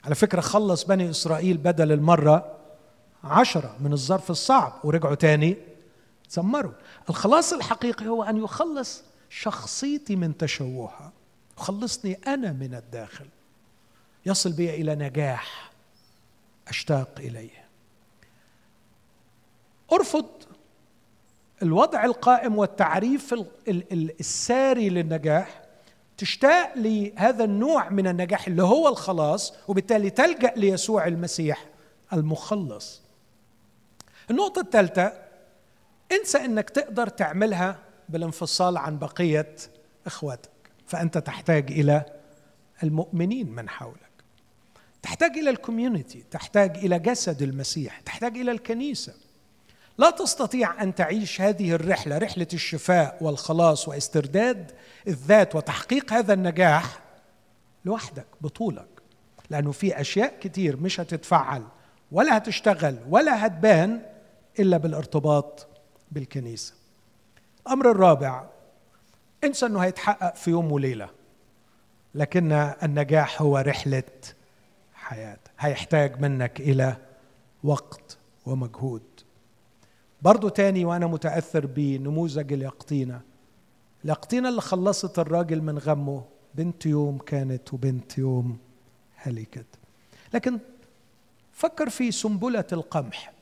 على 0.05 0.15
فكرة 0.15 0.41
خلص 0.41 0.83
بني 0.83 1.09
إسرائيل 1.09 1.57
بدل 1.57 1.91
المرة 1.91 2.57
عشرة 3.23 3.75
من 3.79 3.93
الظرف 3.93 4.31
الصعب 4.31 4.73
ورجعوا 4.83 5.15
تاني 5.15 5.57
تسمروا 6.29 6.71
الخلاص 7.09 7.53
الحقيقي 7.53 8.07
هو 8.07 8.23
أن 8.23 8.38
يخلص 8.38 9.03
شخصيتي 9.30 10.15
من 10.15 10.38
تشوهها. 10.38 11.13
يخلصني 11.57 12.13
أنا 12.28 12.51
من 12.51 12.75
الداخل. 12.75 13.28
يصل 14.25 14.51
بي 14.51 14.75
إلى 14.75 14.95
نجاح 14.95 15.71
أشتاق 16.67 17.09
إليه. 17.19 17.67
أرفض 19.91 20.25
الوضع 21.61 22.05
القائم 22.05 22.57
والتعريف 22.57 23.36
الساري 24.19 24.89
للنجاح. 24.89 25.61
تشتاق 26.17 26.78
لهذا 26.78 27.43
النوع 27.43 27.89
من 27.89 28.07
النجاح 28.07 28.47
اللي 28.47 28.63
هو 28.63 28.88
الخلاص 28.88 29.53
وبالتالي 29.67 30.09
تلجأ 30.09 30.53
ليسوع 30.55 31.07
المسيح 31.07 31.65
المخلص. 32.13 33.01
النقطة 34.32 34.59
الثالثة 34.59 35.13
انسى 36.11 36.38
إنك 36.38 36.69
تقدر 36.69 37.07
تعملها 37.07 37.86
بالانفصال 38.10 38.78
عن 38.78 38.99
بقية 38.99 39.55
إخواتك 40.05 40.49
فأنت 40.88 41.18
تحتاج 41.18 41.72
إلى 41.72 42.05
المؤمنين 42.84 43.49
من 43.51 43.70
حولك. 43.70 43.97
تحتاج 45.01 45.38
إلى 45.38 45.49
الكوميونتي 45.49 46.24
تحتاج 46.32 46.78
إلى 46.78 46.99
جسد 46.99 47.41
المسيح 47.41 47.99
تحتاج 47.99 48.38
إلى 48.38 48.51
الكنيسة. 48.51 49.14
لا 49.97 50.10
تستطيع 50.10 50.84
أن 50.84 50.95
تعيش 50.95 51.41
هذه 51.41 51.72
الرحلة 51.72 52.18
رحلة 52.18 52.47
الشفاء 52.53 53.18
والخلاص 53.22 53.88
واسترداد 53.88 54.72
الذات 55.08 55.55
وتحقيق 55.55 56.14
هذا 56.14 56.34
النجاح 56.34 56.99
لوحدك 57.86 58.28
بطولك. 58.41 58.88
لأنه 59.49 59.72
في 59.72 60.01
أشياء 60.01 60.39
كتير 60.39 60.78
مش 60.78 60.99
هتتفعل 60.99 61.64
ولا 62.12 62.38
هتشتغل 62.38 62.97
ولا 63.10 63.45
هتبان 63.45 64.01
إلا 64.60 64.78
بالارتباط 64.78 65.68
بالكنيسة. 66.12 66.74
الأمر 67.68 67.91
الرابع 67.91 68.43
انسى 69.43 69.65
إنه 69.65 69.80
هيتحقق 69.80 70.36
في 70.36 70.51
يوم 70.51 70.72
وليلة 70.72 71.09
لكن 72.15 72.51
النجاح 72.84 73.41
هو 73.41 73.57
رحلة 73.57 74.03
حياة 74.93 75.38
هيحتاج 75.59 76.22
منك 76.22 76.59
إلى 76.59 76.97
وقت 77.63 78.18
ومجهود. 78.45 79.03
برضو 80.22 80.49
تاني 80.49 80.86
وأنا 80.86 81.07
متأثر 81.07 81.65
بنموذج 81.65 82.53
اليقطينة 82.53 83.22
اليقطينة 84.05 84.49
اللي 84.49 84.61
خلصت 84.61 85.20
الراجل 85.20 85.61
من 85.61 85.78
غمه 85.78 86.24
بنت 86.55 86.86
يوم 86.86 87.18
كانت 87.18 87.74
وبنت 87.74 88.18
يوم 88.18 88.57
هلكت. 89.15 89.68
لكن 90.34 90.59
فكر 91.53 91.89
في 91.89 92.11
سنبلة 92.11 92.68
القمح 92.72 93.34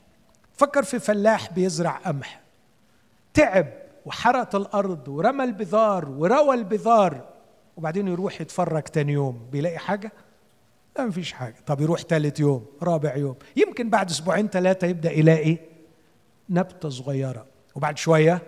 فكر 0.52 0.82
في 0.82 0.98
فلاح 0.98 1.52
بيزرع 1.52 1.96
قمح 1.96 2.40
تعب 3.34 3.85
وحرت 4.06 4.54
الأرض 4.54 5.08
ورمى 5.08 5.44
البذار 5.44 6.08
وروى 6.08 6.54
البذار. 6.54 7.28
وبعدين 7.76 8.08
يروح 8.08 8.40
يتفرج 8.40 8.82
تاني 8.82 9.12
يوم 9.12 9.48
بيلاقي 9.52 9.78
حاجة؟ 9.78 10.12
لا 10.98 11.06
مفيش 11.06 11.32
حاجة. 11.32 11.56
طب 11.66 11.80
يروح 11.80 12.00
ثالث 12.00 12.40
يوم 12.40 12.66
رابع 12.82 13.16
يوم. 13.16 13.36
يمكن 13.56 13.90
بعد 13.90 14.10
أسبوعين 14.10 14.48
ثلاثة 14.48 14.86
يبدأ 14.86 15.12
يلاقي 15.12 15.58
نبتة 16.50 16.88
صغيرة. 16.88 17.46
وبعد 17.74 17.98
شوية 17.98 18.42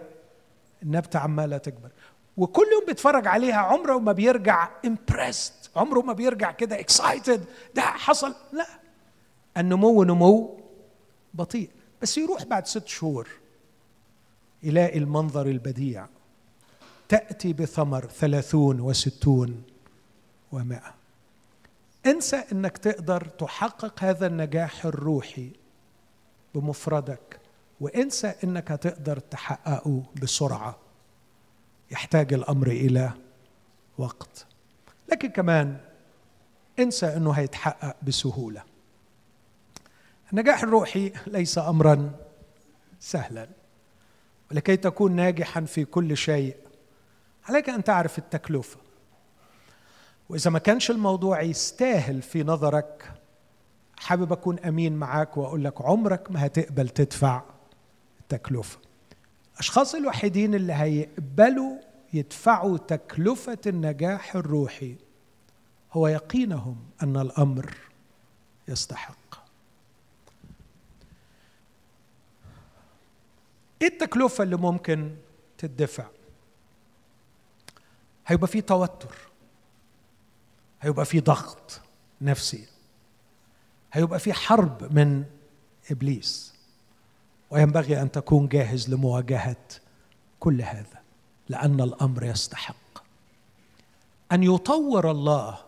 النبتة 0.83 1.19
عمالة 1.19 1.59
تكبر. 1.59 1.91
وكل 2.37 2.67
يوم 2.73 2.85
بيتفرج 2.87 3.27
عليها 3.27 3.59
عمره 3.59 3.99
ما 3.99 4.13
بيرجع 4.13 4.69
impressed 4.85 5.71
عمره 5.77 6.01
ما 6.01 6.13
بيرجع 6.13 6.53
كده 6.53 6.81
excited 6.81 7.45
ده 7.75 7.83
حصل. 7.83 8.35
لا. 8.53 8.67
النمو 9.57 10.05
نمو 10.05 10.61
بطيء. 11.35 11.71
بس 12.03 12.19
يروح 12.19 12.45
بعد 12.45 12.67
ست 12.67 12.87
شهور. 12.89 13.29
يلاقي 14.63 14.99
المنظر 14.99 15.47
البديع. 15.47 16.07
تأتي 17.09 17.53
بثمر 17.53 18.07
ثلاثون 18.07 18.81
وستون 18.81 19.63
ومائة. 20.53 20.95
انسى 22.07 22.45
إنك 22.53 22.79
تقدر 22.79 23.25
تحقق 23.25 24.05
هذا 24.05 24.27
النجاح 24.27 24.87
الروحي 24.87 25.51
بمفردك 26.55 27.41
وانسى 27.81 28.35
إنك 28.45 28.73
هتقدر 28.73 29.19
تحققه 29.19 30.03
بسرعة. 30.23 30.79
يحتاج 31.91 32.33
الأمر 32.35 32.67
إلى 32.67 33.13
وقت. 33.99 34.47
لكن 35.13 35.29
كمان 35.29 35.81
انسى 36.79 37.07
إنه 37.07 37.31
هيتحقق 37.31 37.97
بسهولة. 38.03 38.63
النجاح 40.33 40.63
الروحي 40.63 41.13
ليس 41.27 41.59
امرا 41.59 42.11
سهلا. 43.01 43.49
ولكي 44.51 44.77
تكون 44.77 45.17
ناجحا 45.17 45.61
في 45.61 45.85
كل 45.85 46.17
شيء 46.17 46.57
عليك 47.49 47.69
أن 47.69 47.85
تعرف 47.85 48.19
التكلفة. 48.19 48.77
وإذا 50.29 50.51
ما 50.51 50.59
كانش 50.59 50.91
الموضوع 50.91 51.43
يستاهل 51.43 52.23
في 52.23 52.43
نظرك 52.43 53.13
حابب 53.97 54.33
أكون 54.33 54.59
أمين 54.59 54.97
معاك 54.97 55.37
وأقول 55.37 55.65
لك 55.65 55.83
عمرك 55.83 56.31
ما 56.31 56.47
هتقبل 56.47 56.89
تدفع 56.89 57.43
تكلفة 58.29 58.79
الأشخاص 59.55 59.95
الوحيدين 59.95 60.55
اللي 60.55 60.73
هيقبلوا 60.73 61.77
يدفعوا 62.13 62.79
تكلفة 62.79 63.59
النجاح 63.67 64.37
الروحي 64.37 64.97
هو 65.93 66.09
يقينهم 66.09 66.77
أن 67.03 67.17
الأمر 67.17 67.75
يستحق. 68.69 69.18
إيه 73.83 73.89
التكلفة 73.89 74.45
اللي 74.45 74.57
ممكن 74.57 75.17
تدفع؟ 75.59 76.07
هيبقى 78.27 78.49
في 78.49 78.61
توتر. 78.61 79.17
هيبقى 80.81 81.05
في 81.05 81.21
ضغط 81.21 81.81
نفسي. 82.21 82.67
هيبقى 83.93 84.19
في 84.19 84.33
حرب 84.33 84.95
من 84.95 85.25
إبليس. 85.91 86.55
وينبغي 87.51 88.03
أن 88.03 88.11
تكون 88.13 88.49
جاهز 88.49 88.91
لمواجهة 88.91 89.67
كل 90.41 90.63
هذا 90.63 91.03
لأن 91.49 91.81
الأمر 91.81 92.25
يستحق. 92.25 93.05
أن 94.33 94.43
يطور 94.43 95.11
الله 95.11 95.59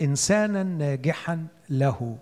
إنسانا 0.00 0.62
ناجحا 0.62 1.46
له 1.70 2.18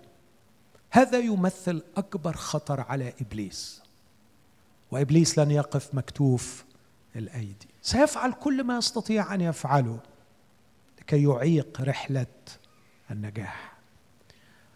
هذا 0.91 1.19
يمثل 1.19 1.83
أكبر 1.97 2.35
خطر 2.35 2.81
على 2.81 3.13
إبليس. 3.21 3.82
وإبليس 4.93 5.39
لن 5.39 5.51
يقف 5.51 5.95
مكتوف 5.95 6.65
الأيدي. 7.15 7.67
سيفعل 7.81 8.31
كل 8.33 8.63
ما 8.63 8.77
يستطيع 8.77 9.33
أن 9.33 9.41
يفعله 9.41 9.99
لكي 10.99 11.23
يعيق 11.23 11.81
رحلة 11.81 12.25
النجاح. 13.11 13.73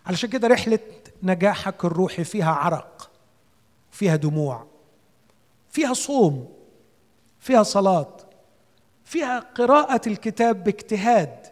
علشان 0.06 0.30
كده 0.30 0.48
رحلة 0.48 0.80
نجاحك 1.24 1.86
الروحي 1.86 2.24
فيها 2.24 2.52
عرق 2.52 3.12
فيها 3.92 4.16
دموع 4.16 4.68
فيها 5.70 5.94
صوم 5.94 6.54
فيها 7.40 7.64
صلاة 7.64 8.18
فيها 9.06 9.40
قراءة 9.40 10.02
الكتاب 10.10 10.64
باجتهاد 10.64 11.48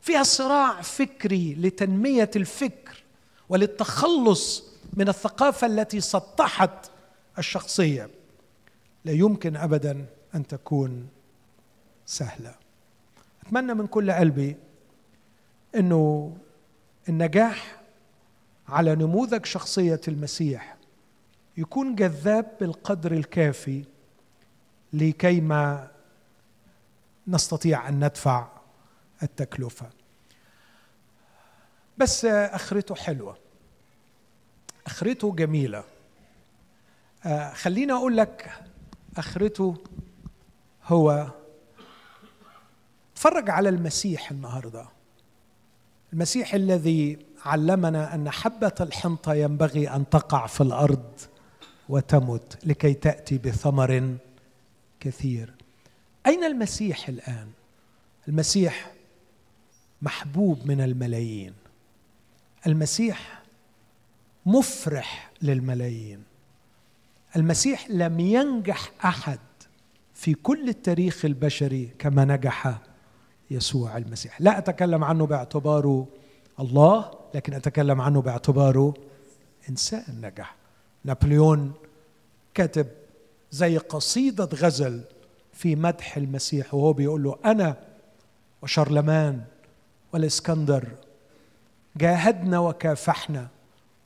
فيها 0.00 0.22
صراع 0.22 0.80
فكري 0.82 1.54
لتنمية 1.54 2.30
الفكر 2.36 3.02
وللتخلص 3.48 4.64
من 4.92 5.08
الثقافة 5.08 5.66
التي 5.66 6.00
سطحت 6.00 6.90
الشخصية. 7.38 8.10
لا 9.04 9.12
يمكن 9.12 9.56
ابدا 9.56 10.06
أن 10.34 10.46
تكون 10.46 11.08
سهلة. 12.06 12.54
أتمنى 13.46 13.74
من 13.74 13.86
كل 13.86 14.12
قلبي 14.12 14.56
إنه 15.76 16.36
النجاح 17.08 17.80
على 18.68 18.94
نموذج 18.94 19.46
شخصية 19.46 20.00
المسيح 20.08 20.76
يكون 21.56 21.94
جذاب 21.94 22.52
بالقدر 22.60 23.12
الكافي 23.12 23.84
لكيما 24.92 25.90
نستطيع 27.28 27.88
أن 27.88 28.04
ندفع 28.04 28.48
التكلفة. 29.22 29.90
بس 31.98 32.24
أخرته 32.24 32.94
حلوة. 32.94 33.38
أخرته 34.86 35.34
جميلة. 35.34 35.84
خليني 37.54 37.92
أقول 37.92 38.16
لك 38.16 38.50
آخرته 39.16 39.76
هو 40.84 41.30
اتفرج 43.12 43.50
على 43.50 43.68
المسيح 43.68 44.30
النهارده. 44.30 44.88
المسيح 46.12 46.54
الذي 46.54 47.18
علمنا 47.44 48.14
أن 48.14 48.30
حبة 48.30 48.74
الحنطه 48.80 49.34
ينبغي 49.34 49.88
أن 49.88 50.08
تقع 50.08 50.46
في 50.46 50.60
الأرض 50.60 51.12
وتمت 51.88 52.58
لكي 52.66 52.94
تأتي 52.94 53.38
بثمر 53.38 54.16
كثير. 55.00 55.54
أين 56.26 56.44
المسيح 56.44 57.08
الآن؟ 57.08 57.50
المسيح 58.28 58.92
محبوب 60.02 60.66
من 60.66 60.80
الملايين. 60.80 61.52
المسيح 62.66 63.42
مفرح 64.46 65.30
للملايين. 65.42 66.22
المسيح 67.36 67.90
لم 67.90 68.20
ينجح 68.20 68.90
أحد 69.04 69.38
في 70.14 70.34
كل 70.34 70.68
التاريخ 70.68 71.24
البشري 71.24 71.90
كما 71.98 72.24
نجح 72.24 72.78
يسوع 73.50 73.96
المسيح. 73.96 74.40
لا 74.40 74.58
أتكلم 74.58 75.04
عنه 75.04 75.26
باعتباره 75.26 76.08
الله 76.60 77.10
لكن 77.34 77.54
أتكلم 77.54 78.00
عنه 78.00 78.22
باعتباره 78.22 78.94
إنسان 79.70 80.20
نجح. 80.20 80.56
نابليون 81.04 81.72
كاتب 82.54 82.86
زي 83.50 83.78
قصيدة 83.78 84.44
غزل 84.44 85.00
في 85.52 85.76
مدح 85.76 86.16
المسيح 86.16 86.74
وهو 86.74 86.92
بيقول 86.92 87.22
له 87.22 87.38
أنا 87.44 87.76
وشرلمان 88.62 89.42
والإسكندر 90.12 90.88
جاهدنا 91.96 92.58
وكافحنا 92.58 93.48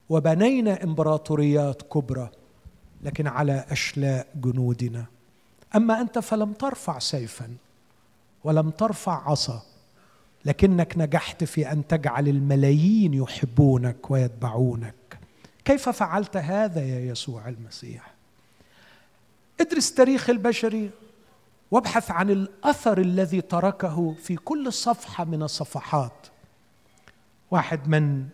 وبنينا 0.08 0.84
إمبراطوريات 0.84 1.82
كبرى. 1.82 2.30
لكن 3.02 3.26
على 3.26 3.64
أشلاء 3.70 4.26
جنودنا. 4.34 5.04
أما 5.76 6.00
أنت 6.00 6.18
فلم 6.18 6.52
ترفع 6.52 6.98
سيفا 6.98 7.48
ولم 8.44 8.70
ترفع 8.70 9.30
عصا 9.30 9.62
لكنك 10.44 10.98
نجحت 10.98 11.44
في 11.44 11.72
أن 11.72 11.86
تجعل 11.86 12.28
الملايين 12.28 13.14
يحبونك 13.14 14.10
ويتبعونك. 14.10 14.94
كيف 15.64 15.88
فعلت 15.88 16.36
هذا 16.36 16.82
يا 16.82 17.00
يسوع 17.00 17.48
المسيح؟ 17.48 18.14
ادرس 19.60 19.94
تاريخ 19.94 20.30
البشري 20.30 20.90
وابحث 21.70 22.10
عن 22.10 22.30
الأثر 22.30 22.98
الذي 23.00 23.40
تركه 23.40 24.14
في 24.22 24.36
كل 24.36 24.72
صفحة 24.72 25.24
من 25.24 25.42
الصفحات. 25.42 26.26
واحد 27.50 27.88
من 27.88 28.26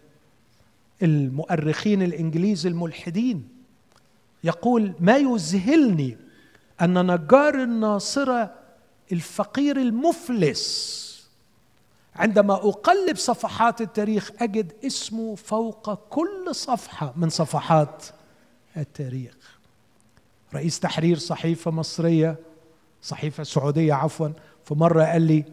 المؤرخين 1.03 2.03
الإنجليز 2.03 2.67
الملحدين 2.67 3.56
يقول 4.45 4.93
ما 5.01 5.17
يذهلني 5.17 6.17
ان 6.83 7.13
نجار 7.13 7.63
الناصره 7.63 8.55
الفقير 9.13 9.77
المفلس. 9.77 11.07
عندما 12.17 12.55
أقلب 12.55 13.17
صفحات 13.17 13.81
التاريخ 13.81 14.31
أجد 14.41 14.73
اسمه 14.87 15.35
فوق 15.35 15.95
كل 15.95 16.49
صفحة 16.55 17.13
من 17.17 17.29
صفحات 17.29 18.05
التاريخ. 18.77 19.35
رئيس 20.55 20.81
تحرير 20.81 21.19
صحيفة 21.19 21.71
مصرية 21.71 22.37
صحيفة 23.03 23.43
سعودية 23.43 23.95
عفوا 23.95 24.29
في 24.65 24.75
مرة 24.75 25.05
قال 25.05 25.23
لي 25.23 25.45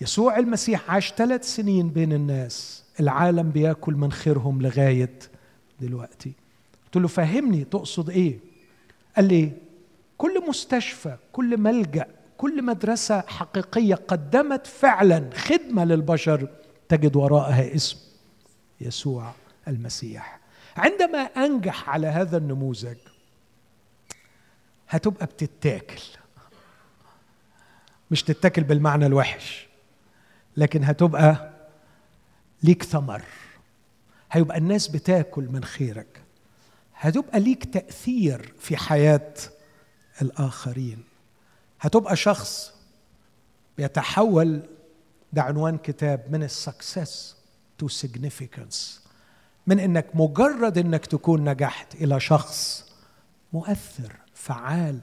يسوع 0.00 0.38
المسيح 0.38 0.90
عاش 0.90 1.12
ثلاث 1.12 1.54
سنين 1.54 1.88
بين 1.88 2.12
الناس 2.12 2.84
العالم 3.00 3.50
بياكل 3.50 3.94
من 3.94 4.12
خيرهم 4.12 4.62
لغاية 4.62 5.18
دلوقتي. 5.80 6.32
قلت 6.88 6.96
له 6.96 7.08
فهمني 7.08 7.64
تقصد 7.64 8.10
إيه؟ 8.10 8.38
قال 9.16 9.24
لي 9.28 9.52
كل 10.18 10.48
مستشفى 10.48 11.16
كل 11.32 11.56
ملجأ 11.58 12.06
كل 12.36 12.64
مدرسة 12.64 13.20
حقيقية 13.20 13.94
قدمت 13.94 14.66
فعلا 14.66 15.30
خدمة 15.34 15.84
للبشر 15.84 16.48
تجد 16.88 17.16
وراءها 17.16 17.74
اسم 17.74 17.98
يسوع 18.80 19.32
المسيح. 19.68 20.38
عندما 20.76 21.18
أنجح 21.18 21.90
على 21.90 22.06
هذا 22.06 22.36
النموذج 22.36 22.96
هتبقى 24.88 25.26
بتتاكل. 25.26 26.02
مش 28.10 28.22
تتاكل 28.22 28.62
بالمعنى 28.64 29.06
الوحش 29.06 29.68
لكن 30.56 30.84
هتبقى 30.84 31.50
ليك 32.62 32.82
ثمر. 32.82 33.22
هيبقى 34.32 34.58
الناس 34.58 34.88
بتاكل 34.88 35.44
من 35.44 35.64
خيرك. 35.64 36.22
هتبقى 37.00 37.40
ليك 37.40 37.64
تأثير 37.64 38.54
في 38.58 38.76
حياة 38.76 39.34
الآخرين. 40.22 41.04
هتبقى 41.80 42.16
شخص 42.16 42.72
بيتحول 43.76 44.62
ده 45.32 45.42
عنوان 45.42 45.78
كتاب 45.78 46.24
من 46.30 46.42
ال 46.42 46.54
success 46.54 47.36
to 47.78 47.88
significance 47.88 48.76
من 49.66 49.80
إنك 49.80 50.06
مجرد 50.14 50.78
إنك 50.78 51.06
تكون 51.06 51.48
نجحت 51.48 51.94
إلى 51.94 52.20
شخص 52.20 52.84
مؤثر 53.52 54.16
فعال 54.34 55.00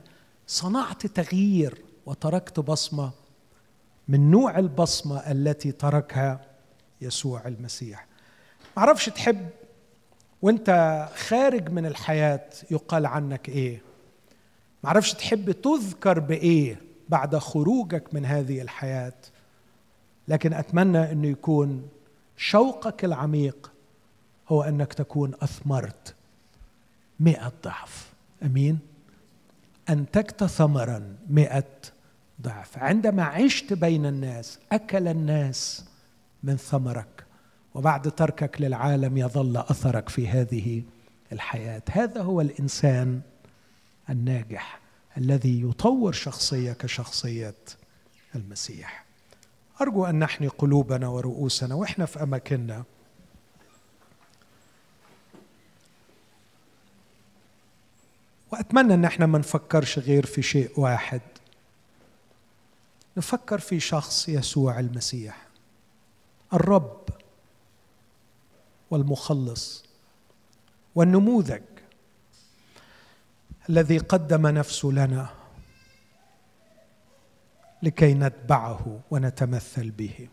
صنعت 0.48 1.08
تغيير 1.08 1.82
وتركت 2.06 2.60
بصمة 2.60 3.12
من 4.08 4.32
نوع 4.32 4.60
البصمة 4.60 5.18
التي 5.18 5.72
تركها 5.72 6.42
يسوع 7.02 7.48
المسيح. 7.48 8.08
معرفش 8.78 9.06
تحب 9.06 9.50
وانت 10.46 11.10
خارج 11.16 11.70
من 11.70 11.86
الحياة 11.86 12.50
يقال 12.72 13.06
عنك 13.06 13.50
إيه؟ 13.50 13.82
معرفش 14.84 15.14
تحب 15.14 15.52
تذكر 15.52 16.20
بإيه 16.20 16.82
بعد 17.10 17.36
خروجك 17.36 18.14
من 18.14 18.26
هذه 18.26 18.62
الحياة. 18.62 19.14
لكن 20.28 20.54
أتمنى 20.54 21.12
إنه 21.12 21.28
يكون 21.28 21.90
شوقك 22.38 23.06
العميق 23.06 23.72
هو 24.50 24.64
أنك 24.64 24.94
تكون 24.94 25.34
أثمرت 25.42 26.16
مئة 27.20 27.52
ضعف. 27.64 28.14
أمين؟ 28.44 28.80
أنتجت 29.90 30.44
ثمرا 30.44 31.16
مئة 31.30 31.72
ضعف. 32.42 32.78
عندما 32.78 33.24
عشت 33.24 33.74
بين 33.74 34.06
الناس 34.06 34.60
أكل 34.72 35.08
الناس 35.08 35.86
من 36.44 36.58
ثمرك. 36.58 37.25
وبعد 37.76 38.12
تركك 38.12 38.62
للعالم 38.62 39.18
يظل 39.18 39.58
أثرك 39.58 40.10
في 40.10 40.28
هذه 40.28 40.84
الحياة. 41.32 41.82
هذا 41.92 42.22
هو 42.22 42.42
الإنسان 42.42 43.22
الناجح 44.10 44.80
الذي 45.18 45.62
يطور 45.62 46.12
شخصية 46.12 46.74
كشخصية 46.74 47.56
المسيح. 48.36 49.06
أرجو 49.82 50.06
أن 50.06 50.20
نحني 50.20 50.48
قلوبنا 50.48 51.08
ورؤوسنا 51.08 51.76
وإحنا 51.76 52.06
في 52.06 52.24
أماكننا. 52.24 52.84
وأتمنى 58.52 58.94
أن 58.94 59.06
إحنا 59.06 59.26
ما 59.26 59.40
نفكرش 59.40 60.00
غير 60.00 60.26
في 60.26 60.42
شيء 60.42 60.80
واحد. 60.80 61.22
نفكر 63.18 63.60
في 63.60 63.80
شخص 63.80 64.30
يسوع 64.30 64.80
المسيح 64.80 65.48
الرب. 66.54 67.25
والمخلص 68.92 69.86
والنموذج 70.96 71.62
الذي 73.70 73.98
قدم 73.98 74.48
نفسه 74.48 74.88
لنا 74.90 75.30
لكي 77.84 78.14
نتبعه 78.14 79.00
ونتمثل 79.12 79.92
به. 79.92 80.28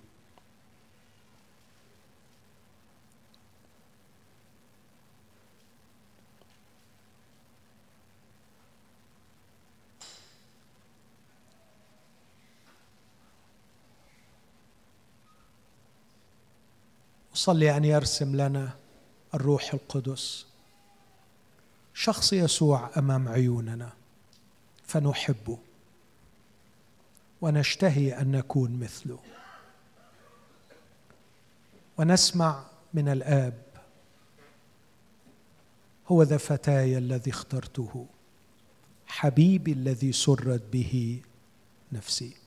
أصلي 17.34 17.76
أن 17.76 17.84
يرسم 17.84 18.36
لنا 18.36 18.76
الروح 19.34 19.74
القدس. 19.74 20.46
شخص 21.94 22.32
يسوع 22.32 22.90
أمام 22.96 23.28
عيوننا 23.28 23.92
فنحبه 24.86 25.58
ونشتهي 27.40 28.20
أن 28.20 28.32
نكون 28.32 28.80
مثله. 28.80 29.18
ونسمع 31.98 32.64
من 32.94 33.08
الآب 33.08 33.62
هو 36.08 36.22
ذا 36.22 36.36
فتاي 36.36 36.98
الذي 36.98 37.30
اخترته 37.30 38.06
حبيبي 39.06 39.72
الذي 39.72 40.12
سرت 40.12 40.62
به 40.72 41.22
نفسي. 41.92 42.41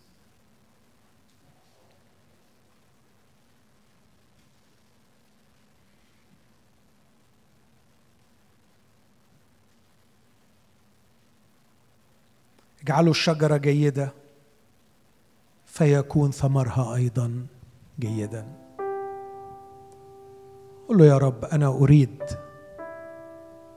اجعلوا 12.85 13.11
الشجرة 13.11 13.57
جيدة 13.57 14.13
فيكون 15.65 16.31
ثمرها 16.31 16.95
أيضا 16.95 17.45
جيدا. 17.99 18.47
قل 20.89 20.97
له 20.97 21.05
يا 21.05 21.17
رب 21.17 21.45
أنا 21.45 21.67
أريد 21.67 22.23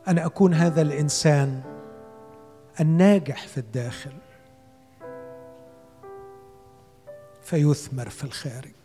أن 0.08 0.18
أكون 0.18 0.54
هذا 0.54 0.82
الإنسان 0.82 1.62
الناجح 2.80 3.46
في 3.46 3.58
الداخل 3.58 4.12
فيثمر 7.42 8.08
في 8.08 8.24
الخارج. 8.24 8.77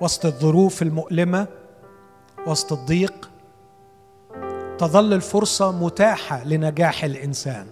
وسط 0.00 0.26
الظروف 0.26 0.82
المؤلمة 0.82 1.46
وسط 2.46 2.72
الضيق 2.72 3.30
تظل 4.78 5.12
الفرصة 5.12 5.72
متاحة 5.72 6.44
لنجاح 6.44 7.04
الإنسان. 7.04 7.66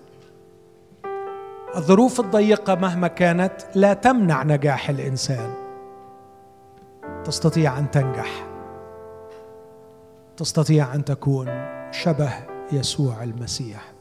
الظروف 1.77 2.21
الضيقة 2.21 2.75
مهما 2.75 3.09
كانت 3.09 3.53
لا 3.75 3.95
تمنع 3.95 4.43
نجاح 4.43 4.89
الإنسان. 4.89 5.55
تستطيع 7.25 7.79
أن 7.79 7.91
تنجح. 7.91 8.47
تستطيع 10.37 10.95
أن 10.95 11.05
تكون 11.05 11.47
شبه 11.91 12.33
يسوع 12.73 13.23
المسيح. 13.23 13.93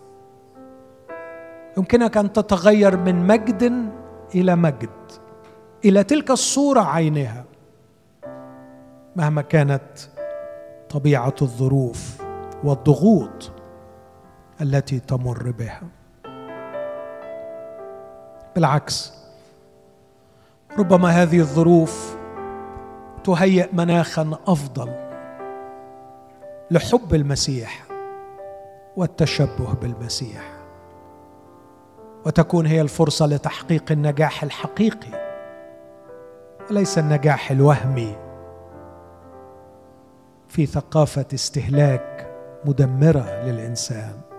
يمكنك 1.78 2.18
أن 2.18 2.34
تتغير 2.34 2.98
من 2.98 3.28
مجد 3.28 3.90
إلى 4.36 4.56
مجد 4.56 4.90
إلى 5.86 6.04
تلك 6.04 6.32
الصورة 6.32 6.82
عينها. 6.82 7.44
مهما 9.16 9.42
كانت 9.42 10.00
طبيعة 10.90 11.36
الظروف 11.42 12.22
والضغوط 12.64 13.52
التي 14.62 15.00
تمر 15.00 15.52
بها. 15.52 15.82
بالعكس 18.56 19.14
ربما 20.80 21.10
هذه 21.10 21.40
الظروف 21.40 22.18
تهيئ 23.24 23.70
مناخا 23.74 24.40
أفضل 24.48 24.90
لحب 26.72 27.14
المسيح 27.14 27.86
والتشبه 28.98 29.74
بالمسيح. 29.74 30.52
وتكون 32.26 32.66
هي 32.66 32.82
الفرصة 32.82 33.26
لتحقيق 33.26 33.92
النجاح 33.92 34.44
الحقيقي 34.44 35.26
وليس 36.70 36.98
النجاح 36.98 37.52
الوهمي. 37.52 38.25
في 40.56 40.66
ثقافة 40.66 41.26
استهلاك 41.34 42.32
مدمرة 42.66 43.44
للإنسان. 43.44 44.35